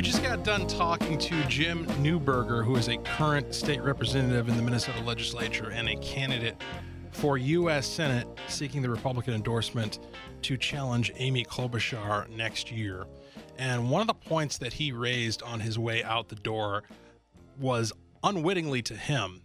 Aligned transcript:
We 0.00 0.04
just 0.04 0.22
got 0.22 0.42
done 0.44 0.66
talking 0.66 1.18
to 1.18 1.44
Jim 1.44 1.84
Newberger, 2.02 2.64
who 2.64 2.76
is 2.76 2.88
a 2.88 2.96
current 2.96 3.54
state 3.54 3.82
representative 3.82 4.48
in 4.48 4.56
the 4.56 4.62
Minnesota 4.62 4.98
legislature 5.02 5.72
and 5.72 5.90
a 5.90 5.96
candidate 5.96 6.56
for 7.10 7.36
U.S. 7.36 7.86
Senate 7.86 8.26
seeking 8.48 8.80
the 8.80 8.88
Republican 8.88 9.34
endorsement 9.34 9.98
to 10.40 10.56
challenge 10.56 11.12
Amy 11.16 11.44
Klobuchar 11.44 12.30
next 12.30 12.72
year. 12.72 13.04
And 13.58 13.90
one 13.90 14.00
of 14.00 14.06
the 14.06 14.14
points 14.14 14.56
that 14.56 14.72
he 14.72 14.90
raised 14.90 15.42
on 15.42 15.60
his 15.60 15.78
way 15.78 16.02
out 16.02 16.30
the 16.30 16.36
door 16.36 16.84
was 17.58 17.92
unwittingly 18.24 18.80
to 18.80 18.96
him 18.96 19.42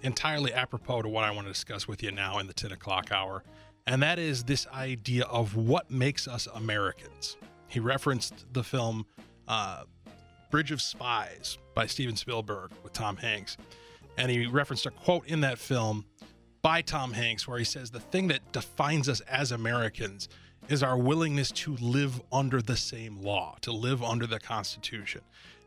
entirely 0.00 0.54
apropos 0.54 1.02
to 1.02 1.08
what 1.10 1.24
I 1.24 1.32
want 1.32 1.48
to 1.48 1.52
discuss 1.52 1.86
with 1.86 2.02
you 2.02 2.12
now 2.12 2.38
in 2.38 2.46
the 2.46 2.54
10 2.54 2.72
o'clock 2.72 3.12
hour. 3.12 3.44
And 3.86 4.02
that 4.02 4.18
is 4.18 4.44
this 4.44 4.66
idea 4.68 5.24
of 5.24 5.54
what 5.54 5.90
makes 5.90 6.26
us 6.26 6.48
Americans. 6.54 7.36
He 7.68 7.78
referenced 7.78 8.46
the 8.54 8.64
film 8.64 9.04
uh, 9.52 9.84
Bridge 10.50 10.72
of 10.72 10.80
Spies 10.80 11.58
by 11.74 11.86
Steven 11.86 12.16
Spielberg 12.16 12.70
with 12.82 12.94
Tom 12.94 13.18
Hanks. 13.18 13.58
And 14.16 14.30
he 14.30 14.46
referenced 14.46 14.86
a 14.86 14.90
quote 14.90 15.26
in 15.28 15.42
that 15.42 15.58
film 15.58 16.06
by 16.62 16.80
Tom 16.80 17.12
Hanks 17.12 17.46
where 17.46 17.58
he 17.58 17.64
says, 17.64 17.90
The 17.90 18.00
thing 18.00 18.28
that 18.28 18.52
defines 18.52 19.10
us 19.10 19.20
as 19.20 19.52
Americans 19.52 20.30
is 20.70 20.82
our 20.82 20.96
willingness 20.96 21.50
to 21.52 21.76
live 21.76 22.22
under 22.32 22.62
the 22.62 22.78
same 22.78 23.20
law, 23.20 23.56
to 23.60 23.72
live 23.72 24.02
under 24.02 24.26
the 24.26 24.40
Constitution. 24.40 25.20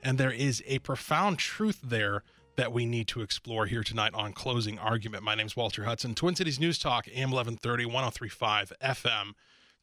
And 0.04 0.18
there 0.18 0.32
is 0.32 0.64
a 0.66 0.80
profound 0.80 1.38
truth 1.38 1.80
there 1.84 2.24
that 2.56 2.74
we 2.74 2.88
need 2.88 3.08
to 3.10 3.22
explore 3.22 3.68
here 3.68 3.84
tonight 3.84 4.16
on 4.16 4.34
Closing 4.34 4.80
Argument. 4.80 5.24
My 5.24 5.36
name 5.36 5.46
is 5.46 5.56
Walter 5.56 5.84
Hudson, 5.84 6.16
Twin 6.16 6.36
Cities 6.36 6.60
News 6.60 6.80
Talk, 6.80 7.08
AM 7.10 7.30
1130, 7.30 7.86
1035 7.86 8.74
FM. 8.82 9.34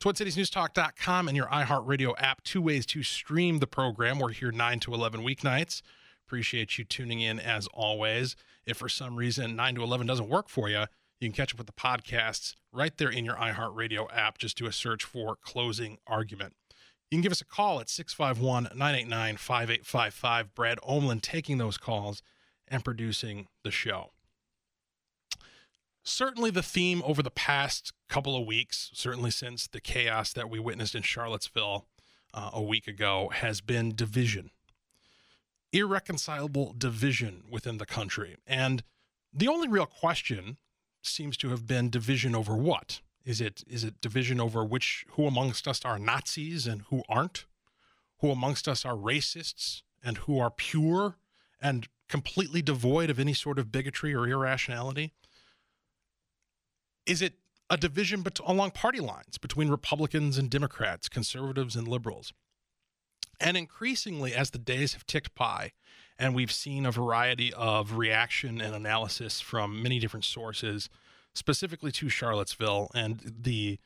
TwinCitiesNewsTalk.com 0.02 1.28
and 1.28 1.36
your 1.36 1.46
iHeartRadio 1.46 2.14
app. 2.18 2.42
Two 2.42 2.60
ways 2.60 2.84
to 2.86 3.04
stream 3.04 3.60
the 3.60 3.68
program. 3.68 4.18
We're 4.18 4.32
here 4.32 4.50
9 4.50 4.80
to 4.80 4.94
11 4.94 5.20
weeknights. 5.20 5.80
Appreciate 6.26 6.76
you 6.76 6.84
tuning 6.84 7.20
in 7.20 7.38
as 7.38 7.68
always. 7.68 8.34
If 8.66 8.78
for 8.78 8.88
some 8.88 9.14
reason 9.14 9.54
9 9.54 9.76
to 9.76 9.82
11 9.84 10.08
doesn't 10.08 10.28
work 10.28 10.48
for 10.48 10.68
you, 10.68 10.86
you 11.20 11.28
can 11.28 11.32
catch 11.32 11.54
up 11.54 11.58
with 11.58 11.68
the 11.68 11.72
podcasts 11.72 12.56
right 12.72 12.96
there 12.98 13.10
in 13.10 13.24
your 13.24 13.36
iHeartRadio 13.36 14.08
app. 14.12 14.38
Just 14.38 14.58
do 14.58 14.66
a 14.66 14.72
search 14.72 15.04
for 15.04 15.36
Closing 15.36 15.98
Argument. 16.08 16.54
You 17.12 17.18
can 17.18 17.22
give 17.22 17.30
us 17.30 17.40
a 17.40 17.44
call 17.44 17.78
at 17.78 17.88
651 17.88 18.76
989 18.76 19.36
5855. 19.36 20.52
Brad 20.56 20.78
Omlin 20.78 21.22
taking 21.22 21.58
those 21.58 21.78
calls 21.78 22.22
and 22.66 22.84
producing 22.84 23.46
the 23.62 23.70
show 23.70 24.10
certainly 26.02 26.50
the 26.50 26.62
theme 26.62 27.02
over 27.04 27.22
the 27.22 27.30
past 27.30 27.92
couple 28.08 28.36
of 28.36 28.46
weeks, 28.46 28.90
certainly 28.92 29.30
since 29.30 29.66
the 29.66 29.80
chaos 29.80 30.32
that 30.32 30.50
we 30.50 30.58
witnessed 30.58 30.94
in 30.94 31.02
Charlottesville 31.02 31.86
uh, 32.34 32.50
a 32.52 32.62
week 32.62 32.88
ago, 32.88 33.30
has 33.32 33.60
been 33.60 33.94
division, 33.94 34.50
irreconcilable 35.72 36.74
division 36.76 37.44
within 37.48 37.78
the 37.78 37.86
country. 37.86 38.36
And 38.46 38.82
the 39.32 39.48
only 39.48 39.68
real 39.68 39.86
question 39.86 40.58
seems 41.02 41.36
to 41.38 41.50
have 41.50 41.66
been 41.66 41.90
division 41.90 42.34
over 42.34 42.56
what? 42.56 43.00
Is 43.24 43.40
it 43.40 43.62
is 43.68 43.84
it 43.84 44.00
division 44.00 44.40
over 44.40 44.64
which 44.64 45.06
who 45.10 45.26
amongst 45.26 45.68
us 45.68 45.84
are 45.84 45.98
Nazis 45.98 46.66
and 46.66 46.82
who 46.90 47.02
aren't? 47.08 47.46
Who 48.18 48.30
amongst 48.30 48.68
us 48.68 48.84
are 48.84 48.94
racists 48.94 49.82
and 50.02 50.18
who 50.18 50.38
are 50.38 50.50
pure 50.50 51.16
and 51.60 51.88
completely 52.08 52.62
devoid 52.62 53.10
of 53.10 53.18
any 53.18 53.32
sort 53.32 53.58
of 53.58 53.70
bigotry 53.70 54.14
or 54.14 54.26
irrationality? 54.26 55.12
Is 57.06 57.22
it 57.22 57.34
a 57.70 57.76
division 57.76 58.22
bet- 58.22 58.38
along 58.40 58.72
party 58.72 59.00
lines 59.00 59.38
between 59.38 59.68
Republicans 59.68 60.38
and 60.38 60.50
Democrats, 60.50 61.08
conservatives 61.08 61.76
and 61.76 61.88
liberals? 61.88 62.32
And 63.40 63.56
increasingly, 63.56 64.34
as 64.34 64.50
the 64.50 64.58
days 64.58 64.92
have 64.92 65.06
ticked 65.06 65.34
by, 65.34 65.72
and 66.18 66.34
we've 66.34 66.52
seen 66.52 66.86
a 66.86 66.92
variety 66.92 67.52
of 67.54 67.96
reaction 67.96 68.60
and 68.60 68.74
analysis 68.74 69.40
from 69.40 69.82
many 69.82 69.98
different 69.98 70.24
sources, 70.24 70.88
specifically 71.34 71.90
to 71.92 72.08
Charlottesville 72.08 72.90
and 72.94 73.20
the 73.40 73.78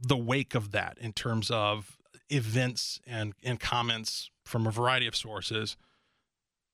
the 0.00 0.16
wake 0.16 0.54
of 0.54 0.70
that 0.70 0.96
in 0.98 1.12
terms 1.12 1.50
of 1.50 1.98
events 2.30 3.00
and, 3.06 3.34
and 3.42 3.58
comments 3.58 4.30
from 4.44 4.66
a 4.66 4.70
variety 4.70 5.06
of 5.06 5.16
sources 5.16 5.76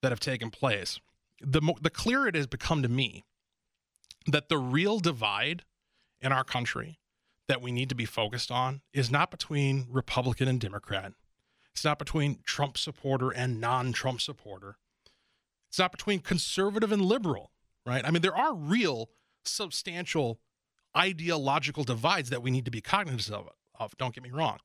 that 0.02 0.12
have 0.12 0.20
taken 0.20 0.50
place. 0.50 1.00
The, 1.40 1.62
mo- 1.62 1.76
the 1.80 1.90
clearer 1.90 2.28
it 2.28 2.34
has 2.34 2.46
become 2.46 2.82
to 2.82 2.88
me 2.88 3.24
that 4.26 4.48
the 4.48 4.58
real 4.58 4.98
divide 4.98 5.64
in 6.20 6.32
our 6.32 6.44
country 6.44 6.98
that 7.48 7.60
we 7.60 7.72
need 7.72 7.88
to 7.90 7.94
be 7.94 8.06
focused 8.06 8.50
on 8.50 8.80
is 8.92 9.10
not 9.10 9.30
between 9.30 9.86
Republican 9.90 10.48
and 10.48 10.60
Democrat. 10.60 11.12
It's 11.72 11.84
not 11.84 11.98
between 11.98 12.38
Trump 12.44 12.78
supporter 12.78 13.30
and 13.30 13.60
non 13.60 13.92
Trump 13.92 14.20
supporter. 14.20 14.76
It's 15.68 15.78
not 15.78 15.92
between 15.92 16.20
conservative 16.20 16.92
and 16.92 17.02
liberal, 17.02 17.50
right? 17.84 18.04
I 18.04 18.10
mean, 18.10 18.22
there 18.22 18.36
are 18.36 18.54
real 18.54 19.10
substantial 19.44 20.40
ideological 20.96 21.84
divides 21.84 22.30
that 22.30 22.42
we 22.42 22.50
need 22.50 22.64
to 22.64 22.70
be 22.70 22.80
cognizant 22.80 23.36
of, 23.36 23.48
of. 23.78 23.96
Don't 23.96 24.14
get 24.14 24.22
me 24.22 24.30
wrong. 24.30 24.58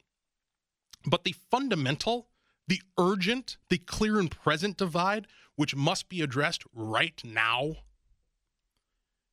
But 1.05 1.23
the 1.23 1.35
fundamental, 1.49 2.29
the 2.67 2.81
urgent, 2.97 3.57
the 3.69 3.79
clear 3.79 4.19
and 4.19 4.29
present 4.29 4.77
divide, 4.77 5.27
which 5.55 5.75
must 5.75 6.09
be 6.09 6.21
addressed 6.21 6.63
right 6.73 7.19
now 7.23 7.77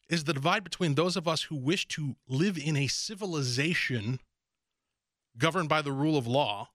is 0.09 0.25
the 0.25 0.33
divide 0.33 0.65
between 0.65 0.95
those 0.95 1.17
of 1.17 1.27
us 1.27 1.45
who 1.45 1.57
wish 1.57 1.87
to 1.89 2.17
live 2.29 2.57
in 2.57 2.77
a 2.77 2.87
civilization 2.87 4.21
governed 5.37 5.69
by 5.69 5.83
the 5.83 5.93
rule 5.93 6.17
of 6.17 6.27
law 6.27 6.71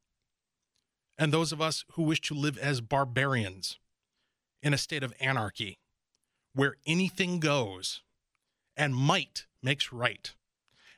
and 1.18 1.32
those 1.32 1.52
of 1.52 1.62
us 1.62 1.86
who 1.94 2.04
wish 2.04 2.22
to 2.22 2.34
live 2.34 2.58
as 2.58 2.82
barbarians 2.82 3.80
in 4.62 4.74
a 4.74 4.78
state 4.78 5.04
of 5.04 5.14
anarchy 5.20 5.78
where 6.54 6.76
anything 6.86 7.40
goes 7.40 8.02
and 8.76 8.96
might 8.96 9.46
makes 9.64 9.94
right. 9.94 10.34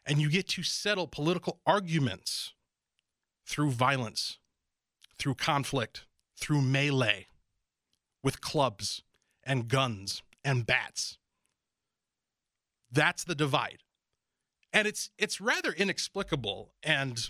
And 0.05 0.19
you 0.19 0.29
get 0.29 0.47
to 0.49 0.63
settle 0.63 1.07
political 1.07 1.59
arguments 1.65 2.53
through 3.45 3.71
violence, 3.71 4.39
through 5.17 5.35
conflict, 5.35 6.05
through 6.37 6.61
melee, 6.61 7.27
with 8.23 8.41
clubs 8.41 9.03
and 9.43 9.67
guns 9.67 10.23
and 10.43 10.65
bats 10.65 11.17
that's 12.93 13.23
the 13.23 13.35
divide. 13.35 13.79
And 14.71 14.87
it's 14.87 15.09
it's 15.17 15.41
rather 15.41 15.71
inexplicable 15.71 16.73
and 16.81 17.29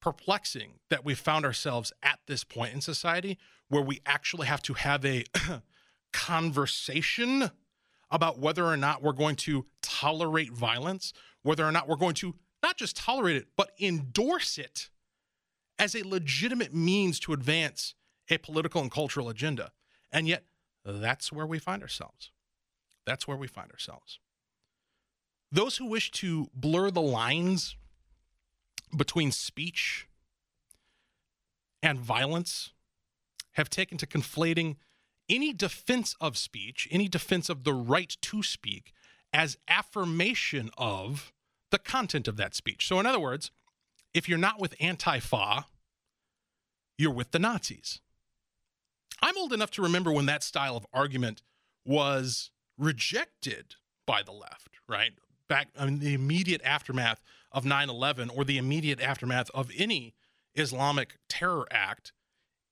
perplexing 0.00 0.80
that 0.90 1.04
we 1.04 1.14
found 1.14 1.44
ourselves 1.44 1.92
at 2.02 2.18
this 2.26 2.44
point 2.44 2.74
in 2.74 2.80
society 2.80 3.38
where 3.68 3.82
we 3.82 4.00
actually 4.04 4.46
have 4.46 4.62
to 4.62 4.74
have 4.74 5.04
a 5.04 5.24
conversation 6.12 7.50
about 8.10 8.38
whether 8.38 8.64
or 8.64 8.76
not 8.76 9.02
we're 9.02 9.12
going 9.12 9.36
to 9.36 9.64
tolerate 9.80 10.52
violence, 10.52 11.12
whether 11.42 11.64
or 11.64 11.72
not 11.72 11.88
we're 11.88 11.96
going 11.96 12.14
to 12.14 12.34
not 12.62 12.76
just 12.76 12.96
tolerate 12.96 13.36
it, 13.36 13.48
but 13.56 13.70
endorse 13.80 14.58
it 14.58 14.90
as 15.78 15.94
a 15.94 16.06
legitimate 16.06 16.74
means 16.74 17.18
to 17.20 17.32
advance 17.32 17.94
a 18.30 18.38
political 18.38 18.82
and 18.82 18.90
cultural 18.90 19.28
agenda. 19.28 19.72
And 20.12 20.28
yet, 20.28 20.44
that's 20.84 21.32
where 21.32 21.46
we 21.46 21.58
find 21.58 21.82
ourselves. 21.82 22.30
That's 23.06 23.26
where 23.26 23.36
we 23.36 23.46
find 23.46 23.70
ourselves. 23.70 24.20
Those 25.52 25.76
who 25.76 25.84
wish 25.84 26.10
to 26.12 26.48
blur 26.54 26.90
the 26.90 27.02
lines 27.02 27.76
between 28.96 29.30
speech 29.30 30.08
and 31.82 31.98
violence 31.98 32.72
have 33.52 33.68
taken 33.68 33.98
to 33.98 34.06
conflating 34.06 34.76
any 35.28 35.52
defense 35.52 36.16
of 36.20 36.38
speech, 36.38 36.88
any 36.90 37.06
defense 37.06 37.50
of 37.50 37.64
the 37.64 37.74
right 37.74 38.16
to 38.22 38.42
speak, 38.42 38.92
as 39.32 39.58
affirmation 39.68 40.70
of 40.78 41.32
the 41.70 41.78
content 41.78 42.28
of 42.28 42.38
that 42.38 42.54
speech. 42.54 42.86
So, 42.86 42.98
in 42.98 43.06
other 43.06 43.20
words, 43.20 43.50
if 44.14 44.28
you're 44.28 44.38
not 44.38 44.58
with 44.58 44.76
Antifa, 44.78 45.64
you're 46.96 47.12
with 47.12 47.30
the 47.30 47.38
Nazis. 47.38 48.00
I'm 49.20 49.36
old 49.36 49.52
enough 49.52 49.70
to 49.72 49.82
remember 49.82 50.12
when 50.12 50.26
that 50.26 50.42
style 50.42 50.76
of 50.76 50.86
argument 50.92 51.42
was 51.84 52.50
rejected 52.78 53.76
by 54.06 54.22
the 54.22 54.32
left, 54.32 54.78
right? 54.88 55.12
Back 55.52 55.68
I 55.78 55.84
mean, 55.84 55.98
the 55.98 56.14
immediate 56.14 56.62
aftermath 56.64 57.20
of 57.50 57.66
9 57.66 57.90
11 57.90 58.30
or 58.30 58.42
the 58.42 58.56
immediate 58.56 59.02
aftermath 59.02 59.50
of 59.52 59.70
any 59.76 60.14
Islamic 60.54 61.18
terror 61.28 61.66
act, 61.70 62.14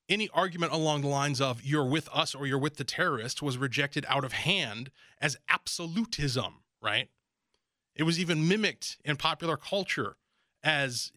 any 0.08 0.30
argument 0.32 0.72
along 0.72 1.02
the 1.02 1.08
lines 1.08 1.42
of 1.42 1.62
you're 1.62 1.84
with 1.84 2.08
us 2.10 2.34
or 2.34 2.46
you're 2.46 2.58
with 2.58 2.76
the 2.76 2.84
terrorists 2.84 3.42
was 3.42 3.58
rejected 3.58 4.06
out 4.08 4.24
of 4.24 4.32
hand 4.32 4.90
as 5.20 5.36
absolutism, 5.50 6.62
right? 6.80 7.10
It 7.94 8.04
was 8.04 8.18
even 8.18 8.48
mimicked 8.48 8.96
in 9.04 9.16
popular 9.16 9.58
culture 9.58 10.16
as 10.64 11.12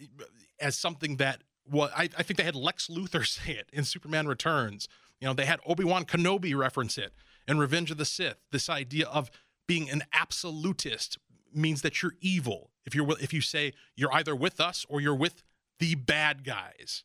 as 0.60 0.78
something 0.78 1.16
that 1.16 1.44
well, 1.66 1.90
I, 1.96 2.10
I 2.18 2.24
think 2.24 2.36
they 2.36 2.44
had 2.44 2.56
Lex 2.56 2.88
Luthor 2.88 3.26
say 3.46 3.54
it 3.54 3.70
in 3.72 3.86
Superman 3.86 4.28
Returns. 4.28 4.90
You 5.22 5.30
know, 5.30 5.34
they 5.34 5.46
had 5.46 5.62
Obi 5.66 5.86
Wan 5.86 6.04
Kenobi 6.04 6.54
reference 6.54 6.98
it 6.98 7.14
in 7.48 7.58
Revenge 7.58 7.90
of 7.90 7.98
the 7.98 8.04
Sith. 8.04 8.42
This 8.52 8.70
idea 8.70 9.08
of 9.08 9.32
being 9.66 9.90
an 9.90 10.04
absolutist 10.12 11.18
means 11.56 11.82
that 11.82 12.02
you're 12.02 12.16
evil. 12.22 12.72
If 12.86 12.96
you're 12.96 13.10
if 13.20 13.34
you 13.34 13.42
say 13.42 13.74
you're 13.96 14.14
either 14.14 14.36
with 14.36 14.60
us 14.60 14.86
or 14.90 15.02
you're 15.02 15.16
with 15.16 15.44
the 15.80 15.96
bad 15.96 16.44
guys, 16.44 17.04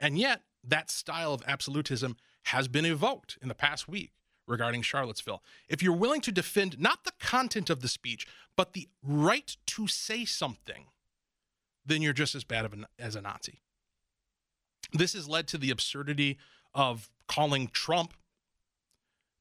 and 0.00 0.18
yet 0.18 0.42
that 0.62 0.90
style 0.90 1.34
of 1.34 1.42
absolutism 1.46 2.16
has 2.44 2.68
been 2.68 2.84
evoked 2.84 3.38
in 3.42 3.48
the 3.48 3.54
past 3.54 3.88
week 3.88 4.12
regarding 4.46 4.82
Charlottesville. 4.82 5.42
If 5.68 5.82
you're 5.82 5.96
willing 5.96 6.20
to 6.22 6.32
defend 6.32 6.78
not 6.78 7.04
the 7.04 7.12
content 7.18 7.70
of 7.70 7.80
the 7.80 7.88
speech, 7.88 8.26
but 8.56 8.72
the 8.72 8.88
right 9.02 9.56
to 9.66 9.86
say 9.86 10.24
something, 10.24 10.86
then 11.84 12.02
you're 12.02 12.12
just 12.12 12.34
as 12.34 12.44
bad 12.44 12.70
an, 12.72 12.86
as 12.98 13.16
a 13.16 13.20
Nazi. 13.20 13.62
This 14.92 15.14
has 15.14 15.28
led 15.28 15.48
to 15.48 15.58
the 15.58 15.70
absurdity 15.70 16.38
of 16.74 17.10
calling 17.26 17.68
Trump 17.68 18.14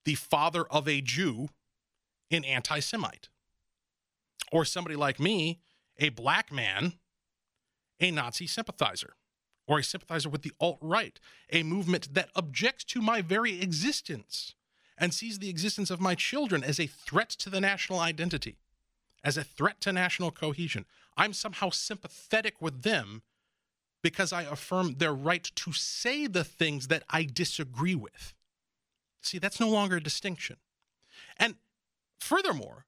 the 0.06 0.16
father 0.16 0.64
of 0.66 0.88
a 0.88 1.02
Jew 1.02 1.50
an 2.32 2.44
anti 2.44 2.80
Semite. 2.80 3.30
Or 4.54 4.66
somebody 4.66 4.96
like 4.96 5.20
me, 5.20 5.62
a 5.98 6.10
black 6.10 6.52
man, 6.52 6.94
a 8.00 8.12
Nazi 8.12 8.46
sympathizer, 8.46 9.16
or 9.66 9.80
a 9.80 9.84
sympathizer 9.84 10.30
with 10.30 10.44
the 10.44 10.52
alt 10.60 10.78
right, 10.80 11.20
a 11.52 11.64
movement 11.64 12.14
that 12.14 12.30
objects 12.36 12.84
to 12.84 13.02
my 13.02 13.24
very 13.24 13.60
existence 13.60 14.54
and 14.96 15.12
sees 15.12 15.40
the 15.40 15.50
existence 15.50 15.90
of 15.90 16.00
my 16.00 16.14
children 16.14 16.64
as 16.64 16.80
a 16.80 16.86
threat 16.86 17.30
to 17.30 17.50
the 17.50 17.60
national 17.60 18.00
identity, 18.00 18.58
as 19.24 19.38
a 19.38 19.44
threat 19.44 19.82
to 19.82 19.92
national 19.92 20.30
cohesion. 20.30 20.86
I'm 21.18 21.34
somehow 21.34 21.72
sympathetic 21.72 22.62
with 22.62 22.84
them 22.84 23.24
because 24.04 24.32
I 24.32 24.44
affirm 24.44 24.98
their 25.00 25.16
right 25.16 25.50
to 25.56 25.74
say 25.74 26.28
the 26.28 26.44
things 26.44 26.90
that 26.90 27.06
I 27.10 27.24
disagree 27.24 27.96
with. 27.96 28.36
See, 29.20 29.40
that's 29.40 29.60
no 29.60 29.70
longer 29.70 29.96
a 29.96 30.04
distinction. 30.04 30.58
And 31.38 31.56
furthermore, 32.20 32.86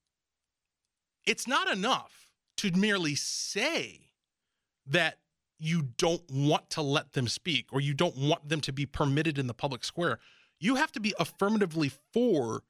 it's 1.26 1.48
not 1.48 1.72
enough 1.72 2.28
to 2.58 2.72
merely 2.72 3.16
say 3.16 4.12
that 4.88 5.20
you 5.58 5.82
don't 5.98 6.24
want 6.30 6.70
to 6.72 6.82
let 6.82 7.14
them 7.14 7.28
speak 7.28 7.68
or 7.72 7.82
you 7.82 7.94
don't 7.94 8.18
want 8.18 8.50
them 8.50 8.62
to 8.62 8.74
be 8.74 8.86
permitted 8.86 9.38
in 9.38 9.48
the 9.48 9.54
public 9.54 9.84
square. 9.84 10.20
You 10.60 10.76
have 10.76 10.92
to 10.94 11.00
be 11.00 11.14
affirmatively 11.20 11.92
for 12.14 12.64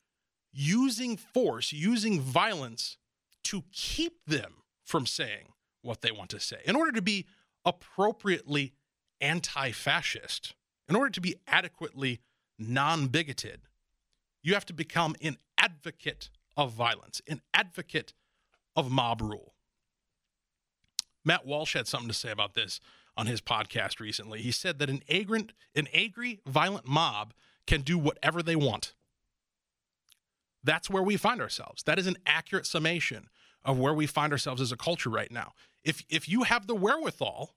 using 0.54 1.18
force, 1.18 1.74
using 1.74 2.22
violence 2.22 2.98
to 3.44 3.64
keep 3.72 4.26
them 4.26 4.64
from 4.84 5.06
saying 5.06 5.54
what 5.82 6.02
they 6.02 6.12
want 6.12 6.30
to 6.32 6.40
say. 6.40 6.58
In 6.66 6.76
order 6.76 6.92
to 6.94 7.02
be 7.02 7.26
appropriately 7.66 8.74
anti 9.20 9.72
fascist, 9.72 10.56
in 10.88 10.96
order 10.96 11.10
to 11.12 11.22
be 11.22 11.36
adequately 11.48 12.22
non 12.58 13.08
bigoted, 13.08 13.62
you 14.44 14.54
have 14.54 14.66
to 14.66 14.74
become 14.74 15.16
an 15.22 15.38
advocate 15.58 16.30
of 16.56 16.72
violence, 16.72 17.22
an 17.28 17.42
advocate 17.54 18.14
of 18.76 18.92
mob 18.92 19.22
rule. 19.22 19.54
Matt 21.24 21.46
Walsh 21.46 21.74
had 21.74 21.88
something 21.88 22.08
to 22.08 22.14
say 22.14 22.32
about 22.32 22.54
this 22.54 22.80
on 23.18 23.26
his 23.28 23.42
podcast 23.42 24.00
recently. 24.00 24.42
He 24.42 24.52
said 24.52 24.80
that 24.80 24.90
an 24.90 25.02
angry, 25.10 25.48
an 25.76 25.88
angry, 25.94 26.42
violent 26.46 26.88
mob 26.88 27.34
can 27.66 27.82
do 27.82 27.98
whatever 27.98 28.44
they 28.44 28.56
want. 28.56 28.94
That's 30.64 30.90
where 30.90 31.04
we 31.04 31.18
find 31.18 31.42
ourselves. 31.42 31.84
That 31.84 32.00
is 32.00 32.08
an 32.08 32.18
accurate 32.26 32.66
summation 32.66 33.30
of 33.64 33.80
where 33.80 33.94
we 33.94 34.06
find 34.06 34.32
ourselves 34.32 34.62
as 34.62 34.72
a 34.72 34.78
culture 34.78 35.10
right 35.10 35.32
now. 35.32 35.54
If 35.84 36.04
if 36.10 36.28
you 36.28 36.44
have 36.44 36.68
the 36.68 36.76
wherewithal 36.76 37.56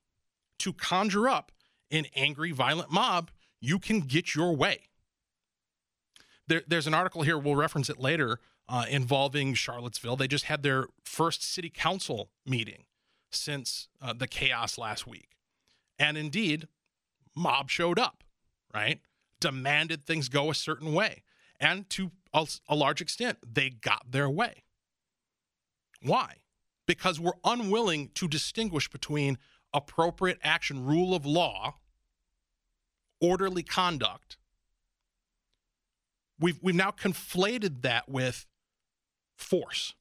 to 0.60 0.72
conjure 0.72 1.28
up 1.28 1.52
an 1.90 2.06
angry, 2.14 2.52
violent 2.52 2.90
mob, 2.90 3.30
you 3.60 3.78
can 3.78 4.00
get 4.00 4.34
your 4.34 4.54
way. 4.54 4.88
There, 6.46 6.62
there's 6.66 6.86
an 6.86 6.94
article 6.94 7.22
here, 7.22 7.38
we'll 7.38 7.56
reference 7.56 7.90
it 7.90 7.98
later, 7.98 8.40
uh, 8.68 8.84
involving 8.88 9.54
Charlottesville. 9.54 10.16
They 10.16 10.28
just 10.28 10.44
had 10.44 10.62
their 10.62 10.86
first 11.04 11.42
city 11.42 11.70
council 11.70 12.30
meeting 12.44 12.84
since 13.30 13.88
uh, 14.00 14.12
the 14.12 14.26
chaos 14.26 14.78
last 14.78 15.06
week. 15.06 15.36
And 15.98 16.16
indeed, 16.16 16.68
mob 17.34 17.70
showed 17.70 17.98
up, 17.98 18.24
right? 18.74 19.00
Demanded 19.40 20.04
things 20.04 20.28
go 20.28 20.50
a 20.50 20.54
certain 20.54 20.92
way. 20.92 21.22
And 21.60 21.88
to 21.90 22.10
a, 22.32 22.46
a 22.68 22.76
large 22.76 23.00
extent, 23.00 23.38
they 23.42 23.70
got 23.70 24.10
their 24.10 24.28
way. 24.28 24.64
Why? 26.02 26.36
Because 26.86 27.18
we're 27.18 27.32
unwilling 27.44 28.10
to 28.14 28.28
distinguish 28.28 28.88
between 28.88 29.38
appropriate 29.74 30.38
action, 30.42 30.84
rule 30.84 31.14
of 31.14 31.26
law, 31.26 31.74
orderly 33.20 33.62
conduct. 33.62 34.36
We've, 36.38 36.58
we've 36.62 36.74
now 36.74 36.92
conflated 36.92 37.82
that 37.82 38.08
with 38.08 38.46
force. 39.38 39.94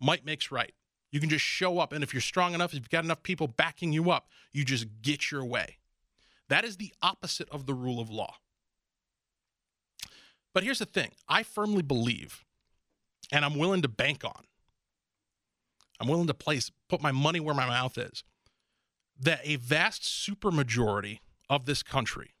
Might 0.00 0.24
makes 0.24 0.50
right. 0.50 0.72
You 1.10 1.20
can 1.20 1.28
just 1.28 1.44
show 1.44 1.78
up, 1.78 1.92
and 1.92 2.02
if 2.04 2.12
you're 2.12 2.20
strong 2.20 2.54
enough, 2.54 2.70
if 2.70 2.80
you've 2.80 2.90
got 2.90 3.04
enough 3.04 3.22
people 3.22 3.46
backing 3.46 3.92
you 3.92 4.10
up, 4.10 4.28
you 4.52 4.64
just 4.64 4.86
get 5.00 5.30
your 5.30 5.44
way. 5.44 5.78
That 6.48 6.64
is 6.64 6.76
the 6.76 6.92
opposite 7.02 7.48
of 7.50 7.66
the 7.66 7.74
rule 7.74 8.00
of 8.00 8.10
law. 8.10 8.34
But 10.54 10.64
here's 10.64 10.78
the 10.80 10.86
thing 10.86 11.12
I 11.28 11.42
firmly 11.42 11.82
believe, 11.82 12.44
and 13.30 13.44
I'm 13.44 13.58
willing 13.58 13.82
to 13.82 13.88
bank 13.88 14.24
on, 14.24 14.44
I'm 16.00 16.08
willing 16.08 16.26
to 16.26 16.34
place, 16.34 16.70
put 16.88 17.02
my 17.02 17.12
money 17.12 17.40
where 17.40 17.54
my 17.54 17.66
mouth 17.66 17.96
is, 17.98 18.22
that 19.20 19.40
a 19.44 19.56
vast 19.56 20.02
supermajority 20.02 21.20
of 21.48 21.64
this 21.64 21.82
country, 21.82 22.34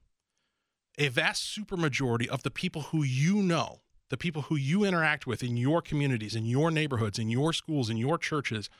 a 0.98 1.08
vast 1.08 1.56
supermajority 1.56 2.28
of 2.28 2.42
the 2.42 2.50
people 2.50 2.82
who 2.82 3.02
you 3.02 3.36
know, 3.36 3.80
the 4.10 4.16
people 4.16 4.42
who 4.42 4.56
you 4.56 4.84
interact 4.84 5.26
with 5.26 5.42
in 5.42 5.56
your 5.56 5.82
communities, 5.82 6.34
in 6.34 6.44
your 6.44 6.70
neighborhoods, 6.70 7.18
in 7.18 7.28
your 7.28 7.52
schools, 7.52 7.90
in 7.90 7.96
your 7.96 8.18
churches, 8.18 8.70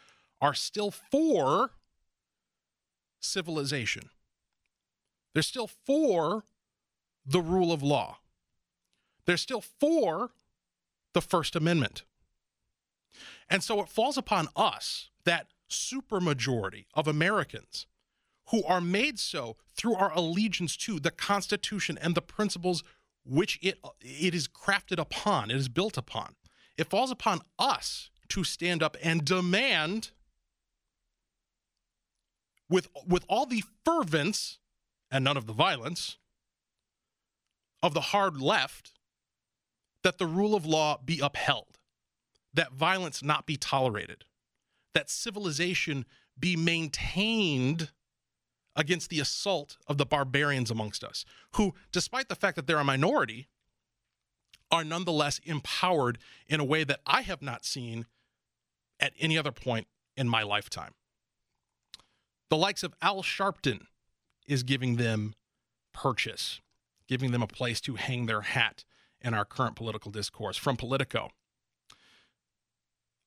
are 0.41 0.55
still 0.55 0.91
for 0.91 1.73
civilization. 3.21 4.11
They're 5.35 5.43
still 5.43 5.67
for 5.67 6.45
the 7.27 7.41
rule 7.41 7.73
of 7.73 7.83
law. 7.83 8.19
They're 9.27 9.37
still 9.37 9.61
for 9.61 10.31
the 11.13 11.21
First 11.21 11.55
Amendment. 11.55 12.05
And 13.51 13.63
so 13.63 13.81
it 13.81 13.89
falls 13.89 14.17
upon 14.17 14.49
us, 14.57 15.11
that 15.25 15.49
supermajority 15.69 16.87
of 16.95 17.07
Americans, 17.07 17.87
who 18.51 18.65
are 18.65 18.81
made 18.81 19.19
so 19.19 19.57
through 19.75 19.95
our 19.95 20.13
allegiance 20.15 20.77
to 20.79 20.99
the 20.99 21.11
Constitution 21.11 21.99
and 22.01 22.15
the 22.15 22.23
principles 22.23 22.83
which 23.29 23.59
it, 23.63 23.79
it 24.01 24.35
is 24.35 24.49
crafted 24.49 24.99
upon, 24.99 25.51
it 25.51 25.57
is 25.57 25.69
built 25.69 25.97
upon. 25.97 26.35
It 26.77 26.89
falls 26.89 27.11
upon 27.11 27.41
us 27.59 28.11
to 28.29 28.45
stand 28.45 28.83
up 28.83 28.97
and 29.03 29.25
demand 29.25 30.11
with, 32.69 32.89
with 33.07 33.25
all 33.29 33.47
the 33.47 33.65
fervence 33.85 34.59
and 35.11 35.25
none 35.25 35.37
of 35.37 35.47
the 35.47 35.53
violence 35.53 36.19
of 37.83 37.95
the 37.95 38.01
hard 38.01 38.41
left 38.41 38.93
that 40.03 40.19
the 40.19 40.27
rule 40.27 40.55
of 40.55 40.67
law 40.67 40.99
be 41.05 41.21
upheld, 41.21 41.79
that 42.55 42.73
violence 42.73 43.23
not 43.23 43.47
be 43.47 43.57
tolerated, 43.57 44.25
that 44.95 45.11
civilization 45.11 46.05
be 46.39 46.57
maintained 46.57 47.91
against 48.77 49.11
the 49.11 49.21
assault 49.21 49.77
of 49.87 49.99
the 49.99 50.07
barbarians 50.07 50.71
amongst 50.71 51.03
us, 51.03 51.25
who, 51.57 51.75
despite 51.93 52.29
the 52.29 52.35
fact 52.35 52.57
that 52.57 52.67
they're 52.67 52.79
a 52.79 52.85
minority, 52.85 53.49
are 54.71 54.85
nonetheless 54.85 55.41
empowered 55.45 56.19
in 56.47 56.61
a 56.61 56.65
way 56.65 56.85
that 56.85 57.01
I 57.07 57.23
have 57.23 57.43
not 57.43 57.65
seen 57.65 58.07
at 59.01 59.13
any 59.19 59.39
other 59.39 59.53
point 59.53 59.87
in 60.17 60.29
my 60.29 60.43
lifetime. 60.43 60.93
The 62.51 62.57
likes 62.57 62.83
of 62.83 62.95
Al 63.03 63.23
Sharpton 63.23 63.87
is 64.47 64.63
giving 64.63 64.97
them 64.97 65.35
purchase, 65.93 66.61
giving 67.07 67.33
them 67.33 67.43
a 67.43 67.47
place 67.47 67.81
to 67.83 67.97
hang 67.97 68.27
their 68.27 68.43
hat 68.43 68.85
in 69.21 69.35
our 69.35 69.45
current 69.45 69.77
political 69.77 70.11
discourse. 70.11 70.57
From 70.57 70.77
Politico, 70.77 71.31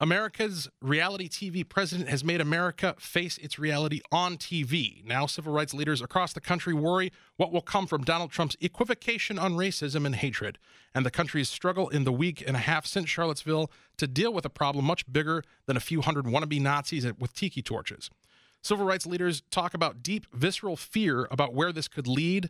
America's 0.02 0.68
reality 0.82 1.30
TV 1.30 1.68
president 1.68 2.10
has 2.10 2.24
made 2.24 2.42
America 2.42 2.96
face 2.98 3.38
its 3.38 3.60
reality 3.60 4.02
on 4.12 4.36
TV. 4.36 5.06
Now, 5.06 5.28
civil 5.28 5.54
rights 5.54 5.76
leaders 5.76 6.02
across 6.02 6.34
the 6.34 6.42
country 6.42 6.74
worry 6.74 7.12
what 7.38 7.52
will 7.52 7.62
come 7.62 7.86
from 7.86 8.04
Donald 8.04 8.32
Trump's 8.32 8.58
equivocation 8.60 9.38
on 9.38 9.54
racism 9.54 10.08
and 10.08 10.16
hatred, 10.16 10.58
and 10.96 11.06
the 11.06 11.12
country's 11.12 11.50
struggle 11.50 11.88
in 11.90 12.04
the 12.04 12.12
week 12.12 12.44
and 12.46 12.58
a 12.58 12.62
half 12.62 12.88
since 12.88 13.10
Charlottesville 13.10 13.72
to 13.98 14.08
deal 14.08 14.34
with 14.34 14.44
a 14.44 14.50
problem 14.50 14.86
much 14.86 15.06
bigger 15.14 15.44
than 15.68 15.78
a 15.78 15.80
few 15.82 16.02
hundred 16.02 16.26
wannabe 16.26 16.60
Nazis 16.60 17.06
with 17.20 17.36
tiki 17.36 17.62
torches. 17.62 18.10
Civil 18.64 18.88
rights 18.88 19.06
leaders 19.06 19.44
talk 19.52 19.76
about 19.76 20.02
deep, 20.02 20.26
visceral 20.34 20.76
fear 20.76 21.28
about 21.30 21.54
where 21.54 21.72
this 21.72 21.88
could 21.88 22.08
lead 22.08 22.50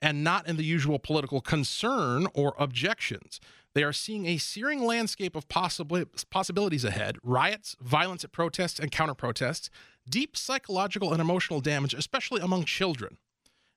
and 0.00 0.22
not 0.22 0.46
in 0.46 0.56
the 0.56 0.64
usual 0.64 0.98
political 0.98 1.40
concern 1.40 2.26
or 2.34 2.54
objections. 2.58 3.40
They 3.74 3.82
are 3.82 3.92
seeing 3.92 4.26
a 4.26 4.38
searing 4.38 4.82
landscape 4.84 5.36
of 5.36 5.48
possibly, 5.48 6.06
possibilities 6.30 6.84
ahead 6.84 7.18
riots, 7.22 7.76
violence 7.80 8.24
at 8.24 8.32
protests 8.32 8.78
and 8.78 8.90
counter 8.90 9.14
protests, 9.14 9.68
deep 10.08 10.36
psychological 10.36 11.12
and 11.12 11.20
emotional 11.20 11.60
damage, 11.60 11.92
especially 11.92 12.40
among 12.40 12.64
children. 12.64 13.18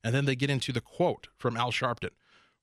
And 0.04 0.16
then 0.16 0.26
they 0.26 0.36
get 0.36 0.50
into 0.50 0.72
the 0.72 0.82
quote 0.82 1.28
from 1.38 1.58
Al 1.58 1.72
Sharpton 1.72 2.12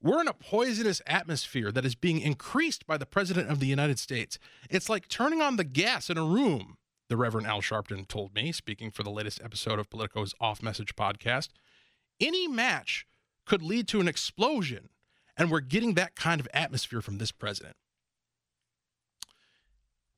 We're 0.00 0.22
in 0.22 0.28
a 0.28 0.32
poisonous 0.32 1.02
atmosphere 1.06 1.70
that 1.72 1.84
is 1.84 1.94
being 1.94 2.20
increased 2.20 2.86
by 2.86 2.96
the 2.96 3.04
President 3.04 3.50
of 3.50 3.60
the 3.60 3.66
United 3.66 3.98
States. 3.98 4.38
It's 4.70 4.88
like 4.88 5.08
turning 5.08 5.42
on 5.42 5.56
the 5.56 5.64
gas 5.64 6.08
in 6.08 6.16
a 6.16 6.25
room, 6.25 6.78
the 7.08 7.18
Reverend 7.18 7.46
Al 7.46 7.60
Sharpton 7.60 8.08
told 8.08 8.34
me, 8.34 8.50
speaking 8.50 8.90
for 8.90 9.02
the 9.02 9.10
latest 9.10 9.42
episode 9.44 9.78
of 9.78 9.90
Politico's 9.90 10.34
Off 10.40 10.62
Message 10.62 10.96
podcast. 10.96 11.50
Any 12.18 12.48
match 12.48 13.06
could 13.46 13.62
lead 13.62 13.88
to 13.88 14.00
an 14.00 14.08
explosion 14.08 14.90
and 15.36 15.50
we're 15.50 15.60
getting 15.60 15.94
that 15.94 16.14
kind 16.16 16.40
of 16.40 16.48
atmosphere 16.52 17.00
from 17.00 17.18
this 17.18 17.32
president. 17.32 17.76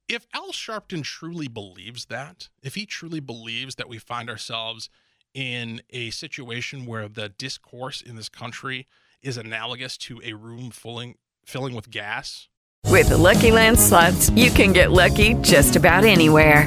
If 0.09 0.27
Al 0.33 0.53
Sharpton 0.53 1.03
truly 1.03 1.49
believes 1.49 2.07
that, 2.07 2.49
if 2.63 2.75
he 2.75 2.87
truly 2.87 3.21
believes 3.21 3.75
that 3.75 3.89
we 3.89 3.99
find 3.99 4.31
ourselves 4.31 4.89
in 5.35 5.83
a 5.91 6.11
situation 6.11 6.87
where 6.87 7.09
the 7.09 7.29
discourse 7.29 8.01
in 8.01 8.17
this 8.17 8.31
country 8.31 8.87
is 9.23 9.37
analogous 9.37 9.99
to 9.99 10.21
a 10.25 10.33
room 10.33 10.71
filling, 10.71 11.17
filling 11.45 11.75
with 11.75 11.91
gas. 11.91 12.49
With 12.87 13.11
the 13.11 13.19
Lucky 13.19 13.51
Land 13.51 13.79
slots, 13.79 14.31
you 14.31 14.51
can 14.51 14.73
get 14.73 14.93
lucky 14.93 15.35
just 15.35 15.77
about 15.77 16.05
anywhere. 16.05 16.67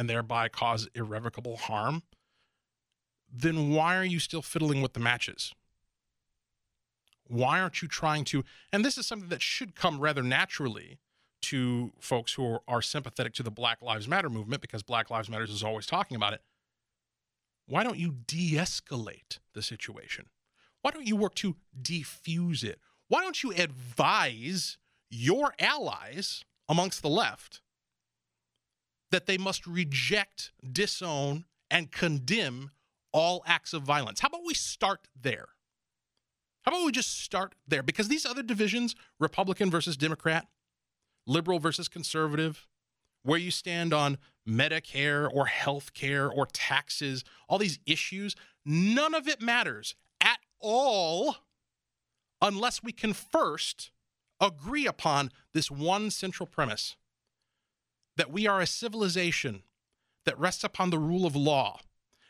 and 0.00 0.08
thereby 0.08 0.48
cause 0.48 0.88
irrevocable 0.94 1.58
harm, 1.58 2.02
then 3.30 3.68
why 3.68 3.98
are 3.98 4.04
you 4.04 4.18
still 4.18 4.40
fiddling 4.40 4.80
with 4.80 4.94
the 4.94 4.98
matches? 4.98 5.52
Why 7.26 7.60
aren't 7.60 7.82
you 7.82 7.86
trying 7.86 8.24
to? 8.24 8.42
And 8.72 8.82
this 8.82 8.96
is 8.96 9.06
something 9.06 9.28
that 9.28 9.42
should 9.42 9.74
come 9.74 10.00
rather 10.00 10.22
naturally 10.22 11.00
to 11.42 11.92
folks 12.00 12.32
who 12.32 12.46
are, 12.46 12.62
are 12.66 12.80
sympathetic 12.80 13.34
to 13.34 13.42
the 13.42 13.50
Black 13.50 13.82
Lives 13.82 14.08
Matter 14.08 14.30
movement 14.30 14.62
because 14.62 14.82
Black 14.82 15.10
Lives 15.10 15.28
Matter 15.28 15.44
is 15.44 15.62
always 15.62 15.84
talking 15.84 16.16
about 16.16 16.32
it. 16.32 16.40
Why 17.66 17.84
don't 17.84 17.98
you 17.98 18.14
de 18.26 18.52
escalate 18.54 19.38
the 19.52 19.60
situation? 19.60 20.30
Why 20.80 20.92
don't 20.92 21.06
you 21.06 21.16
work 21.16 21.34
to 21.36 21.56
defuse 21.78 22.64
it? 22.64 22.80
Why 23.08 23.20
don't 23.20 23.42
you 23.42 23.52
advise 23.52 24.78
your 25.10 25.52
allies 25.58 26.42
amongst 26.70 27.02
the 27.02 27.10
left 27.10 27.60
that 29.10 29.26
they 29.26 29.38
must 29.38 29.66
reject, 29.66 30.52
disown, 30.72 31.44
and 31.70 31.90
condemn 31.90 32.70
all 33.12 33.42
acts 33.46 33.72
of 33.72 33.82
violence. 33.82 34.20
How 34.20 34.28
about 34.28 34.46
we 34.46 34.54
start 34.54 35.08
there? 35.20 35.48
How 36.62 36.72
about 36.72 36.84
we 36.84 36.92
just 36.92 37.20
start 37.22 37.54
there? 37.66 37.82
Because 37.82 38.08
these 38.08 38.26
other 38.26 38.42
divisions, 38.42 38.94
Republican 39.18 39.70
versus 39.70 39.96
Democrat, 39.96 40.46
liberal 41.26 41.58
versus 41.58 41.88
conservative, 41.88 42.66
where 43.22 43.38
you 43.38 43.50
stand 43.50 43.92
on 43.92 44.18
Medicare 44.48 45.28
or 45.32 45.46
health 45.46 45.92
care 45.94 46.30
or 46.30 46.46
taxes, 46.46 47.24
all 47.48 47.58
these 47.58 47.78
issues, 47.86 48.34
none 48.64 49.14
of 49.14 49.28
it 49.28 49.40
matters 49.40 49.94
at 50.20 50.38
all 50.60 51.36
unless 52.42 52.82
we 52.82 52.92
can 52.92 53.12
first 53.12 53.90
agree 54.40 54.86
upon 54.86 55.30
this 55.52 55.70
one 55.70 56.10
central 56.10 56.46
premise 56.46 56.96
that 58.20 58.30
we 58.30 58.46
are 58.46 58.60
a 58.60 58.66
civilization 58.66 59.62
that 60.26 60.38
rests 60.38 60.62
upon 60.62 60.90
the 60.90 60.98
rule 60.98 61.24
of 61.24 61.34
law, 61.34 61.80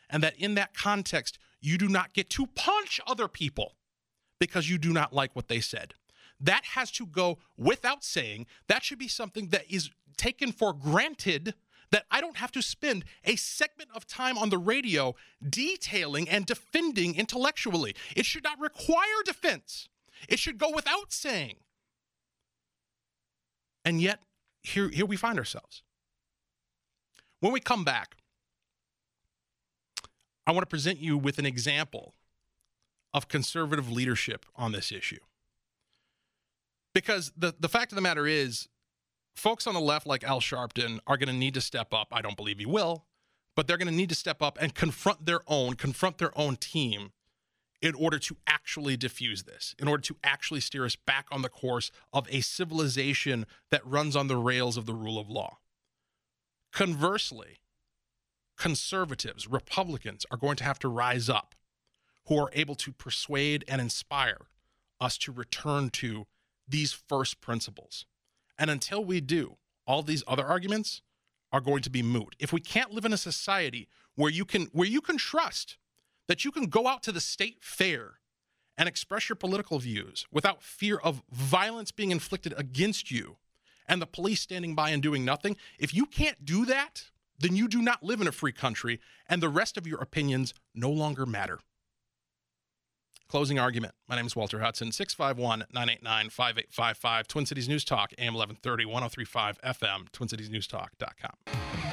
and 0.09 0.23
that 0.23 0.37
in 0.37 0.55
that 0.55 0.73
context, 0.73 1.37
you 1.59 1.77
do 1.77 1.89
not 1.89 2.13
get 2.13 2.29
to 2.29 2.47
punch 2.47 3.01
other 3.05 3.27
people 3.27 3.75
because 4.39 4.69
you 4.69 4.77
do 4.77 4.93
not 4.93 5.11
like 5.11 5.35
what 5.35 5.49
they 5.49 5.59
said. 5.59 5.93
That 6.39 6.63
has 6.75 6.91
to 6.91 7.05
go 7.05 7.39
without 7.57 8.05
saying. 8.05 8.45
That 8.69 8.85
should 8.85 8.99
be 8.99 9.09
something 9.09 9.49
that 9.49 9.69
is 9.69 9.89
taken 10.15 10.53
for 10.53 10.71
granted 10.71 11.55
that 11.91 12.05
I 12.09 12.21
don't 12.21 12.37
have 12.37 12.53
to 12.53 12.61
spend 12.61 13.03
a 13.25 13.35
segment 13.35 13.89
of 13.93 14.07
time 14.07 14.37
on 14.37 14.49
the 14.49 14.57
radio 14.57 15.13
detailing 15.45 16.29
and 16.29 16.45
defending 16.45 17.15
intellectually. 17.15 17.97
It 18.15 18.25
should 18.25 18.45
not 18.45 18.61
require 18.61 19.23
defense, 19.25 19.89
it 20.29 20.39
should 20.39 20.57
go 20.57 20.71
without 20.73 21.11
saying. 21.11 21.57
And 23.83 24.01
yet, 24.01 24.21
here, 24.63 24.89
here 24.89 25.05
we 25.05 25.15
find 25.15 25.37
ourselves. 25.37 25.83
When 27.39 27.51
we 27.51 27.59
come 27.59 27.83
back, 27.83 28.15
I 30.45 30.51
want 30.51 30.63
to 30.63 30.67
present 30.67 30.99
you 30.99 31.17
with 31.17 31.39
an 31.39 31.45
example 31.45 32.13
of 33.13 33.27
conservative 33.27 33.91
leadership 33.91 34.45
on 34.55 34.71
this 34.71 34.91
issue. 34.91 35.19
Because 36.93 37.31
the, 37.37 37.53
the 37.59 37.69
fact 37.69 37.91
of 37.91 37.95
the 37.95 38.01
matter 38.01 38.27
is, 38.27 38.67
folks 39.35 39.65
on 39.65 39.73
the 39.73 39.79
left, 39.79 40.05
like 40.05 40.23
Al 40.23 40.41
Sharpton, 40.41 40.99
are 41.07 41.17
going 41.17 41.29
to 41.29 41.33
need 41.33 41.53
to 41.53 41.61
step 41.61 41.93
up. 41.93 42.09
I 42.11 42.21
don't 42.21 42.37
believe 42.37 42.59
he 42.59 42.65
will, 42.65 43.05
but 43.55 43.67
they're 43.67 43.77
going 43.77 43.87
to 43.87 43.93
need 43.93 44.09
to 44.09 44.15
step 44.15 44.41
up 44.41 44.57
and 44.61 44.75
confront 44.75 45.25
their 45.25 45.41
own, 45.47 45.75
confront 45.75 46.17
their 46.17 46.37
own 46.37 46.57
team 46.57 47.11
in 47.81 47.95
order 47.95 48.19
to 48.19 48.37
actually 48.45 48.95
diffuse 48.95 49.43
this, 49.43 49.75
in 49.79 49.87
order 49.87 50.03
to 50.03 50.15
actually 50.23 50.59
steer 50.59 50.85
us 50.85 50.95
back 50.95 51.25
on 51.31 51.41
the 51.41 51.49
course 51.49 51.91
of 52.13 52.27
a 52.29 52.41
civilization 52.41 53.45
that 53.71 53.85
runs 53.85 54.15
on 54.15 54.27
the 54.27 54.37
rails 54.37 54.77
of 54.77 54.85
the 54.85 54.93
rule 54.93 55.17
of 55.17 55.29
law. 55.29 55.57
Conversely, 56.71 57.59
conservatives, 58.57 59.47
Republicans 59.47 60.25
are 60.29 60.37
going 60.37 60.55
to 60.57 60.63
have 60.63 60.79
to 60.79 60.87
rise 60.87 61.27
up 61.27 61.55
who 62.27 62.37
are 62.37 62.51
able 62.53 62.75
to 62.75 62.91
persuade 62.91 63.65
and 63.67 63.81
inspire 63.81 64.47
us 64.99 65.17
to 65.17 65.31
return 65.31 65.89
to 65.89 66.27
these 66.67 66.93
first 66.93 67.41
principles. 67.41 68.05
And 68.59 68.69
until 68.69 69.03
we 69.03 69.19
do, 69.19 69.57
all 69.87 70.03
these 70.03 70.23
other 70.27 70.45
arguments 70.45 71.01
are 71.51 71.59
going 71.59 71.81
to 71.81 71.89
be 71.89 72.03
moot. 72.03 72.35
If 72.39 72.53
we 72.53 72.61
can't 72.61 72.91
live 72.91 73.05
in 73.05 73.11
a 73.11 73.17
society 73.17 73.89
where 74.15 74.31
you 74.31 74.45
can 74.45 74.67
where 74.71 74.87
you 74.87 75.01
can 75.01 75.17
trust 75.17 75.77
that 76.27 76.45
you 76.45 76.51
can 76.51 76.67
go 76.67 76.87
out 76.87 77.03
to 77.03 77.11
the 77.11 77.21
state 77.21 77.57
fair 77.61 78.19
and 78.77 78.87
express 78.87 79.29
your 79.29 79.35
political 79.35 79.79
views 79.79 80.25
without 80.31 80.63
fear 80.63 80.97
of 80.97 81.23
violence 81.31 81.91
being 81.91 82.11
inflicted 82.11 82.53
against 82.57 83.11
you 83.11 83.37
and 83.87 84.01
the 84.01 84.07
police 84.07 84.41
standing 84.41 84.73
by 84.73 84.89
and 84.89 85.03
doing 85.03 85.25
nothing, 85.25 85.57
if 85.77 85.93
you 85.93 86.05
can't 86.05 86.45
do 86.45 86.65
that, 86.65 87.09
then 87.37 87.55
you 87.55 87.67
do 87.67 87.81
not 87.81 88.03
live 88.03 88.21
in 88.21 88.27
a 88.27 88.31
free 88.31 88.51
country 88.53 88.99
and 89.27 89.41
the 89.41 89.49
rest 89.49 89.77
of 89.77 89.85
your 89.85 89.99
opinions 89.99 90.53
no 90.73 90.89
longer 90.89 91.25
matter. 91.25 91.59
Closing 93.27 93.59
argument. 93.59 93.93
My 94.09 94.15
name 94.15 94.25
is 94.25 94.35
Walter 94.35 94.59
Hudson, 94.59 94.91
651 94.91 95.65
989 95.73 96.29
5855, 96.29 97.27
Twin 97.27 97.45
Cities 97.45 97.69
News 97.69 97.85
Talk, 97.85 98.11
AM 98.17 98.33
1130, 98.33 98.85
1035 98.85 99.61
FM, 99.61 100.09
TwinCitiesNewsTalk.com. 100.11 101.90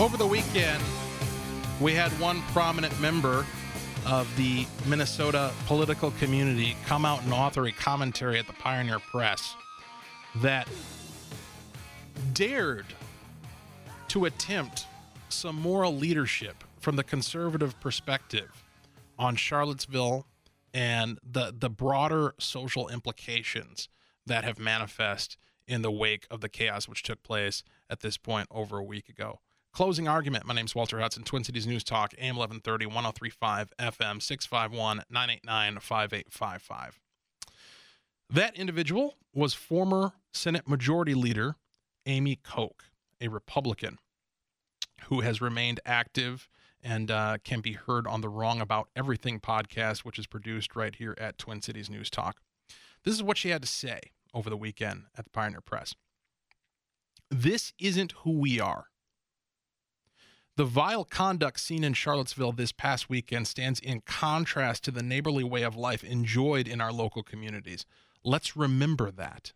Over 0.00 0.16
the 0.16 0.26
weekend, 0.26 0.82
we 1.78 1.92
had 1.92 2.10
one 2.12 2.40
prominent 2.54 2.98
member 3.02 3.44
of 4.06 4.34
the 4.38 4.66
Minnesota 4.86 5.52
political 5.66 6.12
community 6.12 6.74
come 6.86 7.04
out 7.04 7.22
and 7.22 7.34
author 7.34 7.66
a 7.66 7.72
commentary 7.72 8.38
at 8.38 8.46
the 8.46 8.54
Pioneer 8.54 8.98
Press 8.98 9.54
that 10.36 10.66
dared 12.32 12.86
to 14.08 14.24
attempt 14.24 14.86
some 15.28 15.60
moral 15.60 15.94
leadership 15.94 16.64
from 16.78 16.96
the 16.96 17.04
conservative 17.04 17.78
perspective 17.78 18.64
on 19.18 19.36
Charlottesville 19.36 20.26
and 20.72 21.18
the 21.22 21.54
the 21.54 21.68
broader 21.68 22.34
social 22.38 22.88
implications 22.88 23.90
that 24.24 24.44
have 24.44 24.58
manifest 24.58 25.36
in 25.68 25.82
the 25.82 25.90
wake 25.90 26.26
of 26.30 26.40
the 26.40 26.48
chaos 26.48 26.88
which 26.88 27.02
took 27.02 27.22
place 27.22 27.62
at 27.90 28.00
this 28.00 28.16
point 28.16 28.48
over 28.50 28.78
a 28.78 28.82
week 28.82 29.10
ago. 29.10 29.40
Closing 29.72 30.08
argument. 30.08 30.46
My 30.46 30.54
name 30.54 30.66
is 30.66 30.74
Walter 30.74 30.98
Hudson, 30.98 31.22
Twin 31.22 31.44
Cities 31.44 31.66
News 31.66 31.84
Talk, 31.84 32.12
AM 32.18 32.36
1130, 32.36 32.86
1035 32.86 33.72
FM, 33.78 34.20
651 34.20 35.04
989 35.08 35.78
5855. 35.80 36.98
That 38.28 38.56
individual 38.56 39.14
was 39.32 39.54
former 39.54 40.12
Senate 40.32 40.68
Majority 40.68 41.14
Leader 41.14 41.54
Amy 42.04 42.36
Koch, 42.36 42.84
a 43.20 43.28
Republican 43.28 43.98
who 45.04 45.20
has 45.20 45.40
remained 45.40 45.80
active 45.86 46.48
and 46.82 47.10
uh, 47.10 47.38
can 47.44 47.60
be 47.60 47.74
heard 47.74 48.06
on 48.06 48.22
the 48.22 48.28
Wrong 48.28 48.60
About 48.60 48.88
Everything 48.96 49.38
podcast, 49.38 50.00
which 50.00 50.18
is 50.18 50.26
produced 50.26 50.74
right 50.74 50.94
here 50.94 51.14
at 51.18 51.38
Twin 51.38 51.62
Cities 51.62 51.88
News 51.88 52.10
Talk. 52.10 52.40
This 53.04 53.14
is 53.14 53.22
what 53.22 53.38
she 53.38 53.50
had 53.50 53.62
to 53.62 53.68
say 53.68 54.00
over 54.34 54.50
the 54.50 54.56
weekend 54.56 55.04
at 55.16 55.24
the 55.24 55.30
Pioneer 55.30 55.60
Press. 55.60 55.94
This 57.30 57.72
isn't 57.78 58.12
who 58.22 58.32
we 58.32 58.58
are. 58.58 58.86
The 60.60 60.66
vile 60.66 61.06
conduct 61.06 61.58
seen 61.58 61.82
in 61.82 61.94
Charlottesville 61.94 62.52
this 62.52 62.70
past 62.70 63.08
weekend 63.08 63.48
stands 63.48 63.80
in 63.80 64.02
contrast 64.02 64.84
to 64.84 64.90
the 64.90 65.02
neighborly 65.02 65.42
way 65.42 65.62
of 65.62 65.74
life 65.74 66.04
enjoyed 66.04 66.68
in 66.68 66.82
our 66.82 66.92
local 66.92 67.22
communities. 67.22 67.86
Let's 68.24 68.58
remember 68.58 69.10
that. 69.10 69.54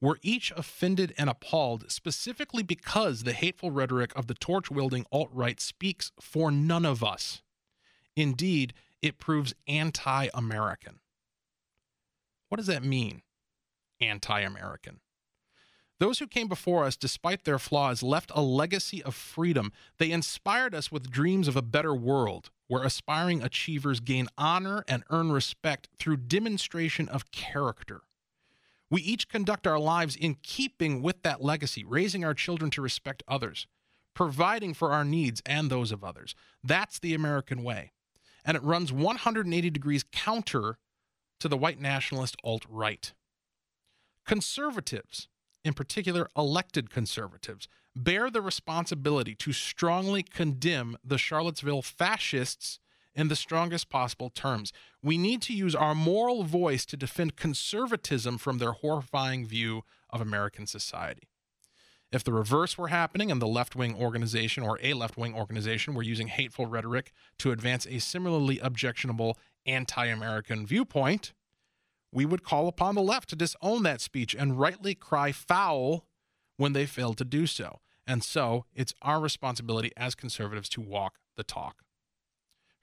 We're 0.00 0.16
each 0.22 0.50
offended 0.56 1.12
and 1.18 1.28
appalled 1.28 1.90
specifically 1.90 2.62
because 2.62 3.24
the 3.24 3.34
hateful 3.34 3.70
rhetoric 3.70 4.16
of 4.16 4.28
the 4.28 4.34
torch 4.34 4.70
wielding 4.70 5.04
alt 5.12 5.28
right 5.30 5.60
speaks 5.60 6.10
for 6.18 6.50
none 6.50 6.86
of 6.86 7.04
us. 7.04 7.42
Indeed, 8.16 8.72
it 9.02 9.18
proves 9.18 9.52
anti 9.68 10.28
American. 10.32 11.00
What 12.48 12.56
does 12.56 12.66
that 12.66 12.82
mean? 12.82 13.20
Anti 14.00 14.40
American. 14.40 15.00
Those 16.02 16.18
who 16.18 16.26
came 16.26 16.48
before 16.48 16.82
us, 16.82 16.96
despite 16.96 17.44
their 17.44 17.60
flaws, 17.60 18.02
left 18.02 18.32
a 18.34 18.42
legacy 18.42 19.04
of 19.04 19.14
freedom. 19.14 19.70
They 19.98 20.10
inspired 20.10 20.74
us 20.74 20.90
with 20.90 21.12
dreams 21.12 21.46
of 21.46 21.54
a 21.54 21.62
better 21.62 21.94
world 21.94 22.50
where 22.66 22.82
aspiring 22.82 23.40
achievers 23.40 24.00
gain 24.00 24.26
honor 24.36 24.82
and 24.88 25.04
earn 25.10 25.30
respect 25.30 25.86
through 26.00 26.16
demonstration 26.16 27.08
of 27.08 27.30
character. 27.30 28.00
We 28.90 29.00
each 29.00 29.28
conduct 29.28 29.64
our 29.64 29.78
lives 29.78 30.16
in 30.16 30.38
keeping 30.42 31.02
with 31.02 31.22
that 31.22 31.40
legacy, 31.40 31.84
raising 31.84 32.24
our 32.24 32.34
children 32.34 32.72
to 32.72 32.82
respect 32.82 33.22
others, 33.28 33.68
providing 34.12 34.74
for 34.74 34.90
our 34.90 35.04
needs 35.04 35.40
and 35.46 35.70
those 35.70 35.92
of 35.92 36.02
others. 36.02 36.34
That's 36.64 36.98
the 36.98 37.14
American 37.14 37.62
way. 37.62 37.92
And 38.44 38.56
it 38.56 38.64
runs 38.64 38.92
180 38.92 39.70
degrees 39.70 40.04
counter 40.10 40.78
to 41.38 41.46
the 41.46 41.56
white 41.56 41.80
nationalist 41.80 42.34
alt 42.42 42.66
right. 42.68 43.12
Conservatives, 44.26 45.28
in 45.64 45.74
particular 45.74 46.28
elected 46.36 46.90
conservatives, 46.90 47.68
bear 47.94 48.30
the 48.30 48.40
responsibility 48.40 49.34
to 49.36 49.52
strongly 49.52 50.22
condemn 50.22 50.96
the 51.04 51.18
Charlottesville 51.18 51.82
fascists 51.82 52.78
in 53.14 53.28
the 53.28 53.36
strongest 53.36 53.90
possible 53.90 54.30
terms. 54.30 54.72
We 55.02 55.18
need 55.18 55.42
to 55.42 55.52
use 55.52 55.74
our 55.74 55.94
moral 55.94 56.44
voice 56.44 56.86
to 56.86 56.96
defend 56.96 57.36
conservatism 57.36 58.38
from 58.38 58.58
their 58.58 58.72
horrifying 58.72 59.46
view 59.46 59.82
of 60.10 60.20
American 60.20 60.66
society. 60.66 61.28
If 62.10 62.24
the 62.24 62.32
reverse 62.32 62.76
were 62.76 62.88
happening 62.88 63.30
and 63.30 63.40
the 63.40 63.46
left 63.46 63.74
wing 63.74 63.94
organization 63.94 64.62
or 64.62 64.78
a 64.82 64.92
left 64.92 65.16
wing 65.16 65.34
organization 65.34 65.94
were 65.94 66.02
using 66.02 66.28
hateful 66.28 66.66
rhetoric 66.66 67.10
to 67.38 67.52
advance 67.52 67.86
a 67.86 68.00
similarly 68.00 68.58
objectionable 68.58 69.38
anti 69.64 70.06
American 70.06 70.66
viewpoint, 70.66 71.32
we 72.12 72.26
would 72.26 72.44
call 72.44 72.68
upon 72.68 72.94
the 72.94 73.02
left 73.02 73.30
to 73.30 73.36
disown 73.36 73.82
that 73.84 74.00
speech 74.00 74.34
and 74.34 74.60
rightly 74.60 74.94
cry 74.94 75.32
foul 75.32 76.06
when 76.56 76.72
they 76.72 76.86
fail 76.86 77.14
to 77.14 77.24
do 77.24 77.46
so. 77.46 77.80
And 78.06 78.22
so 78.22 78.66
it's 78.74 78.94
our 79.02 79.20
responsibility 79.20 79.92
as 79.96 80.14
conservatives 80.14 80.68
to 80.70 80.80
walk 80.80 81.18
the 81.36 81.44
talk. 81.44 81.82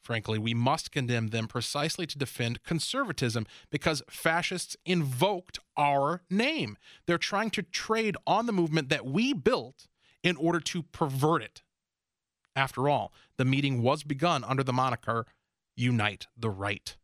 Frankly, 0.01 0.39
we 0.39 0.53
must 0.53 0.91
condemn 0.91 1.27
them 1.27 1.47
precisely 1.47 2.07
to 2.07 2.17
defend 2.17 2.63
conservatism 2.63 3.45
because 3.69 4.01
fascists 4.09 4.77
invoked 4.85 5.59
our 5.75 6.23
name. 6.29 6.77
They're 7.05 7.17
trying 7.17 7.49
to 7.51 7.63
trade 7.63 8.15
on 8.25 8.45
the 8.45 8.53
movement 8.53 8.89
that 8.89 9.05
we 9.05 9.33
built 9.33 9.87
in 10.23 10.35
order 10.37 10.59
to 10.61 10.83
pervert 10.83 11.43
it. 11.43 11.63
After 12.55 12.89
all, 12.89 13.13
the 13.37 13.45
meeting 13.45 13.81
was 13.81 14.03
begun 14.03 14.43
under 14.43 14.63
the 14.63 14.73
moniker 14.73 15.25
Unite 15.75 16.27
the 16.35 16.49
Right. 16.49 16.97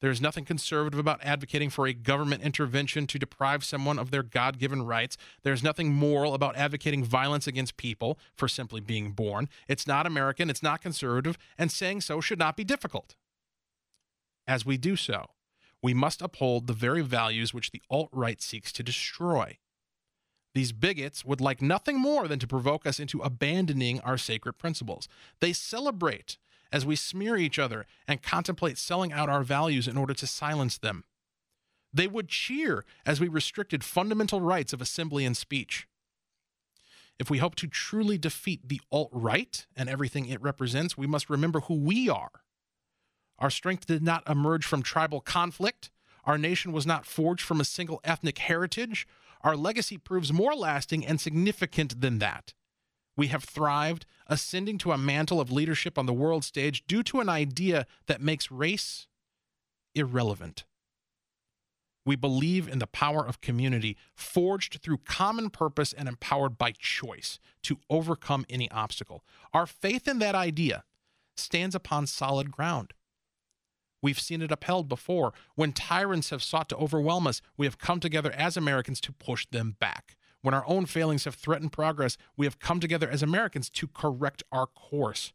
There 0.00 0.10
is 0.10 0.20
nothing 0.20 0.44
conservative 0.44 0.98
about 0.98 1.24
advocating 1.24 1.70
for 1.70 1.86
a 1.86 1.94
government 1.94 2.42
intervention 2.42 3.06
to 3.06 3.18
deprive 3.18 3.64
someone 3.64 3.98
of 3.98 4.10
their 4.10 4.22
God 4.22 4.58
given 4.58 4.82
rights. 4.82 5.16
There's 5.42 5.62
nothing 5.62 5.92
moral 5.92 6.34
about 6.34 6.56
advocating 6.56 7.02
violence 7.02 7.46
against 7.46 7.78
people 7.78 8.18
for 8.34 8.46
simply 8.46 8.80
being 8.80 9.12
born. 9.12 9.48
It's 9.68 9.86
not 9.86 10.06
American, 10.06 10.50
it's 10.50 10.62
not 10.62 10.82
conservative, 10.82 11.38
and 11.56 11.72
saying 11.72 12.02
so 12.02 12.20
should 12.20 12.38
not 12.38 12.56
be 12.56 12.64
difficult. 12.64 13.16
As 14.46 14.66
we 14.66 14.76
do 14.76 14.96
so, 14.96 15.30
we 15.82 15.94
must 15.94 16.20
uphold 16.20 16.66
the 16.66 16.72
very 16.72 17.02
values 17.02 17.54
which 17.54 17.70
the 17.70 17.82
alt 17.90 18.10
right 18.12 18.42
seeks 18.42 18.72
to 18.72 18.82
destroy. 18.82 19.58
These 20.54 20.72
bigots 20.72 21.24
would 21.24 21.40
like 21.40 21.60
nothing 21.60 21.98
more 21.98 22.28
than 22.28 22.38
to 22.38 22.46
provoke 22.46 22.86
us 22.86 22.98
into 22.98 23.20
abandoning 23.20 24.00
our 24.00 24.16
sacred 24.16 24.54
principles. 24.54 25.08
They 25.40 25.52
celebrate 25.52 26.38
as 26.72 26.86
we 26.86 26.96
smear 26.96 27.36
each 27.36 27.58
other 27.58 27.86
and 28.06 28.22
contemplate 28.22 28.78
selling 28.78 29.12
out 29.12 29.28
our 29.28 29.42
values 29.42 29.88
in 29.88 29.96
order 29.96 30.14
to 30.14 30.26
silence 30.26 30.78
them. 30.78 31.04
They 31.92 32.06
would 32.06 32.28
cheer 32.28 32.84
as 33.04 33.20
we 33.20 33.28
restricted 33.28 33.82
fundamental 33.82 34.40
rights 34.40 34.72
of 34.72 34.80
assembly 34.80 35.24
and 35.24 35.36
speech. 35.36 35.86
If 37.18 37.30
we 37.30 37.38
hope 37.38 37.54
to 37.56 37.66
truly 37.66 38.18
defeat 38.18 38.68
the 38.68 38.80
alt 38.92 39.08
right 39.12 39.66
and 39.74 39.88
everything 39.88 40.26
it 40.26 40.42
represents, 40.42 40.98
we 40.98 41.06
must 41.06 41.30
remember 41.30 41.60
who 41.60 41.74
we 41.74 42.10
are. 42.10 42.42
Our 43.38 43.50
strength 43.50 43.86
did 43.86 44.02
not 44.02 44.28
emerge 44.28 44.66
from 44.66 44.82
tribal 44.82 45.20
conflict. 45.20 45.90
Our 46.24 46.36
nation 46.36 46.72
was 46.72 46.86
not 46.86 47.06
forged 47.06 47.42
from 47.42 47.60
a 47.60 47.64
single 47.64 48.00
ethnic 48.04 48.38
heritage. 48.38 49.06
Our 49.42 49.56
legacy 49.56 49.96
proves 49.96 50.32
more 50.32 50.54
lasting 50.54 51.06
and 51.06 51.20
significant 51.20 52.00
than 52.00 52.18
that. 52.18 52.52
We 53.16 53.28
have 53.28 53.44
thrived, 53.44 54.04
ascending 54.26 54.78
to 54.78 54.92
a 54.92 54.98
mantle 54.98 55.40
of 55.40 55.50
leadership 55.50 55.98
on 55.98 56.06
the 56.06 56.12
world 56.12 56.44
stage 56.44 56.86
due 56.86 57.02
to 57.04 57.20
an 57.20 57.28
idea 57.28 57.86
that 58.06 58.20
makes 58.20 58.50
race 58.50 59.06
irrelevant. 59.94 60.64
We 62.04 62.14
believe 62.14 62.68
in 62.68 62.78
the 62.78 62.86
power 62.86 63.26
of 63.26 63.40
community, 63.40 63.96
forged 64.14 64.80
through 64.80 64.98
common 64.98 65.50
purpose 65.50 65.92
and 65.92 66.08
empowered 66.08 66.56
by 66.56 66.72
choice 66.78 67.40
to 67.62 67.80
overcome 67.90 68.46
any 68.48 68.70
obstacle. 68.70 69.24
Our 69.52 69.66
faith 69.66 70.06
in 70.06 70.20
that 70.20 70.36
idea 70.36 70.84
stands 71.36 71.74
upon 71.74 72.06
solid 72.06 72.52
ground. 72.52 72.92
We've 74.02 74.20
seen 74.20 74.40
it 74.40 74.52
upheld 74.52 74.88
before. 74.88 75.32
When 75.56 75.72
tyrants 75.72 76.30
have 76.30 76.44
sought 76.44 76.68
to 76.68 76.76
overwhelm 76.76 77.26
us, 77.26 77.42
we 77.56 77.66
have 77.66 77.78
come 77.78 77.98
together 77.98 78.30
as 78.30 78.56
Americans 78.56 79.00
to 79.00 79.12
push 79.12 79.46
them 79.50 79.76
back. 79.80 80.16
When 80.46 80.54
our 80.54 80.64
own 80.68 80.86
failings 80.86 81.24
have 81.24 81.34
threatened 81.34 81.72
progress, 81.72 82.16
we 82.36 82.46
have 82.46 82.60
come 82.60 82.78
together 82.78 83.10
as 83.10 83.20
Americans 83.20 83.68
to 83.70 83.88
correct 83.88 84.44
our 84.52 84.68
course. 84.68 85.32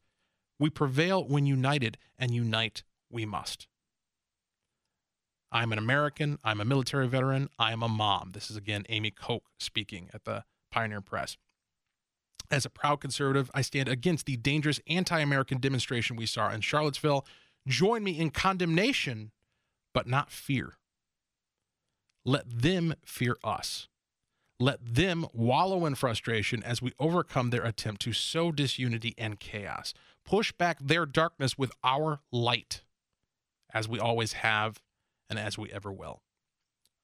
We 0.58 0.70
prevail 0.70 1.28
when 1.28 1.46
united, 1.46 1.98
and 2.18 2.34
unite 2.34 2.84
we 3.10 3.26
must. 3.26 3.68
I'm 5.52 5.74
an 5.74 5.78
American. 5.78 6.40
I'm 6.46 6.62
a 6.62 6.64
military 6.64 7.10
veteran. 7.10 7.50
I 7.60 7.74
am 7.74 7.84
a 7.84 7.90
mom. 7.90 8.32
This 8.32 8.50
is 8.50 8.56
again 8.56 8.86
Amy 8.88 9.12
Koch 9.12 9.44
speaking 9.60 10.10
at 10.14 10.24
the 10.24 10.46
Pioneer 10.72 11.02
Press. 11.02 11.36
As 12.50 12.66
a 12.66 12.70
proud 12.70 13.02
conservative, 13.02 13.52
I 13.54 13.64
stand 13.64 13.90
against 13.90 14.26
the 14.26 14.38
dangerous 14.38 14.80
anti 14.88 15.20
American 15.20 15.60
demonstration 15.60 16.16
we 16.16 16.26
saw 16.26 16.50
in 16.54 16.62
Charlottesville. 16.62 17.26
Join 17.68 18.06
me 18.06 18.18
in 18.18 18.30
condemnation, 18.30 19.32
but 19.94 20.08
not 20.08 20.32
fear. 20.32 20.78
Let 22.24 22.50
them 22.50 22.94
fear 23.04 23.36
us. 23.44 23.90
Let 24.62 24.94
them 24.94 25.26
wallow 25.34 25.88
in 25.88 25.96
frustration 25.96 26.62
as 26.62 26.84
we 26.84 26.94
overcome 27.00 27.50
their 27.50 27.64
attempt 27.64 28.00
to 28.04 28.14
sow 28.14 28.52
disunity 28.52 29.16
and 29.18 29.40
chaos. 29.40 29.96
Push 30.24 30.52
back 30.52 30.78
their 30.80 31.08
darkness 31.08 31.58
with 31.58 31.72
our 31.84 32.20
light, 32.32 32.84
as 33.74 33.90
we 33.90 33.98
always 33.98 34.34
have 34.34 34.80
and 35.28 35.40
as 35.40 35.58
we 35.58 35.72
ever 35.72 35.92
will. 35.92 36.22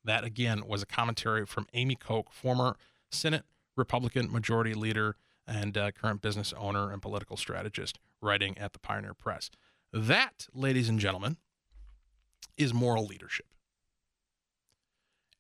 That, 0.06 0.24
again, 0.24 0.67
was 0.67 0.84
a 0.84 0.86
commentary 0.86 1.48
from 1.48 1.65
Amy 1.74 1.96
Koch, 1.96 2.32
former 2.32 2.78
Senate 3.10 3.43
Republican 3.76 4.32
Majority 4.32 4.76
Leader 4.76 5.15
and 5.48 5.76
uh, 5.76 5.89
current 5.89 6.22
business 6.22 6.54
owner 6.56 6.91
and 6.91 7.02
political 7.02 7.38
strategist, 7.38 7.98
writing 8.22 8.56
at 8.60 8.74
the 8.74 8.80
Pioneer 8.80 9.15
Press. 9.15 9.50
That, 9.91 10.46
ladies 10.54 10.89
and 10.89 11.00
gentlemen, 11.00 11.38
is 12.56 12.72
moral 12.72 13.08
leadership. 13.08 13.48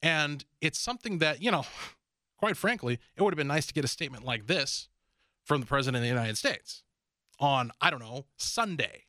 And 0.01 0.45
it's 0.61 0.79
something 0.79 1.19
that, 1.19 1.43
you 1.43 1.51
know, 1.51 1.65
quite 2.37 2.57
frankly, 2.57 2.99
it 3.15 3.21
would 3.21 3.33
have 3.33 3.37
been 3.37 3.47
nice 3.47 3.65
to 3.67 3.73
get 3.73 3.85
a 3.85 3.89
statement 3.89 4.23
like 4.23 4.47
this 4.47 4.89
from 5.43 5.61
the 5.61 5.67
President 5.67 5.97
of 5.97 6.01
the 6.01 6.07
United 6.07 6.37
States 6.37 6.83
on, 7.39 7.71
I 7.81 7.89
don't 7.89 7.99
know, 7.99 8.25
Sunday 8.35 9.05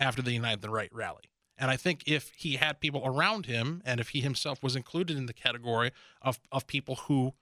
after 0.00 0.22
the 0.22 0.32
Unite 0.32 0.60
the 0.60 0.70
Right 0.70 0.90
rally. 0.92 1.24
And 1.56 1.70
I 1.70 1.76
think 1.76 2.02
if 2.06 2.32
he 2.36 2.56
had 2.56 2.80
people 2.80 3.02
around 3.04 3.46
him 3.46 3.80
and 3.84 4.00
if 4.00 4.10
he 4.10 4.20
himself 4.20 4.62
was 4.62 4.74
included 4.74 5.16
in 5.16 5.26
the 5.26 5.32
category 5.32 5.92
of, 6.20 6.40
of 6.50 6.66
people 6.66 6.96
who 7.06 7.34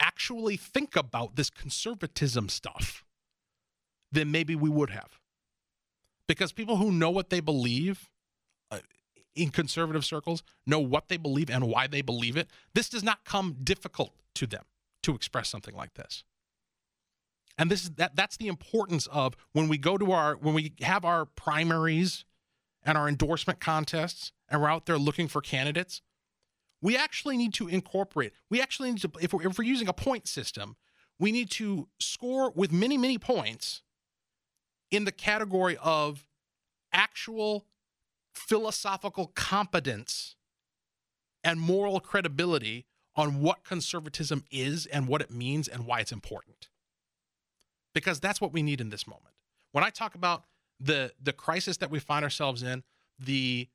actually 0.00 0.56
think 0.56 0.96
about 0.96 1.36
this 1.36 1.48
conservatism 1.48 2.48
stuff, 2.48 3.04
then 4.10 4.30
maybe 4.30 4.56
we 4.56 4.68
would 4.68 4.90
have. 4.90 5.20
Because 6.26 6.52
people 6.52 6.76
who 6.76 6.90
know 6.90 7.10
what 7.10 7.30
they 7.30 7.40
believe 7.40 8.10
uh, 8.70 8.78
in 9.36 9.50
conservative 9.50 10.04
circles 10.04 10.42
know 10.66 10.80
what 10.80 11.08
they 11.08 11.16
believe 11.16 11.48
and 11.48 11.68
why 11.68 11.86
they 11.86 12.02
believe 12.02 12.36
it. 12.36 12.48
This 12.74 12.88
does 12.88 13.04
not 13.04 13.24
come 13.24 13.56
difficult 13.62 14.14
to 14.34 14.46
them 14.46 14.64
to 15.02 15.14
express 15.14 15.48
something 15.48 15.74
like 15.74 15.94
this. 15.94 16.24
And 17.58 17.70
this 17.70 17.84
is 17.84 17.90
that 17.92 18.16
that's 18.16 18.36
the 18.36 18.48
importance 18.48 19.06
of 19.08 19.36
when 19.52 19.68
we 19.68 19.78
go 19.78 19.98
to 19.98 20.12
our 20.12 20.36
when 20.36 20.54
we 20.54 20.72
have 20.80 21.04
our 21.04 21.26
primaries 21.26 22.24
and 22.82 22.96
our 22.96 23.08
endorsement 23.08 23.60
contests 23.60 24.32
and 24.48 24.60
we're 24.60 24.68
out 24.68 24.86
there 24.86 24.98
looking 24.98 25.28
for 25.28 25.40
candidates, 25.40 26.02
we 26.80 26.96
actually 26.96 27.36
need 27.36 27.54
to 27.54 27.68
incorporate. 27.68 28.32
We 28.50 28.60
actually 28.60 28.92
need 28.92 29.02
to 29.02 29.12
if 29.20 29.32
we're, 29.32 29.46
if 29.46 29.58
we're 29.58 29.64
using 29.64 29.88
a 29.88 29.92
point 29.92 30.26
system, 30.26 30.76
we 31.18 31.30
need 31.30 31.50
to 31.52 31.88
score 32.00 32.50
with 32.50 32.72
many 32.72 32.96
many 32.96 33.18
points 33.18 33.82
in 34.90 35.04
the 35.04 35.12
category 35.12 35.76
of 35.82 36.26
actual 36.92 37.66
philosophical 38.34 39.30
competence 39.34 40.36
and 41.44 41.60
moral 41.60 42.00
credibility 42.00 42.86
on 43.14 43.40
what 43.40 43.64
conservatism 43.64 44.44
is 44.50 44.86
and 44.86 45.06
what 45.06 45.20
it 45.20 45.30
means 45.30 45.68
and 45.68 45.86
why 45.86 46.00
it's 46.00 46.12
important. 46.12 46.68
Because 47.94 48.20
that's 48.20 48.40
what 48.40 48.52
we 48.52 48.62
need 48.62 48.80
in 48.80 48.90
this 48.90 49.06
moment. 49.06 49.34
When 49.72 49.84
I 49.84 49.90
talk 49.90 50.14
about 50.14 50.44
the 50.80 51.12
the 51.22 51.32
crisis 51.32 51.76
that 51.78 51.90
we 51.90 51.98
find 51.98 52.24
ourselves 52.24 52.62
in, 52.62 52.82
the 53.18 53.68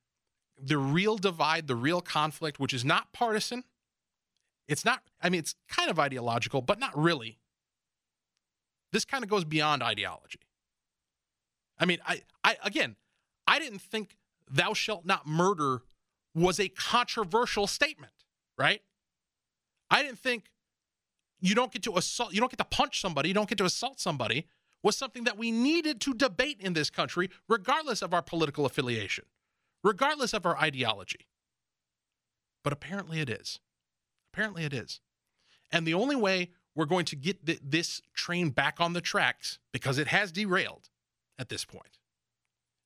the 0.59 0.77
real 0.77 1.17
divide, 1.17 1.67
the 1.67 1.75
real 1.75 2.01
conflict, 2.01 2.59
which 2.59 2.73
is 2.73 2.83
not 2.83 3.13
partisan, 3.13 3.63
it's 4.67 4.83
not, 4.83 5.03
I 5.21 5.29
mean, 5.29 5.39
it's 5.39 5.55
kind 5.69 5.89
of 5.89 5.99
ideological, 5.99 6.61
but 6.61 6.79
not 6.79 6.97
really. 6.97 7.37
This 8.91 9.05
kind 9.05 9.23
of 9.23 9.29
goes 9.29 9.45
beyond 9.45 9.83
ideology. 9.83 10.39
I 11.79 11.85
mean, 11.85 11.99
I, 12.05 12.21
I 12.43 12.57
again, 12.63 12.95
I 13.45 13.59
didn't 13.59 13.81
think 13.81 14.17
thou 14.49 14.73
shalt 14.73 15.05
not 15.05 15.27
murder 15.27 15.83
was 16.33 16.59
a 16.59 16.69
controversial 16.69 17.67
statement, 17.67 18.13
right? 18.57 18.81
I 19.89 20.03
didn't 20.03 20.19
think 20.19 20.45
you 21.39 21.55
don't 21.55 21.71
get 21.71 21.83
to 21.83 21.97
assault, 21.97 22.33
you 22.33 22.39
don't 22.39 22.51
get 22.51 22.57
to 22.57 22.65
punch 22.65 23.01
somebody, 23.01 23.29
you 23.29 23.33
don't 23.33 23.49
get 23.49 23.57
to 23.59 23.65
assault 23.65 23.99
somebody 23.99 24.47
was 24.83 24.95
something 24.95 25.23
that 25.23 25.37
we 25.37 25.51
needed 25.51 25.99
to 26.01 26.13
debate 26.13 26.57
in 26.59 26.73
this 26.73 26.89
country, 26.89 27.29
regardless 27.47 28.01
of 28.01 28.13
our 28.13 28.21
political 28.21 28.65
affiliation, 28.65 29.25
regardless 29.83 30.33
of 30.33 30.45
our 30.45 30.57
ideology. 30.57 31.27
But 32.63 32.73
apparently 32.73 33.19
it 33.19 33.29
is. 33.29 33.59
Apparently 34.33 34.65
it 34.65 34.73
is. 34.73 35.01
And 35.71 35.85
the 35.85 35.93
only 35.93 36.15
way 36.15 36.51
we're 36.75 36.85
going 36.85 37.05
to 37.05 37.15
get 37.15 37.45
th- 37.45 37.59
this 37.63 38.01
train 38.13 38.49
back 38.51 38.79
on 38.79 38.93
the 38.93 39.01
tracks, 39.01 39.59
because 39.73 39.97
it 39.97 40.07
has 40.07 40.31
derailed 40.31 40.89
at 41.39 41.49
this 41.49 41.65
point, 41.65 41.97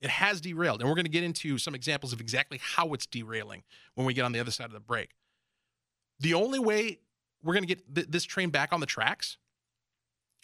it 0.01 0.09
has 0.09 0.41
derailed. 0.41 0.81
And 0.81 0.89
we're 0.89 0.95
going 0.95 1.05
to 1.05 1.11
get 1.11 1.23
into 1.23 1.57
some 1.57 1.75
examples 1.75 2.13
of 2.13 2.21
exactly 2.21 2.59
how 2.61 2.93
it's 2.93 3.05
derailing 3.05 3.63
when 3.95 4.07
we 4.07 4.13
get 4.13 4.23
on 4.23 4.31
the 4.31 4.39
other 4.39 4.51
side 4.51 4.67
of 4.67 4.73
the 4.73 4.79
break. 4.79 5.09
The 6.21 6.33
only 6.33 6.59
way 6.59 6.99
we're 7.43 7.53
going 7.53 7.67
to 7.67 7.75
get 7.75 7.93
th- 7.93 8.07
this 8.09 8.23
train 8.23 8.49
back 8.49 8.71
on 8.71 8.79
the 8.79 8.85
tracks 8.85 9.37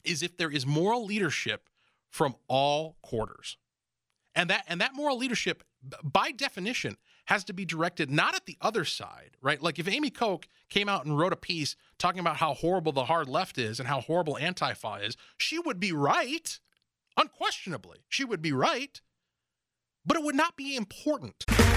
is 0.03 0.21
if 0.21 0.37
there 0.37 0.51
is 0.51 0.65
moral 0.65 1.05
leadership 1.05 1.69
from 2.09 2.35
all 2.47 2.97
quarters. 3.01 3.57
And 4.35 4.49
that 4.49 4.65
and 4.67 4.81
that 4.81 4.93
moral 4.93 5.17
leadership 5.17 5.63
by 6.03 6.31
definition 6.31 6.97
has 7.25 7.43
to 7.45 7.53
be 7.53 7.65
directed 7.65 8.09
not 8.09 8.35
at 8.35 8.45
the 8.45 8.57
other 8.61 8.85
side, 8.85 9.31
right? 9.41 9.61
Like 9.61 9.79
if 9.79 9.87
Amy 9.87 10.09
Koch 10.09 10.47
came 10.69 10.87
out 10.87 11.05
and 11.05 11.17
wrote 11.17 11.33
a 11.33 11.37
piece 11.37 11.75
talking 11.97 12.19
about 12.19 12.37
how 12.37 12.53
horrible 12.53 12.91
the 12.91 13.05
hard 13.05 13.27
left 13.27 13.57
is 13.57 13.79
and 13.79 13.87
how 13.87 14.01
horrible 14.01 14.37
Antifa 14.39 15.05
is, 15.05 15.17
she 15.37 15.59
would 15.59 15.79
be 15.79 15.91
right. 15.91 16.59
Unquestionably, 17.17 17.99
she 18.09 18.23
would 18.23 18.41
be 18.41 18.51
right 18.51 19.01
but 20.07 20.15
it 20.15 20.23
would 20.23 20.35
not 20.35 20.55
be 20.55 20.75
important. 20.75 21.45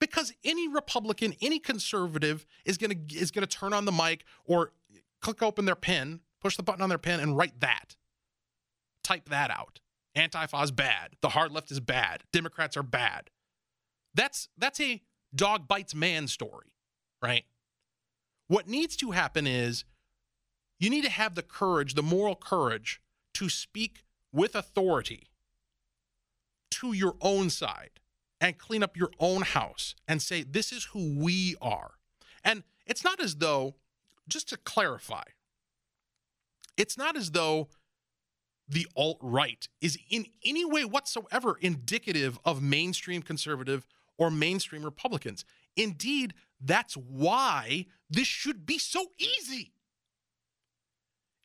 Because 0.00 0.32
any 0.44 0.66
Republican, 0.66 1.34
any 1.40 1.58
conservative 1.58 2.46
is 2.64 2.78
gonna 2.78 2.96
is 3.14 3.30
gonna 3.30 3.46
turn 3.46 3.72
on 3.72 3.84
the 3.84 3.92
mic 3.92 4.24
or 4.44 4.72
click 5.20 5.42
open 5.42 5.66
their 5.66 5.76
pen, 5.76 6.20
push 6.40 6.56
the 6.56 6.62
button 6.62 6.82
on 6.82 6.88
their 6.88 6.98
pen, 6.98 7.20
and 7.20 7.36
write 7.36 7.60
that. 7.60 7.96
Type 9.04 9.28
that 9.28 9.50
out. 9.50 9.80
Antifa 10.16 10.74
bad. 10.74 11.16
The 11.20 11.30
hard 11.30 11.52
left 11.52 11.70
is 11.70 11.80
bad. 11.80 12.24
Democrats 12.32 12.76
are 12.76 12.82
bad. 12.82 13.30
That's 14.14 14.48
that's 14.56 14.80
a 14.80 15.02
dog 15.34 15.68
bites 15.68 15.94
man 15.94 16.26
story, 16.26 16.74
right? 17.22 17.44
What 18.48 18.68
needs 18.68 18.96
to 18.96 19.12
happen 19.12 19.46
is 19.46 19.84
you 20.80 20.90
need 20.90 21.04
to 21.04 21.10
have 21.10 21.34
the 21.34 21.42
courage, 21.42 21.94
the 21.94 22.02
moral 22.02 22.34
courage 22.34 23.00
to 23.34 23.48
speak 23.48 24.02
with 24.32 24.56
authority 24.56 25.28
to 26.70 26.92
your 26.92 27.16
own 27.20 27.50
side 27.50 27.99
and 28.40 28.58
clean 28.58 28.82
up 28.82 28.96
your 28.96 29.10
own 29.18 29.42
house 29.42 29.94
and 30.08 30.22
say, 30.22 30.42
this 30.42 30.72
is 30.72 30.84
who 30.92 31.18
we 31.18 31.56
are. 31.60 31.92
And 32.42 32.62
it's 32.86 33.04
not 33.04 33.20
as 33.20 33.36
though, 33.36 33.74
just 34.28 34.48
to 34.48 34.56
clarify, 34.56 35.24
it's 36.76 36.96
not 36.96 37.16
as 37.16 37.32
though 37.32 37.68
the 38.68 38.86
alt 38.96 39.18
right 39.20 39.68
is 39.80 39.98
in 40.08 40.26
any 40.44 40.64
way 40.64 40.84
whatsoever 40.84 41.58
indicative 41.60 42.38
of 42.44 42.62
mainstream 42.62 43.20
conservative 43.20 43.84
or 44.16 44.30
mainstream 44.30 44.84
Republicans. 44.84 45.44
Indeed, 45.76 46.34
that's 46.60 46.94
why 46.94 47.86
this 48.08 48.26
should 48.26 48.64
be 48.64 48.78
so 48.78 49.06
easy. 49.18 49.72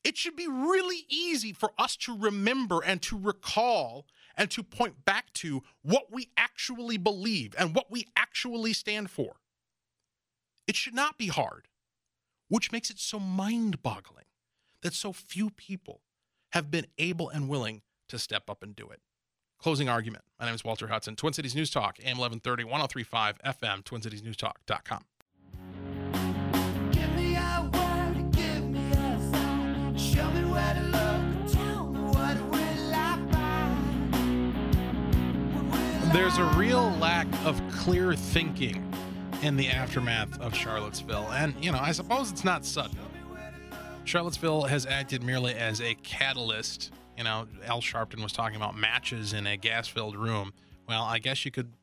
It 0.03 0.17
should 0.17 0.35
be 0.35 0.47
really 0.47 1.05
easy 1.09 1.51
for 1.51 1.71
us 1.79 1.95
to 1.97 2.15
remember 2.15 2.81
and 2.81 3.01
to 3.03 3.17
recall 3.17 4.05
and 4.37 4.49
to 4.51 4.63
point 4.63 5.05
back 5.05 5.31
to 5.33 5.63
what 5.81 6.11
we 6.11 6.29
actually 6.37 6.97
believe 6.97 7.55
and 7.57 7.75
what 7.75 7.91
we 7.91 8.05
actually 8.15 8.73
stand 8.73 9.09
for. 9.09 9.37
It 10.67 10.75
should 10.75 10.95
not 10.95 11.17
be 11.17 11.27
hard, 11.27 11.67
which 12.49 12.71
makes 12.71 12.89
it 12.89 12.99
so 12.99 13.19
mind 13.19 13.81
boggling 13.81 14.25
that 14.81 14.93
so 14.93 15.13
few 15.13 15.49
people 15.49 16.01
have 16.51 16.71
been 16.71 16.87
able 16.97 17.29
and 17.29 17.49
willing 17.49 17.81
to 18.09 18.19
step 18.19 18.49
up 18.49 18.63
and 18.63 18.75
do 18.75 18.89
it. 18.89 19.01
Closing 19.59 19.89
argument. 19.89 20.23
My 20.39 20.45
name 20.45 20.55
is 20.55 20.63
Walter 20.63 20.87
Hudson, 20.87 21.15
Twin 21.15 21.33
Cities 21.33 21.55
News 21.55 21.71
Talk, 21.71 21.97
AM 21.99 22.17
1130, 22.17 22.65
1035 22.65 23.39
FM, 23.43 23.83
TwinCitiesNewsTalk.com. 23.83 25.05
There's 36.15 36.37
a 36.37 36.45
real 36.57 36.91
lack 36.91 37.27
of 37.43 37.61
clear 37.69 38.13
thinking 38.15 38.89
in 39.41 39.57
the 39.57 39.67
aftermath 39.67 40.39
of 40.39 40.55
Charlottesville. 40.55 41.29
And, 41.33 41.53
you 41.61 41.73
know, 41.73 41.77
I 41.77 41.91
suppose 41.91 42.31
it's 42.31 42.45
not 42.45 42.63
sudden. 42.63 42.97
Charlottesville 44.05 44.63
has 44.63 44.85
acted 44.85 45.23
merely 45.23 45.53
as 45.55 45.81
a 45.81 45.93
catalyst. 45.95 46.93
You 47.17 47.25
know, 47.25 47.47
Al 47.65 47.81
Sharpton 47.81 48.23
was 48.23 48.31
talking 48.31 48.55
about 48.55 48.77
matches 48.77 49.33
in 49.33 49.45
a 49.45 49.57
gas 49.57 49.89
filled 49.89 50.15
room. 50.15 50.53
Well, 50.87 51.03
I 51.03 51.19
guess 51.19 51.43
you 51.43 51.51
could 51.51 51.73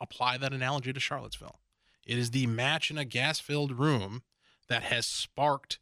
apply 0.00 0.38
that 0.38 0.52
analogy 0.52 0.92
to 0.92 1.00
Charlottesville. 1.00 1.58
It 2.06 2.18
is 2.18 2.30
the 2.30 2.46
match 2.46 2.92
in 2.92 2.98
a 2.98 3.04
gas 3.04 3.40
filled 3.40 3.72
room 3.72 4.22
that 4.68 4.84
has 4.84 5.08
sparked 5.08 5.80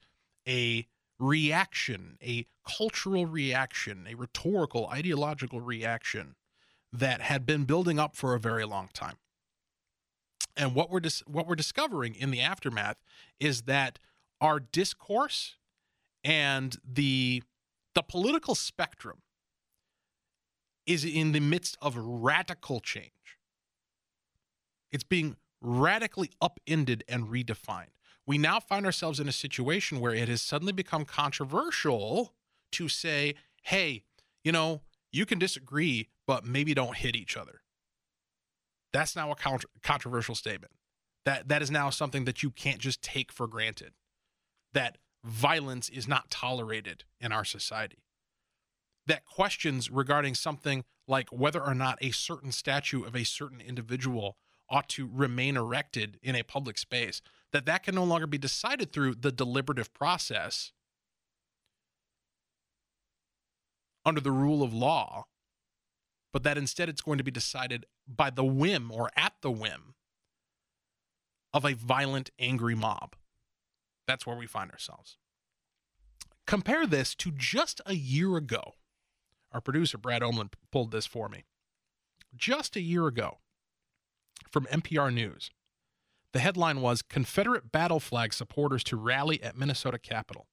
a 0.49 0.87
reaction, 1.19 2.17
a 2.23 2.47
cultural 2.67 3.27
reaction, 3.27 4.07
a 4.09 4.15
rhetorical, 4.15 4.89
ideological 4.89 5.61
reaction 5.61 6.35
that 6.95 7.21
had 7.21 7.45
been 7.45 7.65
building 7.65 7.99
up 7.99 8.15
for 8.15 8.35
a 8.35 8.41
very 8.41 8.65
long 8.65 8.89
time. 8.95 9.17
And 10.57 10.75
what 10.75 10.91
we're 10.91 11.01
dis- 11.01 11.25
what 11.27 11.47
we're 11.47 11.57
discovering 11.57 12.15
in 12.15 12.31
the 12.31 12.41
aftermath 12.41 12.97
is 13.41 13.63
that 13.63 13.99
our 14.41 14.61
discourse 14.61 15.57
and 16.23 16.77
the 16.89 17.43
the 17.95 18.03
political 18.03 18.55
spectrum 18.55 19.19
is 20.87 21.05
in 21.05 21.33
the 21.33 21.41
midst 21.41 21.77
of 21.81 21.97
radical 21.97 22.81
change. 22.81 23.39
It's 24.93 25.05
being 25.05 25.37
radically 25.61 26.31
upended 26.41 27.03
and 27.09 27.27
redefined. 27.27 27.89
We 28.27 28.39
now 28.39 28.61
find 28.61 28.87
ourselves 28.87 29.19
in 29.19 29.29
a 29.29 29.33
situation 29.33 30.01
where 30.01 30.15
it 30.15 30.29
has 30.29 30.43
suddenly 30.43 30.73
become 30.73 31.05
controversial 31.05 32.35
to 32.73 32.89
say, 32.89 33.35
hey, 33.63 34.05
you 34.43 34.53
know, 34.53 34.83
you 35.11 35.27
can 35.27 35.39
disagree, 35.39 36.09
but 36.27 36.45
maybe 36.45 36.75
don't 36.75 36.97
hit 36.97 37.17
each 37.17 37.37
other. 37.37 37.61
That's 38.93 39.17
now 39.17 39.31
a 39.31 39.35
contra- 39.35 39.69
controversial 39.83 40.35
statement. 40.35 40.73
That 41.25 41.49
that 41.49 41.63
is 41.63 41.71
now 41.71 41.91
something 41.91 42.25
that 42.27 42.43
you 42.43 42.51
can't 42.51 42.79
just 42.79 43.03
take 43.03 43.33
for 43.33 43.47
granted. 43.47 43.93
That 44.73 44.99
violence 45.25 45.89
is 45.89 46.07
not 46.07 46.31
tolerated 46.31 47.05
in 47.21 47.33
our 47.33 47.45
society. 47.45 48.05
That 49.07 49.25
questions 49.25 49.91
regarding 49.91 50.35
something 50.35 50.85
like 51.07 51.29
whether 51.31 51.63
or 51.63 51.75
not 51.75 51.99
a 52.01 52.11
certain 52.11 52.53
statue 52.53 53.05
of 53.05 53.15
a 53.15 53.25
certain 53.25 53.61
individual 53.61 54.37
ought 54.71 54.89
to 54.89 55.09
remain 55.13 55.57
erected 55.57 56.19
in 56.23 56.35
a 56.35 56.43
public 56.43 56.79
space, 56.79 57.21
that 57.53 57.67
that 57.67 57.83
can 57.83 57.95
no 57.95 58.05
longer 58.05 58.27
be 58.27 58.39
decided 58.39 58.93
through 58.93 59.15
the 59.15 59.33
deliberative 59.33 59.93
process 59.93 60.73
under 64.05 64.21
the 64.21 64.31
rule 64.31 64.63
of 64.63 64.73
law, 64.73 65.27
but 66.35 66.43
that 66.43 66.59
instead 66.59 66.89
it's 66.89 67.01
going 67.01 67.17
to 67.17 67.23
be 67.23 67.31
decided 67.31 67.87
by 68.09 68.29
the 68.29 68.45
whim 68.45 68.91
or 68.91 69.09
at 69.17 69.35
the 69.41 69.53
whim 69.53 69.95
of 71.53 71.65
a 71.65 71.75
violent, 71.75 72.33
angry 72.41 72.75
mob. 72.75 73.15
That's 74.09 74.27
where 74.27 74.37
we 74.37 74.49
find 74.49 74.73
ourselves. 74.73 75.17
Compare 76.45 76.89
this 76.89 77.15
to 77.15 77.31
just 77.31 77.81
a 77.87 77.95
year 77.95 78.37
ago. 78.37 78.75
Our 79.53 79.61
producer, 79.61 79.97
Brad 79.97 80.23
Omlin, 80.23 80.51
pulled 80.73 80.91
this 80.91 81.07
for 81.07 81.29
me. 81.29 81.45
Just 82.37 82.75
a 82.75 82.81
year 82.81 83.07
ago, 83.07 83.39
from 84.51 84.67
NPR 84.67 85.15
News, 85.15 85.53
the 86.33 86.41
headline 86.41 86.81
was 86.81 87.01
Confederate 87.01 87.71
battle 87.71 88.01
flag 88.01 88.35
supporters 88.35 88.83
to 88.85 88.97
rally 88.97 89.41
at 89.41 89.57
Minnesota 89.57 90.01
Capitol. 90.01 90.49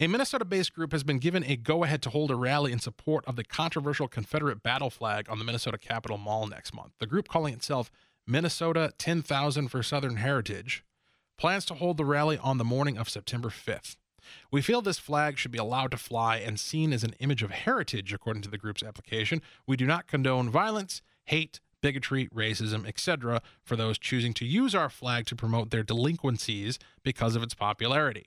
A 0.00 0.06
Minnesota 0.06 0.44
based 0.44 0.74
group 0.74 0.92
has 0.92 1.02
been 1.02 1.18
given 1.18 1.42
a 1.42 1.56
go 1.56 1.82
ahead 1.82 2.02
to 2.02 2.10
hold 2.10 2.30
a 2.30 2.36
rally 2.36 2.70
in 2.70 2.78
support 2.78 3.24
of 3.26 3.34
the 3.34 3.42
controversial 3.42 4.06
Confederate 4.06 4.62
battle 4.62 4.90
flag 4.90 5.28
on 5.28 5.40
the 5.40 5.44
Minnesota 5.44 5.76
Capitol 5.76 6.18
Mall 6.18 6.46
next 6.46 6.72
month. 6.72 6.92
The 7.00 7.06
group, 7.08 7.26
calling 7.26 7.52
itself 7.52 7.90
Minnesota 8.24 8.92
10,000 8.98 9.66
for 9.66 9.82
Southern 9.82 10.18
Heritage, 10.18 10.84
plans 11.36 11.64
to 11.64 11.74
hold 11.74 11.96
the 11.96 12.04
rally 12.04 12.38
on 12.38 12.58
the 12.58 12.64
morning 12.64 12.96
of 12.96 13.08
September 13.08 13.48
5th. 13.48 13.96
We 14.52 14.62
feel 14.62 14.82
this 14.82 15.00
flag 15.00 15.36
should 15.36 15.50
be 15.50 15.58
allowed 15.58 15.90
to 15.90 15.96
fly 15.96 16.36
and 16.36 16.60
seen 16.60 16.92
as 16.92 17.02
an 17.02 17.16
image 17.18 17.42
of 17.42 17.50
heritage, 17.50 18.12
according 18.12 18.42
to 18.42 18.50
the 18.50 18.58
group's 18.58 18.84
application. 18.84 19.42
We 19.66 19.76
do 19.76 19.84
not 19.84 20.06
condone 20.06 20.48
violence, 20.48 21.02
hate, 21.24 21.58
bigotry, 21.82 22.28
racism, 22.28 22.86
etc., 22.86 23.42
for 23.64 23.74
those 23.74 23.98
choosing 23.98 24.32
to 24.34 24.44
use 24.44 24.76
our 24.76 24.90
flag 24.90 25.26
to 25.26 25.34
promote 25.34 25.70
their 25.70 25.82
delinquencies 25.82 26.78
because 27.02 27.34
of 27.34 27.42
its 27.42 27.54
popularity. 27.54 28.26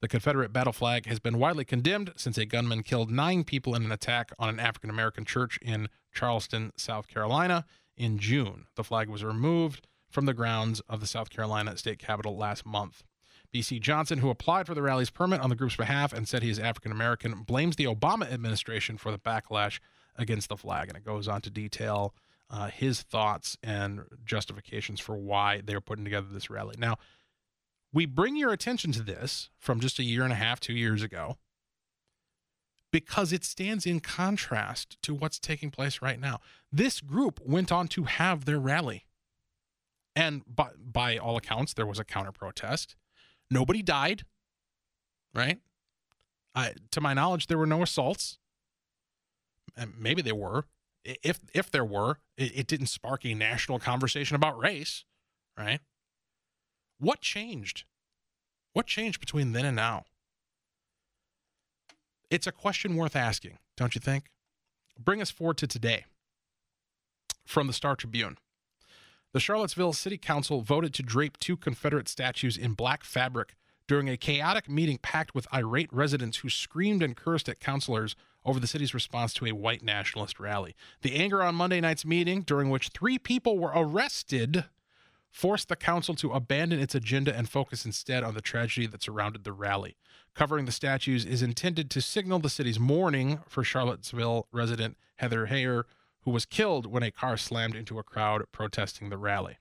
The 0.00 0.08
Confederate 0.08 0.50
battle 0.50 0.72
flag 0.72 1.04
has 1.06 1.18
been 1.18 1.38
widely 1.38 1.64
condemned 1.66 2.14
since 2.16 2.38
a 2.38 2.46
gunman 2.46 2.82
killed 2.82 3.10
nine 3.10 3.44
people 3.44 3.74
in 3.74 3.84
an 3.84 3.92
attack 3.92 4.32
on 4.38 4.48
an 4.48 4.58
African 4.58 4.88
American 4.88 5.26
church 5.26 5.58
in 5.60 5.88
Charleston, 6.10 6.72
South 6.74 7.06
Carolina 7.06 7.66
in 7.98 8.18
June. 8.18 8.64
The 8.76 8.84
flag 8.84 9.10
was 9.10 9.22
removed 9.22 9.86
from 10.08 10.24
the 10.24 10.32
grounds 10.32 10.80
of 10.88 11.00
the 11.00 11.06
South 11.06 11.28
Carolina 11.28 11.76
state 11.76 11.98
capitol 11.98 12.34
last 12.34 12.64
month. 12.64 13.02
BC 13.52 13.78
Johnson, 13.80 14.20
who 14.20 14.30
applied 14.30 14.66
for 14.66 14.74
the 14.74 14.80
rally's 14.80 15.10
permit 15.10 15.40
on 15.40 15.50
the 15.50 15.56
group's 15.56 15.76
behalf 15.76 16.14
and 16.14 16.26
said 16.26 16.42
he 16.42 16.50
is 16.50 16.58
African 16.58 16.92
American, 16.92 17.42
blames 17.42 17.76
the 17.76 17.84
Obama 17.84 18.30
administration 18.32 18.96
for 18.96 19.10
the 19.10 19.18
backlash 19.18 19.80
against 20.16 20.48
the 20.48 20.56
flag. 20.56 20.88
And 20.88 20.96
it 20.96 21.04
goes 21.04 21.28
on 21.28 21.42
to 21.42 21.50
detail 21.50 22.14
uh, 22.48 22.68
his 22.68 23.02
thoughts 23.02 23.58
and 23.62 24.00
justifications 24.24 24.98
for 24.98 25.16
why 25.16 25.60
they're 25.62 25.80
putting 25.80 26.04
together 26.04 26.28
this 26.30 26.48
rally. 26.48 26.76
Now, 26.78 26.96
we 27.92 28.06
bring 28.06 28.36
your 28.36 28.52
attention 28.52 28.92
to 28.92 29.02
this 29.02 29.50
from 29.58 29.80
just 29.80 29.98
a 29.98 30.04
year 30.04 30.22
and 30.22 30.32
a 30.32 30.36
half, 30.36 30.60
two 30.60 30.72
years 30.72 31.02
ago, 31.02 31.38
because 32.92 33.32
it 33.32 33.44
stands 33.44 33.86
in 33.86 34.00
contrast 34.00 35.00
to 35.02 35.14
what's 35.14 35.38
taking 35.38 35.70
place 35.70 36.02
right 36.02 36.20
now. 36.20 36.40
This 36.72 37.00
group 37.00 37.40
went 37.44 37.70
on 37.70 37.88
to 37.88 38.04
have 38.04 38.44
their 38.44 38.58
rally. 38.58 39.06
And 40.16 40.42
by, 40.46 40.70
by 40.76 41.16
all 41.16 41.36
accounts, 41.36 41.72
there 41.72 41.86
was 41.86 41.98
a 41.98 42.04
counter 42.04 42.32
protest. 42.32 42.96
Nobody 43.50 43.82
died, 43.82 44.24
right? 45.34 45.58
I, 46.54 46.74
to 46.90 47.00
my 47.00 47.14
knowledge, 47.14 47.46
there 47.46 47.58
were 47.58 47.66
no 47.66 47.82
assaults. 47.82 48.38
And 49.76 49.94
maybe 49.98 50.20
there 50.20 50.34
were. 50.34 50.66
If 51.04 51.40
if 51.54 51.70
there 51.70 51.84
were, 51.84 52.18
it, 52.36 52.52
it 52.54 52.66
didn't 52.66 52.88
spark 52.88 53.24
a 53.24 53.34
national 53.34 53.78
conversation 53.78 54.34
about 54.34 54.58
race, 54.58 55.04
right? 55.56 55.80
What 57.00 57.22
changed? 57.22 57.84
What 58.74 58.86
changed 58.86 59.20
between 59.20 59.52
then 59.52 59.64
and 59.64 59.74
now? 59.74 60.04
It's 62.30 62.46
a 62.46 62.52
question 62.52 62.94
worth 62.94 63.16
asking, 63.16 63.58
don't 63.76 63.94
you 63.94 64.00
think? 64.00 64.30
Bring 64.98 65.22
us 65.22 65.30
forward 65.30 65.56
to 65.58 65.66
today. 65.66 66.04
From 67.46 67.66
the 67.66 67.72
Star 67.72 67.96
Tribune. 67.96 68.36
The 69.32 69.40
Charlottesville 69.40 69.94
City 69.94 70.18
Council 70.18 70.60
voted 70.60 70.92
to 70.94 71.02
drape 71.02 71.38
two 71.38 71.56
Confederate 71.56 72.08
statues 72.08 72.56
in 72.56 72.74
black 72.74 73.02
fabric 73.02 73.56
during 73.88 74.08
a 74.08 74.16
chaotic 74.16 74.68
meeting 74.68 74.98
packed 74.98 75.34
with 75.34 75.52
irate 75.54 75.92
residents 75.92 76.38
who 76.38 76.50
screamed 76.50 77.02
and 77.02 77.16
cursed 77.16 77.48
at 77.48 77.60
councilors 77.60 78.14
over 78.44 78.60
the 78.60 78.66
city's 78.66 78.94
response 78.94 79.32
to 79.34 79.46
a 79.46 79.52
white 79.52 79.82
nationalist 79.82 80.38
rally. 80.38 80.76
The 81.00 81.16
anger 81.16 81.42
on 81.42 81.54
Monday 81.54 81.80
night's 81.80 82.04
meeting, 82.04 82.42
during 82.42 82.68
which 82.68 82.90
three 82.90 83.18
people 83.18 83.58
were 83.58 83.72
arrested, 83.74 84.66
forced 85.30 85.68
the 85.68 85.76
council 85.76 86.14
to 86.16 86.32
abandon 86.32 86.80
its 86.80 86.94
agenda 86.94 87.36
and 87.36 87.48
focus 87.48 87.84
instead 87.84 88.24
on 88.24 88.34
the 88.34 88.40
tragedy 88.40 88.86
that 88.86 89.02
surrounded 89.02 89.44
the 89.44 89.52
rally. 89.52 89.96
Covering 90.34 90.64
the 90.64 90.72
statues 90.72 91.24
is 91.24 91.42
intended 91.42 91.90
to 91.90 92.00
signal 92.00 92.38
the 92.38 92.50
city's 92.50 92.80
mourning 92.80 93.40
for 93.48 93.64
Charlottesville 93.64 94.46
resident 94.52 94.96
Heather 95.16 95.46
Heyer, 95.46 95.84
who 96.22 96.30
was 96.30 96.46
killed 96.46 96.86
when 96.86 97.02
a 97.02 97.10
car 97.10 97.36
slammed 97.36 97.76
into 97.76 97.98
a 97.98 98.02
crowd 98.02 98.42
protesting 98.52 99.08
the 99.08 99.18
rally. 99.18 99.58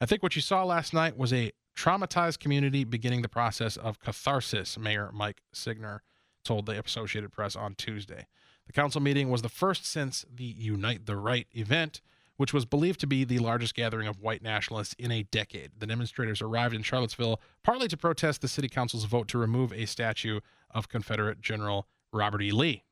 I 0.00 0.06
think 0.06 0.22
what 0.22 0.36
you 0.36 0.42
saw 0.42 0.64
last 0.64 0.92
night 0.92 1.16
was 1.16 1.32
a 1.32 1.52
traumatized 1.76 2.38
community 2.38 2.84
beginning 2.84 3.22
the 3.22 3.28
process 3.28 3.76
of 3.76 4.00
catharsis, 4.00 4.78
Mayor 4.78 5.10
Mike 5.12 5.42
Signer 5.52 6.02
told 6.44 6.66
the 6.66 6.78
Associated 6.78 7.32
Press 7.32 7.56
on 7.56 7.74
Tuesday. 7.74 8.26
The 8.66 8.72
council 8.72 9.00
meeting 9.00 9.28
was 9.30 9.42
the 9.42 9.48
first 9.48 9.86
since 9.86 10.24
the 10.32 10.44
Unite 10.44 11.06
the 11.06 11.16
Right 11.16 11.46
event, 11.52 12.00
which 12.36 12.52
was 12.52 12.64
believed 12.64 13.00
to 13.00 13.06
be 13.06 13.24
the 13.24 13.38
largest 13.38 13.74
gathering 13.74 14.06
of 14.06 14.20
white 14.20 14.42
nationalists 14.42 14.94
in 14.98 15.10
a 15.10 15.22
decade. 15.24 15.70
The 15.78 15.86
demonstrators 15.86 16.42
arrived 16.42 16.74
in 16.74 16.82
Charlottesville 16.82 17.40
partly 17.62 17.88
to 17.88 17.96
protest 17.96 18.40
the 18.40 18.48
city 18.48 18.68
council's 18.68 19.04
vote 19.04 19.28
to 19.28 19.38
remove 19.38 19.72
a 19.72 19.86
statue 19.86 20.40
of 20.70 20.88
Confederate 20.88 21.40
General 21.40 21.86
Robert 22.12 22.42
E. 22.42 22.50
Lee. 22.50 22.82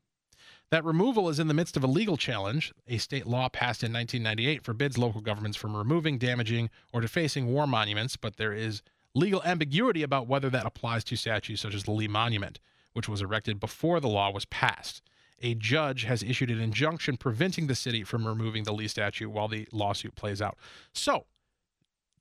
That 0.71 0.83
removal 0.83 1.29
is 1.29 1.39
in 1.39 1.47
the 1.47 1.53
midst 1.53 1.77
of 1.77 1.83
a 1.83 1.87
legal 1.87 2.17
challenge. 2.17 2.73
A 2.87 2.97
state 2.97 3.27
law 3.27 3.49
passed 3.49 3.83
in 3.83 3.93
1998 3.93 4.63
forbids 4.63 4.97
local 4.97 5.21
governments 5.21 5.57
from 5.57 5.75
removing, 5.75 6.17
damaging, 6.17 6.69
or 6.91 7.01
defacing 7.01 7.47
war 7.47 7.67
monuments, 7.67 8.17
but 8.17 8.37
there 8.37 8.53
is 8.53 8.81
legal 9.13 9.43
ambiguity 9.43 10.01
about 10.01 10.27
whether 10.27 10.49
that 10.49 10.65
applies 10.65 11.03
to 11.05 11.15
statues 11.15 11.61
such 11.61 11.75
as 11.75 11.83
the 11.83 11.91
Lee 11.91 12.07
Monument, 12.07 12.59
which 12.93 13.07
was 13.07 13.21
erected 13.21 13.59
before 13.59 13.99
the 13.99 14.09
law 14.09 14.31
was 14.31 14.45
passed 14.45 15.01
a 15.45 15.53
judge 15.53 16.05
has 16.05 16.23
issued 16.23 16.49
an 16.49 16.59
injunction 16.59 17.17
preventing 17.17 17.67
the 17.67 17.75
city 17.75 18.03
from 18.03 18.25
removing 18.25 18.63
the 18.63 18.73
Lee 18.73 18.87
statue 18.87 19.29
while 19.29 19.47
the 19.47 19.67
lawsuit 19.71 20.15
plays 20.15 20.41
out. 20.41 20.57
So, 20.91 21.27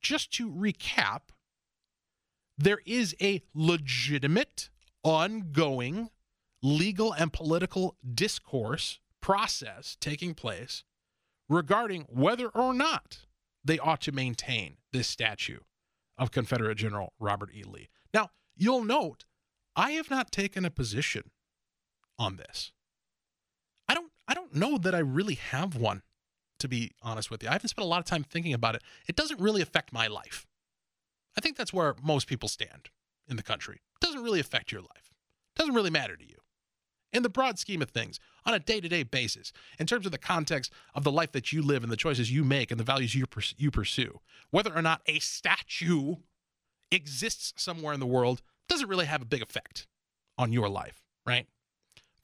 just 0.03 0.31
to 0.35 0.51
recap, 0.51 1.21
there 2.59 2.81
is 2.85 3.17
a 3.23 3.43
legitimate, 3.55 4.69
ongoing 5.03 6.11
legal 6.63 7.15
and 7.15 7.33
political 7.33 7.97
discourse 8.15 9.01
process 9.23 9.97
taking 10.01 10.35
place 10.35 10.85
regarding 11.49 12.03
whether 12.11 12.49
or 12.49 12.75
not 12.75 13.21
they 13.65 13.79
ought 13.79 14.03
to 14.03 14.13
maintain 14.13 14.77
this 14.93 15.09
statue 15.09 15.61
of 16.19 16.31
Confederate 16.31 16.77
General 16.77 17.15
Robert 17.19 17.51
E. 17.55 17.65
Lee. 17.65 17.89
Now, 18.13 18.33
you'll 18.55 18.85
note 18.85 19.25
I 19.75 19.93
have 19.93 20.11
not 20.11 20.31
taken 20.31 20.67
a 20.67 20.71
position 20.71 21.31
on 22.19 22.37
this. 22.37 22.73
I 24.27 24.35
don't 24.35 24.55
know 24.55 24.79
that 24.79 24.95
I 24.95 24.99
really 24.99 25.35
have 25.35 25.77
one, 25.77 26.03
to 26.59 26.69
be 26.69 26.93
honest 27.03 27.31
with 27.31 27.43
you. 27.43 27.49
I 27.49 27.53
haven't 27.53 27.69
spent 27.69 27.85
a 27.85 27.89
lot 27.89 28.01
of 28.01 28.07
time 28.07 28.25
thinking 28.25 28.55
about 28.55 28.75
it. 28.75 28.83
It 29.07 29.17
doesn't 29.17 29.41
really 29.41 29.63
affect 29.63 29.93
my 29.93 30.07
life. 30.07 30.47
I 31.37 31.41
think 31.41 31.57
that's 31.57 31.73
where 31.73 31.95
most 32.03 32.27
people 32.27 32.49
stand 32.49 32.91
in 33.29 33.37
the 33.37 33.43
country. 33.43 33.77
It 33.77 34.05
doesn't 34.05 34.23
really 34.23 34.41
affect 34.41 34.73
your 34.73 34.81
life. 34.81 35.13
It 35.55 35.59
doesn't 35.59 35.75
really 35.75 35.91
matter 35.91 36.17
to 36.17 36.25
you. 36.27 36.37
In 37.13 37.23
the 37.23 37.29
broad 37.29 37.59
scheme 37.59 37.81
of 37.81 37.91
things, 37.91 38.19
on 38.45 38.55
a 38.55 38.59
day 38.59 38.81
to 38.81 38.89
day 38.89 39.05
basis, 39.05 39.53
in 39.79 39.87
terms 39.87 40.05
of 40.05 40.13
the 40.13 40.19
context 40.19 40.73
of 40.95 41.05
the 41.05 41.13
life 41.13 41.33
that 41.33 41.53
you 41.53 41.63
live 41.63 41.83
and 41.83 41.93
the 41.93 41.97
choices 41.97 42.33
you 42.33 42.43
make 42.43 42.71
and 42.71 42.81
the 42.81 42.85
values 42.85 43.15
you, 43.15 43.27
pers- 43.27 43.55
you 43.57 43.71
pursue, 43.71 44.21
whether 44.51 44.75
or 44.75 44.83
not 44.83 45.01
a 45.07 45.21
statue 45.21 46.17
exists 46.91 47.53
somewhere 47.57 47.95
in 47.95 48.01
the 48.01 48.07
world 48.07 48.43
doesn't 48.69 48.89
really 48.89 49.07
have 49.07 49.23
a 49.23 49.27
big 49.27 49.43
effect 49.43 49.87
on 50.37 50.53
your 50.53 50.69
life, 50.69 51.05
right? 51.25 51.47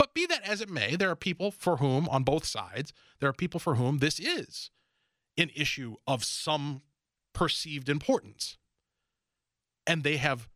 But 0.00 0.14
be 0.14 0.24
that 0.24 0.48
as 0.48 0.62
it 0.62 0.70
may, 0.70 0.96
there 0.96 1.10
are 1.10 1.14
people 1.14 1.50
for 1.50 1.76
whom, 1.76 2.08
on 2.08 2.22
both 2.22 2.46
sides, 2.46 2.94
there 3.18 3.28
are 3.28 3.34
people 3.34 3.60
for 3.60 3.74
whom 3.74 3.98
this 3.98 4.18
is 4.18 4.70
an 5.36 5.50
issue 5.54 5.96
of 6.06 6.24
some 6.24 6.80
perceived 7.34 7.86
importance. 7.90 8.56
And 9.86 10.02
they 10.02 10.16
have 10.16 10.48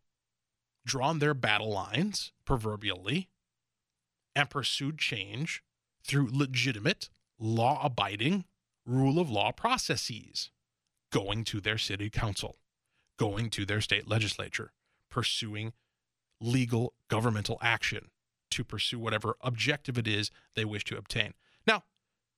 drawn 0.83 1.19
their 1.19 1.35
battle 1.35 1.71
lines, 1.71 2.31
proverbially, 2.43 3.29
and 4.35 4.49
pursued 4.49 4.97
change 4.97 5.61
through 6.03 6.29
legitimate, 6.31 7.09
law 7.37 7.85
abiding, 7.85 8.45
rule 8.83 9.19
of 9.19 9.29
law 9.29 9.51
processes, 9.51 10.49
going 11.11 11.43
to 11.43 11.61
their 11.61 11.77
city 11.77 12.09
council, 12.09 12.57
going 13.19 13.51
to 13.51 13.63
their 13.63 13.81
state 13.81 14.07
legislature, 14.07 14.73
pursuing 15.11 15.73
legal 16.41 16.95
governmental 17.09 17.59
action 17.61 18.09
to 18.55 18.63
pursue 18.63 18.99
whatever 18.99 19.37
objective 19.41 19.97
it 19.97 20.07
is 20.07 20.31
they 20.55 20.65
wish 20.65 20.83
to 20.85 20.97
obtain. 20.97 21.33
Now, 21.67 21.83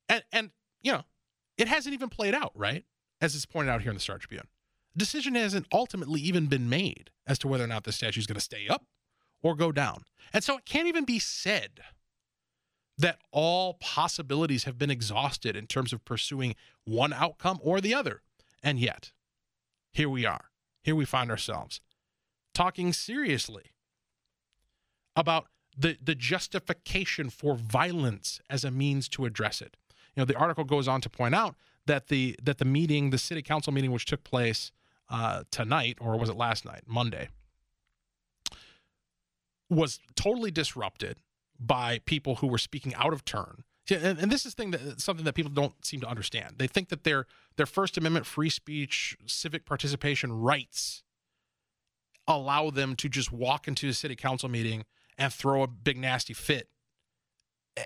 and 0.08 0.22
and 0.32 0.50
you 0.82 0.92
know, 0.92 1.04
it 1.56 1.68
hasn't 1.68 1.94
even 1.94 2.08
played 2.08 2.34
out, 2.34 2.52
right? 2.54 2.84
As 3.20 3.34
it's 3.34 3.46
pointed 3.46 3.70
out 3.70 3.82
here 3.82 3.90
in 3.90 3.96
the 3.96 4.00
Star 4.00 4.18
Tribune. 4.18 4.46
Decision 4.96 5.34
hasn't 5.34 5.66
ultimately 5.72 6.20
even 6.20 6.46
been 6.46 6.68
made 6.68 7.10
as 7.26 7.38
to 7.40 7.48
whether 7.48 7.64
or 7.64 7.68
not 7.68 7.84
the 7.84 7.92
statue 7.92 8.20
is 8.20 8.26
going 8.26 8.34
to 8.34 8.40
stay 8.40 8.66
up 8.68 8.86
or 9.42 9.54
go 9.54 9.70
down. 9.70 10.04
And 10.32 10.42
so 10.42 10.56
it 10.56 10.64
can't 10.64 10.88
even 10.88 11.04
be 11.04 11.18
said 11.18 11.80
that 12.96 13.18
all 13.30 13.74
possibilities 13.74 14.64
have 14.64 14.76
been 14.76 14.90
exhausted 14.90 15.54
in 15.54 15.66
terms 15.66 15.92
of 15.92 16.04
pursuing 16.04 16.56
one 16.84 17.12
outcome 17.12 17.60
or 17.62 17.80
the 17.80 17.94
other. 17.94 18.22
And 18.62 18.80
yet, 18.80 19.12
here 19.92 20.08
we 20.08 20.26
are. 20.26 20.46
Here 20.82 20.96
we 20.96 21.04
find 21.04 21.30
ourselves 21.30 21.80
talking 22.54 22.92
seriously 22.92 23.72
about 25.14 25.46
the, 25.78 25.96
the 26.02 26.14
justification 26.14 27.30
for 27.30 27.54
violence 27.54 28.40
as 28.50 28.64
a 28.64 28.70
means 28.70 29.08
to 29.10 29.24
address 29.24 29.60
it. 29.60 29.76
You 30.14 30.22
know, 30.22 30.24
the 30.24 30.36
article 30.36 30.64
goes 30.64 30.88
on 30.88 31.00
to 31.02 31.08
point 31.08 31.34
out 31.34 31.54
that 31.86 32.08
the 32.08 32.36
that 32.42 32.58
the 32.58 32.64
meeting, 32.64 33.10
the 33.10 33.18
city 33.18 33.42
council 33.42 33.72
meeting, 33.72 33.92
which 33.92 34.04
took 34.04 34.24
place 34.24 34.72
uh, 35.08 35.44
tonight, 35.50 35.96
or 36.00 36.18
was 36.18 36.28
it 36.28 36.36
last 36.36 36.64
night, 36.64 36.82
Monday, 36.86 37.28
was 39.70 40.00
totally 40.16 40.50
disrupted 40.50 41.18
by 41.58 42.00
people 42.04 42.36
who 42.36 42.46
were 42.46 42.58
speaking 42.58 42.94
out 42.94 43.12
of 43.12 43.24
turn. 43.24 43.64
And, 43.90 44.18
and 44.18 44.30
this 44.30 44.44
is 44.44 44.54
thing 44.54 44.70
that 44.72 45.00
something 45.00 45.24
that 45.24 45.34
people 45.34 45.50
don't 45.50 45.84
seem 45.84 46.00
to 46.00 46.06
understand. 46.08 46.56
They 46.58 46.66
think 46.66 46.88
that 46.88 47.04
their 47.04 47.26
their 47.56 47.66
First 47.66 47.96
Amendment 47.96 48.26
free 48.26 48.50
speech, 48.50 49.16
civic 49.26 49.64
participation 49.64 50.32
rights 50.32 51.04
allow 52.26 52.68
them 52.70 52.94
to 52.96 53.08
just 53.08 53.32
walk 53.32 53.66
into 53.66 53.88
a 53.88 53.94
city 53.94 54.14
council 54.14 54.48
meeting 54.48 54.84
and 55.18 55.32
throw 55.32 55.62
a 55.62 55.66
big 55.66 55.98
nasty 55.98 56.32
fit 56.32 56.68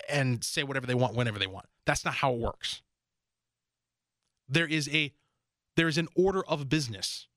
and 0.07 0.43
say 0.43 0.63
whatever 0.63 0.87
they 0.87 0.95
want 0.95 1.15
whenever 1.15 1.39
they 1.39 1.47
want. 1.47 1.67
That's 1.85 2.05
not 2.05 2.15
how 2.15 2.33
it 2.33 2.39
works. 2.39 2.81
There 4.47 4.67
is 4.67 4.89
a 4.93 5.13
there 5.75 5.87
is 5.87 5.97
an 5.97 6.07
order 6.15 6.43
of 6.45 6.69
business. 6.69 7.27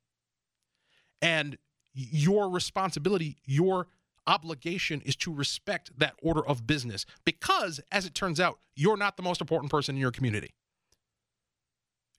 And 1.23 1.57
your 1.95 2.51
responsibility, 2.51 3.39
your 3.47 3.89
obligation 4.27 5.01
is 5.03 5.17
to 5.17 5.33
respect 5.33 5.91
that 5.99 6.15
order 6.21 6.47
of 6.47 6.67
business 6.67 7.07
because, 7.25 7.81
as 7.91 8.05
it 8.05 8.15
turns 8.15 8.39
out, 8.39 8.59
you're 8.75 8.97
not 8.97 9.17
the 9.17 9.23
most 9.23 9.41
important 9.41 9.71
person 9.71 9.95
in 9.95 10.01
your 10.01 10.11
community. 10.11 10.55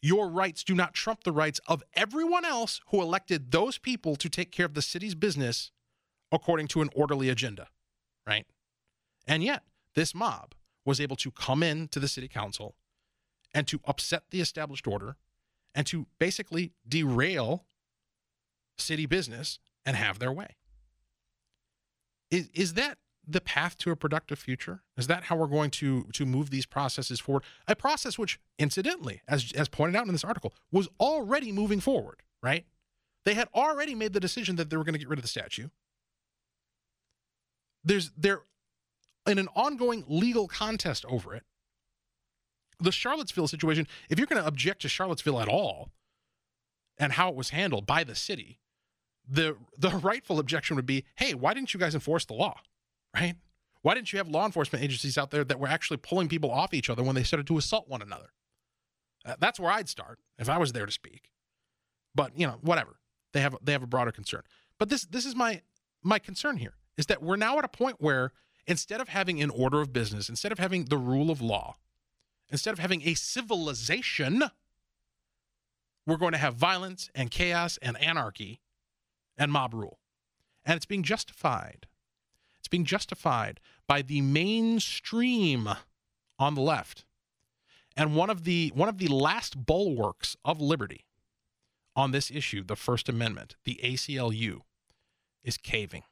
Your 0.02 0.30
rights 0.30 0.63
do 0.63 0.74
not 0.74 0.94
trump 0.94 1.24
the 1.24 1.32
rights 1.32 1.60
of 1.68 1.84
everyone 1.94 2.46
else 2.46 2.82
who 2.88 3.02
elected 3.02 3.52
those 3.52 3.78
people 3.78 4.16
to 4.16 4.30
take 4.30 4.52
care 4.52 4.66
of 4.66 4.74
the 4.74 4.82
city's 4.82 5.16
business 5.16 5.72
according 6.32 6.68
to 6.68 6.82
an 6.82 6.90
orderly 6.96 7.30
agenda, 7.30 7.68
right? 8.26 8.46
And 9.28 9.44
yet, 9.44 9.63
this 9.96 10.13
mob 10.13 10.54
was 10.86 11.02
able 11.02 11.16
to 11.18 11.32
come 11.32 11.63
in 11.63 11.88
to 11.90 12.00
the 12.00 12.08
city 12.08 12.28
council 12.28 12.76
and 13.54 13.68
to 13.68 13.80
upset 13.86 14.24
the 14.32 14.42
established 14.42 14.88
order 14.88 15.18
and 15.76 15.86
to 15.88 16.08
basically 16.20 16.74
derail 16.88 17.66
city 18.78 19.06
business 19.06 19.60
and 19.86 19.96
have 19.96 20.20
their 20.20 20.32
way. 20.32 20.56
Is 22.30 22.50
is 22.54 22.74
that 22.74 22.98
the 23.28 23.42
path 23.42 23.78
to 23.80 23.92
a 23.92 23.96
productive 23.96 24.40
future? 24.40 24.82
Is 24.96 25.08
that 25.08 25.24
how 25.24 25.36
we're 25.36 25.48
going 25.48 25.72
to 25.72 26.04
to 26.13 26.26
move 26.26 26.50
these 26.50 26.66
processes 26.66 27.20
forward? 27.20 27.44
A 27.68 27.76
process 27.76 28.18
which, 28.18 28.40
incidentally, 28.58 29.22
as 29.28 29.52
as 29.54 29.68
pointed 29.70 29.96
out 29.96 30.08
in 30.08 30.13
this 30.13 30.24
article, 30.24 30.54
was 30.72 30.88
already 31.00 31.52
moving 31.52 31.80
forward. 31.80 32.22
Right? 32.42 32.66
They 33.26 33.34
had 33.34 33.50
already 33.54 33.96
made 33.96 34.13
the 34.13 34.20
decision 34.20 34.56
that 34.56 34.70
they 34.70 34.78
were 34.78 34.84
going 34.84 34.94
to 34.94 35.00
get 35.00 35.10
rid 35.10 35.20
of 35.20 35.24
the 35.24 35.30
statue. 35.30 35.68
There's 37.88 38.12
there 38.17 38.41
in 39.26 39.39
an 39.39 39.47
ongoing 39.56 40.04
legal 40.08 40.47
contest 40.47 41.06
over 41.08 41.34
it. 41.34 41.43
The 42.80 42.91
Charlottesville 42.91 43.47
situation, 43.47 43.88
if 44.10 44.19
you're 44.19 44.28
going 44.28 44.41
to 44.41 44.47
object 44.47 44.82
to 44.82 44.89
Charlottesville 44.89 45.39
at 45.39 45.47
all 45.47 45.89
and 46.97 47.13
how 47.13 47.30
it 47.30 47.36
was 47.36 47.52
handled 47.52 47.88
by 47.88 48.04
the 48.04 48.13
city, 48.13 48.60
the 49.26 49.56
the 49.78 49.89
rightful 50.04 50.38
objection 50.38 50.76
would 50.76 50.86
be, 50.86 51.06
hey, 51.15 51.34
why 51.34 51.54
didn't 51.54 51.73
you 51.73 51.80
guys 51.80 51.95
enforce 51.95 52.26
the 52.26 52.34
law? 52.34 52.60
Right? 53.15 53.36
Why 53.84 53.93
didn't 53.93 54.12
you 54.12 54.17
have 54.17 54.28
law 54.28 54.45
enforcement 54.45 54.84
agencies 54.84 55.17
out 55.17 55.32
there 55.32 55.45
that 55.45 55.60
were 55.60 55.69
actually 55.69 55.97
pulling 55.97 56.28
people 56.28 56.52
off 56.52 56.73
each 56.73 56.89
other 56.89 57.04
when 57.04 57.15
they 57.15 57.23
started 57.23 57.47
to 57.47 57.58
assault 57.58 57.88
one 57.88 58.02
another? 58.02 58.34
Uh, 59.26 59.36
that's 59.39 59.62
where 59.62 59.71
I'd 59.71 59.88
start 59.88 60.19
if 60.38 60.50
I 60.50 60.58
was 60.58 60.73
there 60.73 60.86
to 60.86 60.91
speak. 60.91 61.32
But 62.13 62.38
you 62.38 62.47
know, 62.47 62.58
whatever. 62.62 63.00
They 63.32 63.39
have 63.39 63.56
they 63.62 63.71
have 63.71 63.84
a 63.84 63.88
broader 63.88 64.12
concern. 64.12 64.41
But 64.78 64.89
this 64.89 65.06
this 65.06 65.26
is 65.26 65.36
my 65.36 65.62
my 66.04 66.19
concern 66.19 66.58
here 66.58 66.73
is 66.98 67.06
that 67.06 67.22
we're 67.22 67.36
now 67.36 67.58
at 67.58 67.66
a 67.66 67.70
point 67.70 67.98
where 68.00 68.32
instead 68.66 69.00
of 69.00 69.10
having 69.10 69.42
an 69.42 69.50
order 69.50 69.82
of 69.82 69.94
business, 69.94 70.30
instead 70.30 70.52
of 70.52 70.60
having 70.60 70.86
the 70.86 70.98
rule 70.98 71.30
of 71.30 71.42
law, 71.42 71.76
instead 72.50 72.74
of 72.74 72.80
having 72.80 73.04
a 73.04 73.14
civilization, 73.14 74.44
we're 76.06 76.18
going 76.18 76.32
to 76.32 76.38
have 76.38 76.56
violence 76.56 77.10
and 77.14 77.32
chaos 77.32 77.78
and 77.82 78.02
anarchy 78.02 78.62
and 79.38 79.52
mob 79.52 79.74
rule. 79.74 80.00
And 80.66 80.76
it's 80.76 80.86
being 80.86 81.04
justified. 81.04 81.88
It's 82.60 82.68
being 82.68 82.86
justified 82.86 83.60
by 83.88 84.02
the 84.02 84.22
mainstream 84.22 85.70
on 86.40 86.56
the 86.56 86.62
left. 86.62 87.06
And 87.96 88.16
one 88.16 88.30
of 88.30 88.44
the 88.44 88.72
one 88.76 88.90
of 88.90 89.00
the 89.00 89.08
last 89.08 89.66
bulwarks 89.66 90.36
of 90.46 90.62
liberty 90.62 91.06
on 91.96 92.12
this 92.12 92.30
issue, 92.30 92.64
the 92.64 92.76
First 92.76 93.10
Amendment, 93.10 93.56
the 93.64 93.80
ACLU, 93.84 94.60
is 95.44 95.58
caving. 95.58 96.04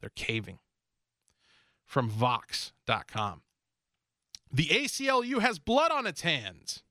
They're 0.00 0.10
caving. 0.14 0.58
From 1.84 2.08
Vox.com. 2.08 3.42
The 4.50 4.66
ACLU 4.66 5.40
has 5.40 5.58
blood 5.58 5.90
on 5.90 6.06
its 6.06 6.22
hands. 6.22 6.82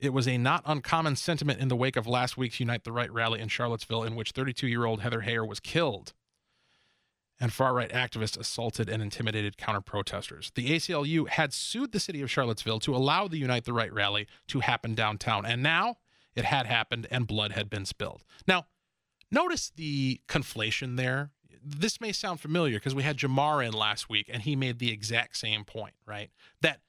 It 0.00 0.12
was 0.12 0.28
a 0.28 0.38
not 0.38 0.62
uncommon 0.66 1.16
sentiment 1.16 1.60
in 1.60 1.68
the 1.68 1.76
wake 1.76 1.96
of 1.96 2.06
last 2.06 2.36
week's 2.36 2.60
Unite 2.60 2.84
the 2.84 2.92
Right 2.92 3.12
rally 3.12 3.40
in 3.40 3.48
Charlottesville, 3.48 4.02
in 4.02 4.14
which 4.14 4.32
32 4.32 4.66
year 4.66 4.84
old 4.84 5.00
Heather 5.00 5.22
Heyer 5.22 5.46
was 5.46 5.60
killed 5.60 6.12
and 7.40 7.52
far 7.52 7.74
right 7.74 7.90
activists 7.90 8.38
assaulted 8.38 8.88
and 8.88 9.02
intimidated 9.02 9.56
counter 9.56 9.80
protesters. 9.80 10.52
The 10.54 10.70
ACLU 10.70 11.28
had 11.28 11.52
sued 11.52 11.92
the 11.92 12.00
city 12.00 12.22
of 12.22 12.30
Charlottesville 12.30 12.80
to 12.80 12.94
allow 12.94 13.28
the 13.28 13.38
Unite 13.38 13.64
the 13.64 13.72
Right 13.72 13.92
rally 13.92 14.26
to 14.48 14.60
happen 14.60 14.94
downtown, 14.94 15.44
and 15.44 15.62
now 15.62 15.96
it 16.34 16.44
had 16.44 16.66
happened 16.66 17.06
and 17.10 17.26
blood 17.26 17.52
had 17.52 17.68
been 17.68 17.84
spilled. 17.84 18.24
Now, 18.46 18.66
notice 19.30 19.72
the 19.74 20.20
conflation 20.28 20.96
there. 20.96 21.30
This 21.64 22.00
may 22.00 22.12
sound 22.12 22.40
familiar 22.40 22.76
because 22.76 22.94
we 22.94 23.02
had 23.02 23.16
Jamar 23.16 23.66
in 23.66 23.72
last 23.72 24.08
week 24.10 24.28
and 24.30 24.42
he 24.42 24.54
made 24.54 24.78
the 24.78 24.90
exact 24.90 25.36
same 25.36 25.64
point, 25.64 25.94
right? 26.06 26.30
That 26.60 26.80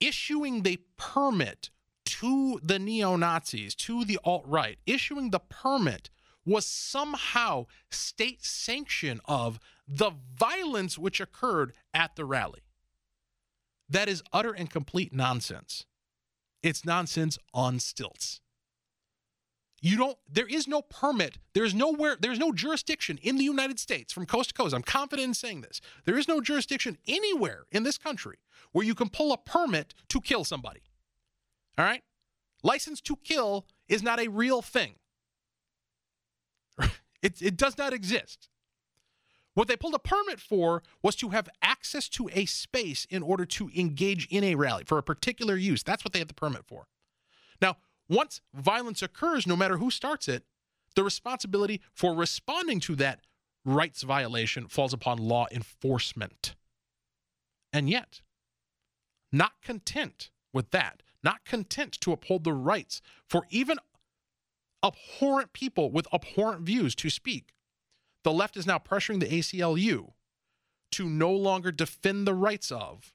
issuing 0.00 0.62
the 0.62 0.80
permit 0.96 1.70
to 2.04 2.60
the 2.62 2.78
neo 2.78 3.16
Nazis, 3.16 3.74
to 3.74 4.04
the 4.04 4.18
alt 4.22 4.44
right, 4.46 4.78
issuing 4.86 5.30
the 5.30 5.40
permit 5.40 6.10
was 6.44 6.64
somehow 6.64 7.66
state 7.90 8.44
sanction 8.44 9.20
of 9.24 9.58
the 9.88 10.12
violence 10.38 10.96
which 10.96 11.20
occurred 11.20 11.72
at 11.92 12.14
the 12.16 12.24
rally. 12.24 12.60
That 13.88 14.08
is 14.08 14.22
utter 14.32 14.52
and 14.52 14.70
complete 14.70 15.12
nonsense. 15.12 15.86
It's 16.62 16.84
nonsense 16.84 17.38
on 17.52 17.80
stilts. 17.80 18.40
You 19.82 19.96
don't, 19.96 20.18
there 20.30 20.46
is 20.46 20.66
no 20.66 20.82
permit. 20.82 21.38
There's 21.52 21.74
nowhere, 21.74 22.16
there's 22.18 22.38
no 22.38 22.52
jurisdiction 22.52 23.18
in 23.22 23.36
the 23.36 23.44
United 23.44 23.78
States 23.78 24.12
from 24.12 24.26
coast 24.26 24.50
to 24.50 24.54
coast. 24.54 24.74
I'm 24.74 24.82
confident 24.82 25.28
in 25.28 25.34
saying 25.34 25.60
this. 25.60 25.80
There 26.04 26.16
is 26.16 26.28
no 26.28 26.40
jurisdiction 26.40 26.98
anywhere 27.06 27.66
in 27.70 27.82
this 27.82 27.98
country 27.98 28.38
where 28.72 28.86
you 28.86 28.94
can 28.94 29.10
pull 29.10 29.32
a 29.32 29.38
permit 29.38 29.94
to 30.08 30.20
kill 30.20 30.44
somebody. 30.44 30.80
All 31.78 31.84
right? 31.84 32.02
License 32.62 33.00
to 33.02 33.16
kill 33.16 33.66
is 33.88 34.02
not 34.02 34.20
a 34.20 34.28
real 34.28 34.62
thing. 34.62 34.94
It, 37.22 37.40
it 37.42 37.56
does 37.56 37.76
not 37.76 37.92
exist. 37.92 38.50
What 39.54 39.68
they 39.68 39.76
pulled 39.76 39.94
a 39.94 39.98
permit 39.98 40.38
for 40.38 40.82
was 41.02 41.16
to 41.16 41.30
have 41.30 41.48
access 41.62 42.10
to 42.10 42.28
a 42.32 42.44
space 42.44 43.06
in 43.08 43.22
order 43.22 43.46
to 43.46 43.70
engage 43.74 44.26
in 44.26 44.44
a 44.44 44.54
rally 44.54 44.84
for 44.84 44.98
a 44.98 45.02
particular 45.02 45.56
use. 45.56 45.82
That's 45.82 46.04
what 46.04 46.12
they 46.12 46.18
had 46.18 46.28
the 46.28 46.34
permit 46.34 46.66
for. 46.66 46.86
Now, 47.60 47.78
once 48.08 48.40
violence 48.54 49.02
occurs, 49.02 49.46
no 49.46 49.56
matter 49.56 49.78
who 49.78 49.90
starts 49.90 50.28
it, 50.28 50.44
the 50.94 51.04
responsibility 51.04 51.80
for 51.92 52.14
responding 52.14 52.80
to 52.80 52.94
that 52.96 53.20
rights 53.64 54.02
violation 54.02 54.68
falls 54.68 54.92
upon 54.92 55.18
law 55.18 55.46
enforcement. 55.50 56.54
And 57.72 57.90
yet, 57.90 58.22
not 59.32 59.60
content 59.62 60.30
with 60.52 60.70
that, 60.70 61.02
not 61.22 61.44
content 61.44 61.92
to 62.00 62.12
uphold 62.12 62.44
the 62.44 62.52
rights 62.52 63.02
for 63.28 63.46
even 63.50 63.78
abhorrent 64.84 65.52
people 65.52 65.90
with 65.90 66.06
abhorrent 66.12 66.62
views 66.62 66.94
to 66.96 67.10
speak, 67.10 67.52
the 68.22 68.32
left 68.32 68.56
is 68.56 68.66
now 68.66 68.78
pressuring 68.78 69.20
the 69.20 69.26
ACLU 69.26 70.12
to 70.92 71.08
no 71.08 71.30
longer 71.30 71.72
defend 71.72 72.26
the 72.26 72.34
rights 72.34 72.70
of 72.70 73.12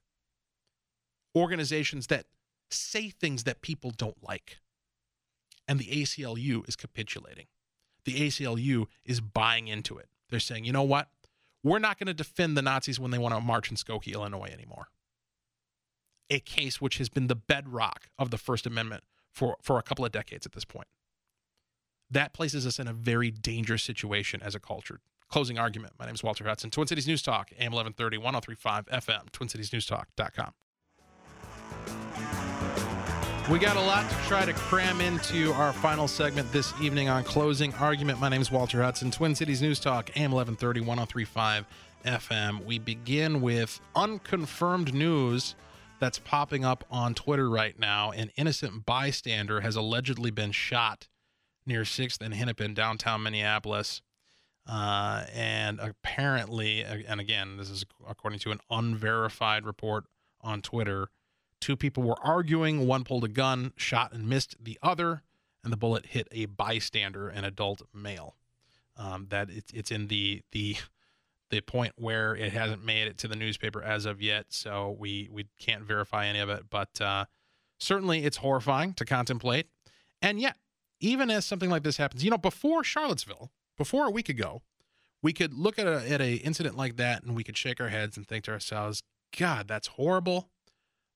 organizations 1.36 2.08
that 2.08 2.26
say 2.70 3.10
things 3.10 3.44
that 3.46 3.62
people 3.62 3.92
don't 3.92 4.22
like. 4.22 4.61
And 5.68 5.80
the 5.80 5.86
ACLU 5.86 6.68
is 6.68 6.76
capitulating. 6.76 7.46
The 8.06 8.28
ACLU 8.28 8.88
is 9.06 9.22
buying 9.22 9.68
into 9.68 9.98
it. 9.98 10.08
They're 10.30 10.40
saying, 10.40 10.66
you 10.66 10.74
know 10.74 10.84
what? 10.84 11.10
We're 11.64 11.80
not 11.80 12.00
going 12.00 12.08
to 12.08 12.14
defend 12.14 12.58
the 12.58 12.62
Nazis 12.62 13.00
when 13.00 13.12
they 13.12 13.20
want 13.20 13.36
to 13.36 13.42
march 13.42 13.70
in 13.70 13.78
Skokie, 13.78 14.14
Illinois 14.14 14.50
anymore. 14.52 14.88
A 16.30 16.40
case 16.40 16.82
which 16.82 16.98
has 16.98 17.10
been 17.10 17.28
the 17.28 17.36
bedrock 17.36 18.10
of 18.18 18.32
the 18.32 18.38
First 18.38 18.66
Amendment 18.66 19.04
for, 19.32 19.58
for 19.62 19.78
a 19.78 19.84
couple 19.84 20.04
of 20.06 20.12
decades 20.12 20.46
at 20.46 20.54
this 20.54 20.66
point. 20.66 20.88
That 22.10 22.34
places 22.34 22.66
us 22.66 22.80
in 22.80 22.88
a 22.88 22.94
very 22.94 23.32
dangerous 23.32 23.84
situation 23.84 24.42
as 24.42 24.56
a 24.56 24.60
culture. 24.60 25.00
Closing 25.30 25.58
argument. 25.58 25.94
My 25.98 26.06
name 26.06 26.16
is 26.16 26.24
Walter 26.24 26.46
Hudson. 26.46 26.72
Twin 26.72 26.88
Cities 26.88 27.08
News 27.08 27.22
Talk, 27.22 27.52
AM 27.54 27.72
1130, 27.72 28.18
1035 28.18 28.86
FM, 28.88 29.30
twincitiesnewstalk.com. 29.32 30.52
We 33.52 33.60
got 33.60 33.76
a 33.76 33.82
lot 33.82 34.10
to 34.10 34.16
try 34.30 34.46
to 34.46 34.54
cram 34.54 35.02
into 35.02 35.52
our 35.52 35.74
final 35.74 36.08
segment 36.08 36.50
this 36.54 36.74
evening 36.82 37.10
on 37.10 37.26
Closing 37.26 37.74
Argument. 37.74 38.18
My 38.18 38.30
name 38.30 38.40
is 38.40 38.50
Walter 38.50 38.82
Hudson, 38.82 39.12
Twin 39.12 39.36
Cities 39.36 39.62
News 39.62 39.78
Talk, 39.78 40.10
AM 40.16 40.32
1130, 40.32 40.80
1035 40.80 41.66
FM. 42.06 42.64
We 42.64 42.80
begin 42.80 43.42
with 43.42 43.82
unconfirmed 43.94 44.94
news 44.94 45.56
that's 46.00 46.18
popping 46.18 46.64
up 46.64 46.86
on 46.90 47.14
Twitter 47.14 47.50
right 47.50 47.78
now. 47.78 48.12
An 48.12 48.32
innocent 48.38 48.86
bystander 48.86 49.60
has 49.60 49.76
allegedly 49.76 50.32
been 50.32 50.54
shot 50.54 51.10
near 51.66 51.82
6th 51.82 52.22
and 52.22 52.34
Hennepin, 52.34 52.74
downtown 52.74 53.22
Minneapolis. 53.22 54.02
Uh, 54.66 55.26
and 55.34 55.82
apparently, 55.82 56.86
and 56.86 57.20
again, 57.20 57.58
this 57.58 57.70
is 57.70 57.84
according 58.10 58.40
to 58.40 58.52
an 58.52 58.62
unverified 58.70 59.66
report 59.66 60.06
on 60.40 60.62
Twitter 60.62 61.10
Two 61.62 61.78
people 61.78 62.04
were 62.04 62.20
arguing. 62.22 62.88
One 62.88 63.04
pulled 63.04 63.24
a 63.24 63.30
gun, 63.30 63.72
shot 63.78 64.12
and 64.12 64.28
missed 64.28 64.56
the 64.60 64.78
other, 64.82 65.22
and 65.64 65.72
the 65.72 65.78
bullet 65.78 66.08
hit 66.08 66.28
a 66.32 66.48
bystander, 66.48 67.30
an 67.30 67.46
adult 67.46 67.84
male. 67.94 68.36
Um, 68.98 69.28
that 69.30 69.50
it's 69.50 69.72
it's 69.72 69.92
in 69.92 70.08
the 70.08 70.42
the 70.52 70.76
the 71.52 71.62
point 71.62 71.94
where 71.98 72.36
it 72.36 72.52
hasn't 72.52 72.84
made 72.84 73.08
it 73.08 73.18
to 73.20 73.28
the 73.28 73.36
newspaper 73.36 73.82
as 73.82 74.06
of 74.06 74.22
yet, 74.22 74.48
so 74.50 74.96
we 75.00 75.30
we 75.32 75.46
can't 75.60 75.84
verify 75.84 76.26
any 76.26 76.40
of 76.40 76.50
it. 76.50 76.64
But 76.70 77.00
uh, 77.00 77.26
certainly, 77.80 78.26
it's 78.26 78.38
horrifying 78.38 78.94
to 78.96 79.06
contemplate. 79.06 79.68
And 80.22 80.40
yet, 80.40 80.58
even 81.00 81.30
as 81.30 81.46
something 81.46 81.70
like 81.70 81.84
this 81.84 81.98
happens, 81.98 82.24
you 82.24 82.32
know, 82.32 82.38
before 82.38 82.84
Charlottesville, 82.84 83.52
before 83.78 84.08
a 84.08 84.12
week 84.12 84.30
ago, 84.30 84.62
we 85.22 85.32
could 85.32 85.54
look 85.54 85.78
at 85.78 85.88
a 85.88 86.10
at 86.12 86.22
a 86.22 86.36
incident 86.36 86.76
like 86.76 86.98
that 86.98 87.24
and 87.24 87.36
we 87.36 87.44
could 87.44 87.58
shake 87.58 87.80
our 87.80 87.90
heads 87.90 88.18
and 88.18 88.28
think 88.28 88.46
to 88.46 88.52
ourselves, 88.52 89.04
God, 89.38 89.68
that's 89.68 89.88
horrible 89.90 90.50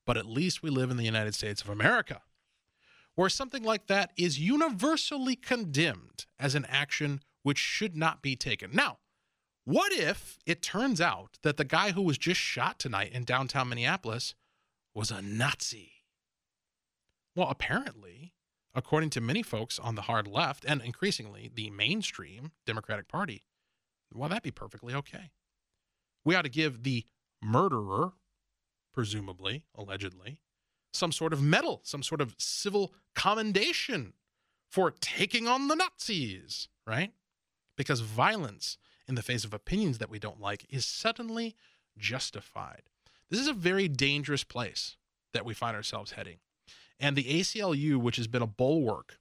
but 0.05 0.17
at 0.17 0.25
least 0.25 0.61
we 0.63 0.69
live 0.69 0.91
in 0.91 0.97
the 0.97 1.03
United 1.03 1.33
States 1.33 1.61
of 1.61 1.69
America, 1.69 2.21
where 3.15 3.29
something 3.29 3.63
like 3.63 3.87
that 3.87 4.11
is 4.17 4.39
universally 4.39 5.35
condemned 5.35 6.25
as 6.39 6.55
an 6.55 6.65
action 6.69 7.21
which 7.43 7.57
should 7.57 7.95
not 7.95 8.21
be 8.21 8.35
taken. 8.35 8.71
Now, 8.73 8.97
what 9.65 9.91
if 9.91 10.37
it 10.45 10.61
turns 10.61 11.01
out 11.01 11.39
that 11.41 11.57
the 11.57 11.63
guy 11.63 11.91
who 11.91 12.01
was 12.01 12.17
just 12.17 12.39
shot 12.39 12.77
tonight 12.77 13.11
in 13.13 13.23
downtown 13.23 13.69
Minneapolis 13.69 14.35
was 14.93 15.11
a 15.11 15.21
Nazi? 15.21 15.91
Well, 17.35 17.49
apparently, 17.49 18.33
according 18.73 19.09
to 19.11 19.21
many 19.21 19.41
folks 19.41 19.79
on 19.79 19.95
the 19.95 20.03
hard 20.03 20.27
left 20.27 20.65
and 20.65 20.81
increasingly 20.81 21.49
the 21.53 21.69
mainstream 21.71 22.51
Democratic 22.65 23.07
Party, 23.07 23.43
well, 24.13 24.29
that'd 24.29 24.43
be 24.43 24.51
perfectly 24.51 24.93
okay. 24.93 25.31
We 26.23 26.35
ought 26.35 26.43
to 26.43 26.49
give 26.49 26.83
the 26.83 27.05
murderer 27.43 28.13
presumably, 28.95 29.63
allegedly, 29.75 30.39
some 30.93 31.11
sort 31.11 31.33
of 31.33 31.41
medal, 31.41 31.81
some 31.83 32.01
sort 32.01 32.21
of 32.21 32.33
civil 32.39 32.93
commendation 33.13 34.13
for 34.71 34.91
taking 35.01 35.47
on 35.47 35.67
the 35.67 35.75
Nazis, 35.75 36.69
right? 36.87 37.11
Because 37.77 37.99
violence 37.99 38.77
in 39.07 39.15
the 39.15 39.21
face 39.21 39.43
of 39.43 39.53
opinions 39.53 39.97
that 39.97 40.09
we 40.09 40.17
don't 40.17 40.39
like 40.39 40.65
is 40.69 40.85
suddenly 40.85 41.55
justified. 41.97 42.83
This 43.29 43.39
is 43.39 43.47
a 43.47 43.53
very 43.53 43.87
dangerous 43.87 44.43
place 44.45 44.95
that 45.33 45.45
we 45.45 45.53
find 45.53 45.75
ourselves 45.75 46.13
heading. 46.13 46.37
And 46.99 47.15
the 47.15 47.25
ACLU, 47.25 47.97
which 47.97 48.15
has 48.15 48.27
been 48.27 48.41
a 48.41 48.47
bulwark 48.47 49.19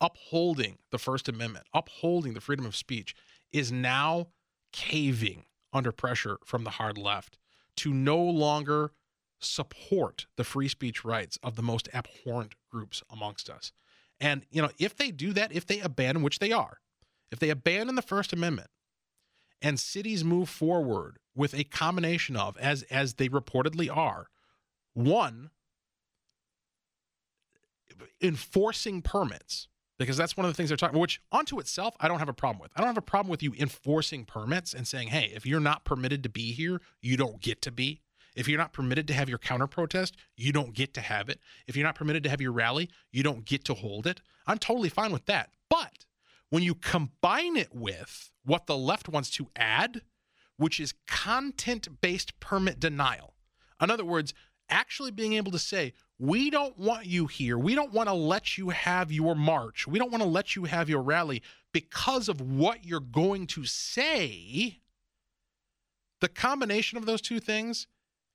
upholding 0.00 0.78
the 0.90 0.98
First 0.98 1.28
Amendment, 1.28 1.66
upholding 1.74 2.34
the 2.34 2.40
freedom 2.40 2.66
of 2.66 2.76
speech, 2.76 3.16
is 3.52 3.72
now 3.72 4.28
caving 4.72 5.44
under 5.72 5.90
pressure 5.90 6.38
from 6.44 6.62
the 6.62 6.70
hard 6.70 6.96
left 6.96 7.38
to 7.76 7.92
no 7.92 8.18
longer 8.18 8.92
support 9.40 10.26
the 10.36 10.44
free 10.44 10.68
speech 10.68 11.04
rights 11.04 11.38
of 11.42 11.56
the 11.56 11.62
most 11.62 11.88
abhorrent 11.92 12.54
groups 12.70 13.02
amongst 13.10 13.50
us. 13.50 13.72
And, 14.20 14.46
you 14.50 14.62
know, 14.62 14.70
if 14.78 14.96
they 14.96 15.10
do 15.10 15.32
that, 15.32 15.52
if 15.52 15.66
they 15.66 15.80
abandon, 15.80 16.22
which 16.22 16.38
they 16.38 16.52
are, 16.52 16.78
if 17.30 17.38
they 17.38 17.50
abandon 17.50 17.96
the 17.96 18.02
First 18.02 18.32
Amendment 18.32 18.70
and 19.60 19.78
cities 19.78 20.24
move 20.24 20.48
forward 20.48 21.18
with 21.34 21.54
a 21.54 21.64
combination 21.64 22.36
of, 22.36 22.56
as, 22.58 22.84
as 22.84 23.14
they 23.14 23.28
reportedly 23.28 23.94
are, 23.94 24.28
one, 24.92 25.50
enforcing 28.22 29.02
permits, 29.02 29.68
because 29.98 30.16
that's 30.16 30.36
one 30.36 30.44
of 30.44 30.52
the 30.52 30.56
things 30.56 30.70
they're 30.70 30.76
talking 30.76 30.98
which 30.98 31.20
onto 31.30 31.58
itself 31.58 31.94
i 32.00 32.08
don't 32.08 32.18
have 32.18 32.28
a 32.28 32.34
problem 32.34 32.60
with. 32.60 32.70
I 32.76 32.80
don't 32.80 32.88
have 32.88 32.98
a 32.98 33.02
problem 33.02 33.30
with 33.30 33.42
you 33.42 33.54
enforcing 33.58 34.24
permits 34.24 34.74
and 34.74 34.86
saying 34.86 35.08
hey 35.08 35.32
if 35.34 35.46
you're 35.46 35.60
not 35.60 35.84
permitted 35.84 36.22
to 36.22 36.28
be 36.28 36.52
here 36.52 36.80
you 37.00 37.16
don't 37.16 37.40
get 37.40 37.62
to 37.62 37.70
be. 37.70 38.00
If 38.34 38.48
you're 38.48 38.58
not 38.58 38.72
permitted 38.72 39.06
to 39.08 39.14
have 39.14 39.28
your 39.28 39.38
counter 39.38 39.66
protest 39.66 40.16
you 40.36 40.52
don't 40.52 40.74
get 40.74 40.94
to 40.94 41.00
have 41.00 41.28
it. 41.28 41.40
If 41.66 41.76
you're 41.76 41.86
not 41.86 41.94
permitted 41.94 42.22
to 42.24 42.30
have 42.30 42.40
your 42.40 42.52
rally 42.52 42.90
you 43.12 43.22
don't 43.22 43.44
get 43.44 43.64
to 43.66 43.74
hold 43.74 44.06
it. 44.06 44.20
I'm 44.46 44.58
totally 44.58 44.88
fine 44.88 45.12
with 45.12 45.26
that. 45.26 45.50
But 45.70 46.04
when 46.50 46.62
you 46.62 46.74
combine 46.74 47.56
it 47.56 47.74
with 47.74 48.30
what 48.44 48.66
the 48.66 48.76
left 48.76 49.08
wants 49.08 49.30
to 49.30 49.48
add 49.56 50.02
which 50.56 50.78
is 50.78 50.94
content 51.08 52.00
based 52.00 52.38
permit 52.40 52.78
denial. 52.78 53.34
In 53.80 53.90
other 53.90 54.04
words 54.04 54.34
actually 54.70 55.10
being 55.10 55.34
able 55.34 55.52
to 55.52 55.58
say 55.58 55.92
we 56.18 56.50
don't 56.50 56.78
want 56.78 57.06
you 57.06 57.26
here. 57.26 57.58
We 57.58 57.74
don't 57.74 57.92
want 57.92 58.08
to 58.08 58.14
let 58.14 58.56
you 58.56 58.70
have 58.70 59.10
your 59.10 59.34
march. 59.34 59.86
We 59.86 59.98
don't 59.98 60.12
want 60.12 60.22
to 60.22 60.28
let 60.28 60.54
you 60.54 60.64
have 60.64 60.88
your 60.88 61.02
rally 61.02 61.42
because 61.72 62.28
of 62.28 62.40
what 62.40 62.84
you're 62.84 63.00
going 63.00 63.46
to 63.48 63.64
say. 63.64 64.78
The 66.20 66.28
combination 66.28 66.98
of 66.98 67.06
those 67.06 67.20
two 67.20 67.40
things 67.40 67.88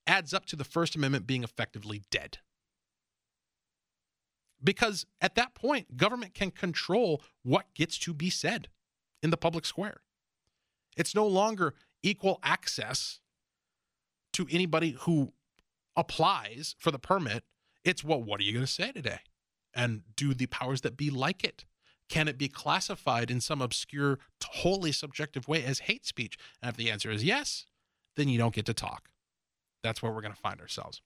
adds 0.06 0.34
up 0.34 0.46
to 0.48 0.56
the 0.56 0.64
First 0.66 0.96
Amendment 0.96 1.26
being 1.26 1.44
effectively 1.44 2.04
dead. 2.12 2.40
Because 4.62 5.06
at 5.22 5.36
that 5.36 5.56
point, 5.56 5.96
government 5.96 6.34
can 6.34 6.52
control 6.52 7.22
what 7.44 7.74
gets 7.74 7.98
to 8.00 8.14
be 8.14 8.30
said 8.30 8.68
in 9.24 9.30
the 9.30 9.38
public 9.38 9.66
square. 9.66 10.02
It's 10.98 11.16
no 11.16 11.26
longer 11.26 11.76
equal 12.04 12.40
access 12.44 13.22
to 14.34 14.48
anybody 14.52 14.98
who 15.02 15.32
applies 15.96 16.76
for 16.78 16.92
the 16.92 17.00
permit 17.00 17.44
it's 17.90 18.04
well, 18.04 18.22
what 18.22 18.40
are 18.40 18.44
you 18.44 18.54
going 18.54 18.66
to 18.66 18.72
say 18.72 18.92
today? 18.92 19.20
And 19.74 20.04
do 20.16 20.34
the 20.34 20.46
powers 20.48 20.82
that 20.82 20.96
be 20.96 21.10
like 21.10 21.44
it? 21.44 21.66
Can 22.08 22.28
it 22.28 22.38
be 22.38 22.48
classified 22.48 23.30
in 23.30 23.40
some 23.40 23.62
obscure, 23.62 24.20
wholly 24.44 24.92
subjective 24.92 25.48
way 25.48 25.64
as 25.64 25.80
hate 25.80 26.06
speech? 26.06 26.38
And 26.62 26.70
if 26.70 26.78
the 26.78 26.90
answer 26.90 27.12
is 27.12 27.24
yes, 27.24 27.66
then 28.16 28.30
you 28.30 28.38
don't 28.38 28.54
get 28.54 28.66
to 28.66 28.74
talk. 28.74 29.10
That's 29.84 30.02
where 30.02 30.12
we're 30.12 30.22
going 30.22 30.34
to 30.34 30.40
find 30.40 30.60
ourselves. 30.60 31.02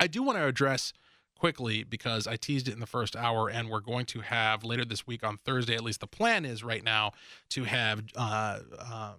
I 0.00 0.06
do 0.06 0.22
want 0.22 0.38
to 0.38 0.46
address 0.46 0.92
quickly 1.38 1.84
because 1.84 2.26
I 2.26 2.36
teased 2.36 2.68
it 2.68 2.74
in 2.74 2.80
the 2.80 2.86
first 2.86 3.16
hour, 3.16 3.48
and 3.48 3.68
we're 3.68 3.80
going 3.80 4.06
to 4.06 4.20
have 4.20 4.64
later 4.64 4.84
this 4.84 5.06
week 5.06 5.24
on 5.24 5.36
Thursday, 5.36 5.74
at 5.74 5.82
least 5.82 6.00
the 6.00 6.06
plan 6.06 6.44
is 6.44 6.64
right 6.64 6.82
now, 6.82 7.12
to 7.50 7.64
have 7.64 8.04
uh, 8.16 8.60
uh, 8.78 9.12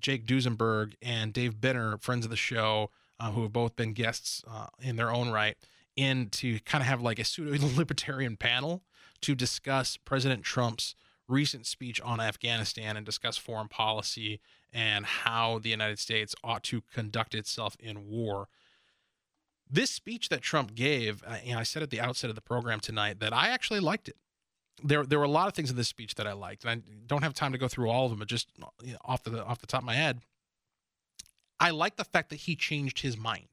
Jake 0.00 0.26
Duesenberg 0.26 0.94
and 1.02 1.32
Dave 1.32 1.60
Benner, 1.60 1.98
friends 1.98 2.24
of 2.24 2.30
the 2.30 2.36
show, 2.36 2.90
uh, 3.20 3.32
who 3.32 3.42
have 3.42 3.52
both 3.52 3.76
been 3.76 3.92
guests 3.92 4.42
uh, 4.48 4.68
in 4.80 4.96
their 4.96 5.12
own 5.12 5.30
right, 5.30 5.56
in 5.98 6.28
to 6.30 6.60
kind 6.60 6.80
of 6.80 6.86
have 6.86 7.02
like 7.02 7.18
a 7.18 7.24
pseudo 7.24 7.66
libertarian 7.76 8.36
panel 8.36 8.82
to 9.20 9.34
discuss 9.34 9.96
President 9.96 10.44
Trump's 10.44 10.94
recent 11.26 11.66
speech 11.66 12.00
on 12.00 12.20
Afghanistan 12.20 12.96
and 12.96 13.04
discuss 13.04 13.36
foreign 13.36 13.68
policy 13.68 14.40
and 14.72 15.04
how 15.04 15.58
the 15.58 15.68
United 15.68 15.98
States 15.98 16.34
ought 16.44 16.62
to 16.62 16.82
conduct 16.94 17.34
itself 17.34 17.76
in 17.80 18.08
war. 18.08 18.48
This 19.70 19.90
speech 19.90 20.28
that 20.30 20.40
Trump 20.40 20.74
gave, 20.74 21.22
uh, 21.26 21.36
and 21.44 21.58
I 21.58 21.64
said 21.64 21.82
at 21.82 21.90
the 21.90 22.00
outset 22.00 22.30
of 22.30 22.36
the 22.36 22.42
program 22.42 22.80
tonight 22.80 23.20
that 23.20 23.34
I 23.34 23.48
actually 23.48 23.80
liked 23.80 24.08
it. 24.08 24.16
there 24.82 25.04
there 25.04 25.18
were 25.18 25.24
a 25.24 25.30
lot 25.30 25.48
of 25.48 25.54
things 25.54 25.70
in 25.70 25.76
this 25.76 25.88
speech 25.88 26.14
that 26.14 26.26
I 26.26 26.32
liked, 26.32 26.64
and 26.64 26.70
I 26.70 26.92
don't 27.06 27.22
have 27.22 27.34
time 27.34 27.52
to 27.52 27.58
go 27.58 27.68
through 27.68 27.90
all 27.90 28.04
of 28.04 28.10
them, 28.10 28.20
but 28.20 28.28
just 28.28 28.48
you 28.82 28.92
know, 28.92 28.98
off 29.04 29.24
the 29.24 29.44
off 29.44 29.58
the 29.58 29.66
top 29.66 29.82
of 29.82 29.86
my 29.86 29.94
head, 29.94 30.20
I 31.60 31.70
like 31.70 31.96
the 31.96 32.04
fact 32.04 32.30
that 32.30 32.36
he 32.36 32.56
changed 32.56 33.00
his 33.00 33.18
mind. 33.18 33.48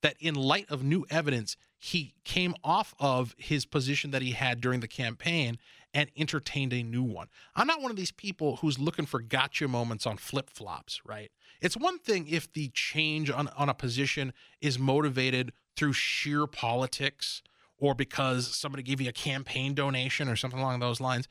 That 0.00 0.16
in 0.18 0.34
light 0.34 0.66
of 0.68 0.82
new 0.82 1.04
evidence, 1.10 1.56
he 1.84 2.14
came 2.22 2.54
off 2.62 2.94
of 3.00 3.34
his 3.36 3.66
position 3.66 4.12
that 4.12 4.22
he 4.22 4.30
had 4.30 4.60
during 4.60 4.78
the 4.78 4.86
campaign 4.86 5.58
and 5.92 6.08
entertained 6.16 6.72
a 6.72 6.80
new 6.80 7.02
one. 7.02 7.26
I'm 7.56 7.66
not 7.66 7.82
one 7.82 7.90
of 7.90 7.96
these 7.96 8.12
people 8.12 8.58
who's 8.58 8.78
looking 8.78 9.04
for 9.04 9.20
gotcha 9.20 9.66
moments 9.66 10.06
on 10.06 10.16
flip 10.16 10.48
flops, 10.48 11.00
right? 11.04 11.32
It's 11.60 11.76
one 11.76 11.98
thing 11.98 12.28
if 12.28 12.52
the 12.52 12.68
change 12.68 13.32
on, 13.32 13.48
on 13.56 13.68
a 13.68 13.74
position 13.74 14.32
is 14.60 14.78
motivated 14.78 15.52
through 15.76 15.94
sheer 15.94 16.46
politics 16.46 17.42
or 17.78 17.96
because 17.96 18.46
somebody 18.46 18.84
gave 18.84 19.00
you 19.00 19.08
a 19.08 19.12
campaign 19.12 19.74
donation 19.74 20.28
or 20.28 20.36
something 20.36 20.60
along 20.60 20.78
those 20.78 21.00
lines. 21.00 21.26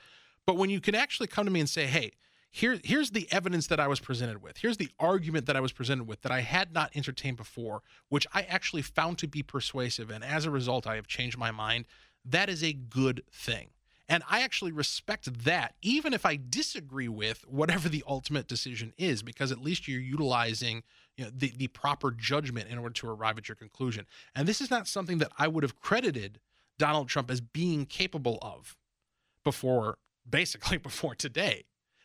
But 0.45 0.57
when 0.57 0.69
you 0.69 0.81
can 0.81 0.95
actually 0.95 1.27
come 1.27 1.45
to 1.45 1.51
me 1.51 1.61
and 1.61 1.69
say, 1.69 1.85
hey, 1.85 2.11
here, 2.53 2.77
here's 2.83 3.11
the 3.11 3.29
evidence 3.31 3.67
that 3.67 3.79
I 3.79 3.87
was 3.87 4.01
presented 4.01 4.41
with. 4.43 4.57
Here's 4.57 4.75
the 4.75 4.89
argument 4.99 5.45
that 5.45 5.55
I 5.55 5.61
was 5.61 5.71
presented 5.71 6.05
with 6.05 6.21
that 6.21 6.33
I 6.33 6.41
had 6.41 6.73
not 6.73 6.91
entertained 6.93 7.37
before, 7.37 7.81
which 8.09 8.27
I 8.33 8.41
actually 8.41 8.81
found 8.81 9.17
to 9.19 9.27
be 9.27 9.41
persuasive. 9.41 10.09
And 10.09 10.21
as 10.21 10.45
a 10.45 10.51
result, 10.51 10.85
I 10.85 10.95
have 10.95 11.07
changed 11.07 11.37
my 11.37 11.51
mind. 11.51 11.85
That 12.25 12.49
is 12.49 12.61
a 12.61 12.73
good 12.73 13.23
thing. 13.31 13.69
And 14.09 14.21
I 14.29 14.41
actually 14.41 14.73
respect 14.73 15.45
that, 15.45 15.75
even 15.81 16.13
if 16.13 16.25
I 16.25 16.37
disagree 16.49 17.07
with 17.07 17.47
whatever 17.47 17.87
the 17.87 18.03
ultimate 18.05 18.49
decision 18.49 18.91
is, 18.97 19.23
because 19.23 19.53
at 19.53 19.61
least 19.61 19.87
you're 19.87 20.01
utilizing 20.01 20.83
you 21.15 21.23
know, 21.23 21.31
the, 21.33 21.53
the 21.55 21.67
proper 21.67 22.11
judgment 22.11 22.67
in 22.67 22.77
order 22.77 22.93
to 22.95 23.07
arrive 23.07 23.37
at 23.37 23.47
your 23.47 23.55
conclusion. 23.55 24.05
And 24.35 24.45
this 24.45 24.59
is 24.59 24.69
not 24.69 24.89
something 24.89 25.19
that 25.19 25.31
I 25.37 25.47
would 25.47 25.63
have 25.63 25.79
credited 25.79 26.41
Donald 26.77 27.07
Trump 27.07 27.31
as 27.31 27.39
being 27.39 27.85
capable 27.85 28.37
of 28.41 28.75
before, 29.45 29.97
basically 30.29 30.77
before 30.89 31.15
today. 31.15 31.63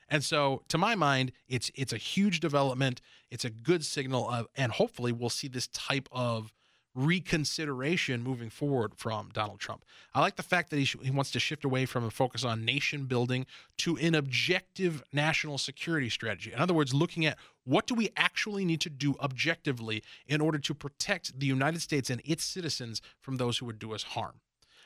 And 0.09 0.23
so, 0.23 0.63
to 0.69 0.79
my 0.79 0.95
mind, 0.95 1.33
it's 1.49 1.71
it's 1.75 1.93
a 1.93 1.99
huge 1.99 2.41
development. 2.41 3.01
It's 3.31 3.45
a 3.45 3.51
good 3.51 3.85
signal 3.85 4.29
of, 4.31 4.47
and 4.57 4.73
hopefully, 4.73 5.13
we'll 5.13 5.31
see 5.31 5.49
this 5.49 5.67
type 5.69 6.09
of 6.13 6.53
reconsideration 6.97 8.23
moving 8.23 8.49
forward 8.49 8.95
from 8.97 9.29
Donald 9.35 9.61
Trump. 9.61 9.85
I 10.15 10.21
like 10.21 10.37
the 10.37 10.43
fact 10.43 10.71
that 10.71 10.79
he, 10.79 10.87
sh- 10.87 10.97
he 11.03 11.11
wants 11.11 11.31
to 11.33 11.39
shift 11.39 11.63
away 11.63 11.85
from 11.85 12.05
a 12.05 12.11
focus 12.11 12.43
on 12.43 12.65
nation 12.65 13.05
building 13.05 13.45
to 13.79 13.99
an 13.99 14.15
objective 14.15 15.05
national 15.13 15.59
security 15.59 16.09
strategy. 16.09 16.55
In 16.55 16.59
other 16.59 16.73
words, 16.73 16.95
looking 16.95 17.27
at 17.27 17.37
what 17.65 17.87
do 17.87 17.95
we 17.95 18.09
actually 18.17 18.65
need 18.65 18.81
to 18.81 18.89
do 18.89 19.15
objectively 19.21 20.03
in 20.27 20.41
order 20.41 20.59
to 20.59 20.73
protect 20.73 21.39
the 21.39 21.47
United 21.47 21.83
States 21.83 22.09
and 22.09 22.23
its 22.25 22.45
citizens 22.45 23.03
from 23.21 23.37
those 23.37 23.59
who 23.59 23.67
would 23.67 23.79
do 23.79 23.93
us 23.93 24.03
harm. 24.03 24.41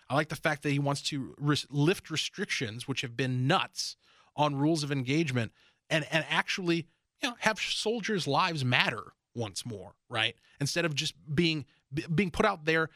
I 0.09 0.14
like 0.16 0.31
the 0.31 0.37
fact 0.37 0.64
that 0.64 0.71
he 0.71 0.81
wants 0.81 1.03
to 1.03 1.37
res- 1.39 1.66
lift 1.71 2.11
restrictions, 2.11 2.89
which 2.89 3.03
have 3.03 3.16
been 3.16 3.47
nuts, 3.47 3.97
on 4.41 4.57
rules 4.57 4.82
of 4.82 4.91
engagement 4.91 5.53
and, 5.91 6.07
and 6.11 6.24
actually 6.30 6.86
you 7.22 7.28
know, 7.28 7.36
have 7.41 7.59
soldiers' 7.61 8.26
lives 8.26 8.64
matter 8.64 9.12
once 9.34 9.66
more, 9.66 9.95
right? 10.09 10.34
Instead 10.61 10.84
of 10.84 10.95
just 10.95 11.14
being 11.32 11.66
being 12.14 12.30
put 12.30 12.47
out 12.47 12.64
there 12.64 12.88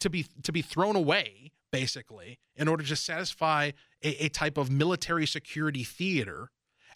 to 0.00 0.10
be 0.10 0.26
to 0.42 0.52
be 0.52 0.62
thrown 0.62 0.96
away 0.96 1.50
basically 1.72 2.38
in 2.56 2.68
order 2.68 2.84
to 2.84 2.94
satisfy 2.94 3.72
a, 4.02 4.26
a 4.26 4.28
type 4.28 4.56
of 4.56 4.70
military 4.70 5.26
security 5.26 5.82
theater 5.82 6.50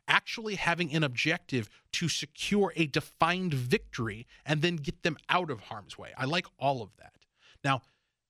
actually 0.07 0.55
having 0.55 0.95
an 0.95 1.03
objective 1.03 1.69
to 1.93 2.09
secure 2.09 2.73
a 2.77 2.87
defined 2.87 3.53
victory 3.53 4.27
and 4.47 4.63
then 4.63 4.77
get 4.77 5.03
them 5.03 5.17
out 5.29 5.51
of 5.51 5.61
harm's 5.61 5.99
way. 5.99 6.11
I 6.17 6.25
like 6.25 6.47
all 6.59 6.83
of 6.83 6.91
that. 6.99 7.13
Now, 7.65 7.83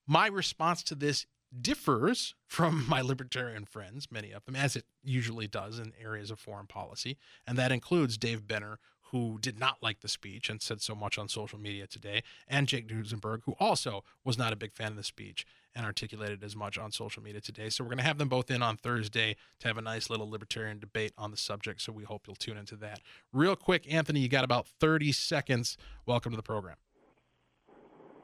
my 0.06 0.26
response 0.26 0.82
to 0.84 0.94
this 0.94 1.26
differs 1.60 2.34
from 2.46 2.84
my 2.88 3.00
libertarian 3.00 3.64
friends, 3.64 4.08
many 4.10 4.32
of 4.32 4.44
them, 4.44 4.56
as 4.56 4.76
it 4.76 4.84
usually 5.02 5.46
does 5.46 5.78
in 5.78 5.92
areas 6.00 6.30
of 6.30 6.38
foreign 6.38 6.66
policy. 6.66 7.16
And 7.46 7.56
that 7.58 7.72
includes 7.72 8.18
Dave 8.18 8.46
Benner, 8.46 8.78
who 9.10 9.38
did 9.40 9.58
not 9.58 9.78
like 9.82 10.00
the 10.00 10.08
speech 10.08 10.50
and 10.50 10.60
said 10.60 10.82
so 10.82 10.94
much 10.94 11.18
on 11.18 11.28
social 11.28 11.58
media 11.58 11.86
today, 11.86 12.22
and 12.46 12.68
Jake 12.68 12.86
Duesenberg, 12.86 13.40
who 13.44 13.54
also 13.58 14.04
was 14.24 14.36
not 14.36 14.52
a 14.52 14.56
big 14.56 14.74
fan 14.74 14.88
of 14.88 14.96
the 14.96 15.02
speech 15.02 15.46
and 15.74 15.86
articulated 15.86 16.42
as 16.44 16.54
much 16.54 16.76
on 16.76 16.92
social 16.92 17.22
media 17.22 17.40
today. 17.40 17.70
So 17.70 17.84
we're 17.84 17.90
going 17.90 17.98
to 17.98 18.04
have 18.04 18.18
them 18.18 18.28
both 18.28 18.50
in 18.50 18.62
on 18.62 18.76
Thursday 18.76 19.36
to 19.60 19.68
have 19.68 19.78
a 19.78 19.82
nice 19.82 20.10
little 20.10 20.28
libertarian 20.28 20.78
debate 20.78 21.12
on 21.16 21.30
the 21.30 21.36
subject. 21.36 21.80
So 21.80 21.92
we 21.92 22.04
hope 22.04 22.26
you'll 22.26 22.36
tune 22.36 22.58
into 22.58 22.76
that. 22.76 23.00
Real 23.32 23.56
quick, 23.56 23.90
Anthony, 23.90 24.20
you 24.20 24.28
got 24.28 24.44
about 24.44 24.66
30 24.66 25.12
seconds. 25.12 25.78
Welcome 26.04 26.32
to 26.32 26.36
the 26.36 26.42
program. 26.42 26.76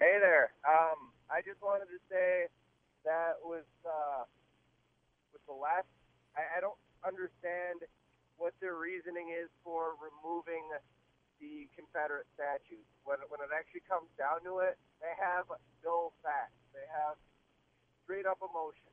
Hey 0.00 0.18
there. 0.20 0.52
Um, 0.68 1.12
I 1.30 1.40
just 1.40 1.62
wanted 1.62 1.86
to 1.86 1.98
say 2.10 2.48
that 3.04 3.40
was 3.40 3.68
uh, 3.84 4.24
with 5.32 5.44
the 5.46 5.56
last. 5.56 5.88
I, 6.34 6.58
I 6.58 6.58
don't 6.60 6.78
understand 7.04 7.84
what 8.36 8.56
their 8.58 8.74
reasoning 8.74 9.30
is 9.30 9.46
for 9.62 9.94
removing 10.02 10.66
the 11.38 11.68
Confederate 11.76 12.26
statues. 12.34 12.84
When 13.04 13.20
when 13.28 13.44
it 13.44 13.52
actually 13.52 13.84
comes 13.86 14.08
down 14.16 14.42
to 14.48 14.64
it, 14.64 14.80
they 14.98 15.12
have 15.20 15.46
no 15.84 16.10
facts. 16.24 16.56
They 16.72 16.84
have 16.90 17.20
straight 18.02 18.26
up 18.26 18.40
emotion, 18.40 18.92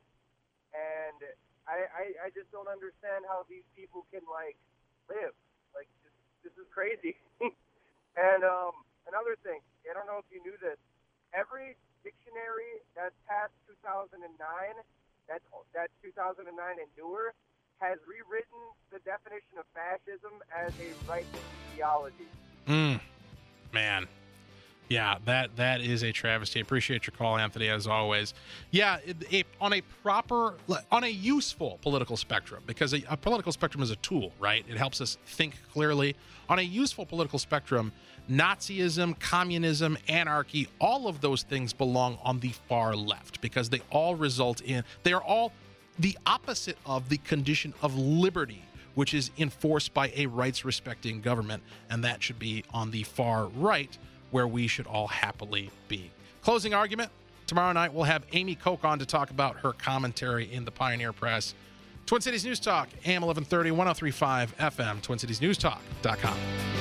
and 0.76 1.20
I, 1.66 1.88
I 1.90 2.04
I 2.26 2.36
just 2.36 2.52
don't 2.52 2.70
understand 2.70 3.26
how 3.26 3.48
these 3.48 3.66
people 3.74 4.06
can 4.12 4.22
like 4.28 4.60
live. 5.08 5.34
Like 5.72 5.88
this, 6.04 6.14
this 6.46 6.56
is 6.60 6.68
crazy. 6.70 7.16
and 8.20 8.42
um, 8.44 8.76
another 9.08 9.40
thing, 9.42 9.64
I 9.88 9.96
don't 9.96 10.06
know 10.06 10.20
if 10.20 10.28
you 10.30 10.44
knew 10.44 10.58
this. 10.60 10.78
Every 11.32 11.80
dictionary 12.04 12.82
that's 12.96 13.16
past 13.28 13.54
2009, 13.68 14.22
that's 15.28 15.46
that's 15.74 15.94
2009 16.04 16.46
and 16.52 16.92
newer, 16.98 17.34
has 17.80 17.98
rewritten 18.06 18.62
the 18.92 19.00
definition 19.08 19.58
of 19.58 19.66
fascism 19.74 20.38
as 20.54 20.74
a 20.78 20.90
right 21.10 21.26
ideology. 21.74 22.30
Mm, 22.68 23.00
man. 23.74 24.08
Yeah, 24.92 25.20
that 25.24 25.56
that 25.56 25.80
is 25.80 26.04
a 26.04 26.12
travesty. 26.12 26.60
Appreciate 26.60 27.08
your 27.08 27.14
call, 27.18 27.38
Anthony, 27.38 27.70
as 27.70 27.88
always. 27.88 28.34
Yeah, 28.72 28.98
it, 29.06 29.48
on 29.62 29.72
a 29.72 29.80
proper, 30.04 30.56
on 30.92 31.06
a 31.06 31.08
useful 31.08 31.80
political 31.82 32.18
spectrum, 32.18 32.62
because 32.68 32.94
a, 32.94 33.02
a 33.10 33.16
political 33.16 33.54
spectrum 33.54 33.82
is 33.82 33.90
a 33.90 33.96
tool, 33.98 34.34
right? 34.38 34.66
It 34.68 34.76
helps 34.76 35.00
us 35.00 35.18
think 35.26 35.56
clearly. 35.72 36.18
On 36.50 36.60
a 36.60 36.62
useful 36.62 37.06
political 37.06 37.40
spectrum, 37.40 37.94
Nazism, 38.30 39.18
communism, 39.18 39.98
anarchy, 40.10 40.68
all 40.82 41.08
of 41.08 41.22
those 41.22 41.44
things 41.44 41.72
belong 41.72 42.18
on 42.22 42.42
the 42.42 42.50
far 42.68 42.94
left 42.94 43.40
because 43.40 43.70
they 43.70 43.82
all 43.92 44.16
result 44.16 44.60
in, 44.60 44.84
they 45.04 45.14
are 45.14 45.24
all 45.24 45.54
the 46.00 46.18
opposite 46.26 46.78
of 46.86 47.08
the 47.08 47.18
condition 47.18 47.74
of 47.82 47.98
liberty, 47.98 48.62
which 48.96 49.14
is 49.14 49.32
enforced 49.38 49.94
by 49.94 50.12
a 50.18 50.26
rights 50.26 50.66
respecting 50.66 51.22
government. 51.22 51.64
And 51.90 52.04
that 52.04 52.22
should 52.22 52.40
be 52.40 52.66
on 52.74 52.92
the 52.92 53.04
far 53.04 53.48
right, 53.48 53.98
where 54.32 54.48
we 54.48 54.68
should 54.68 54.88
all 54.88 55.08
happily 55.08 55.70
be. 55.88 56.12
Closing 56.42 56.74
argument 56.74 57.12
tomorrow 57.48 57.72
night, 57.74 57.94
we'll 57.94 58.06
have 58.06 58.24
Amy 58.34 58.56
Koch 58.56 58.84
on 58.84 59.00
to 59.00 59.06
talk 59.06 59.30
about 59.30 59.58
her 59.58 59.74
commentary 59.74 60.52
in 60.52 60.66
the 60.66 60.72
Pioneer 60.72 61.14
Press. 61.14 61.54
Twin 62.06 62.22
Cities 62.22 62.44
News 62.44 62.60
Talk, 62.60 62.90
AM 63.06 63.22
1130, 63.22 63.72
1035 63.72 64.58
FM, 64.58 65.02
TwinCitiesNewsTalk.com. 65.02 66.81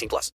18 0.00 0.08
plus. 0.08 0.28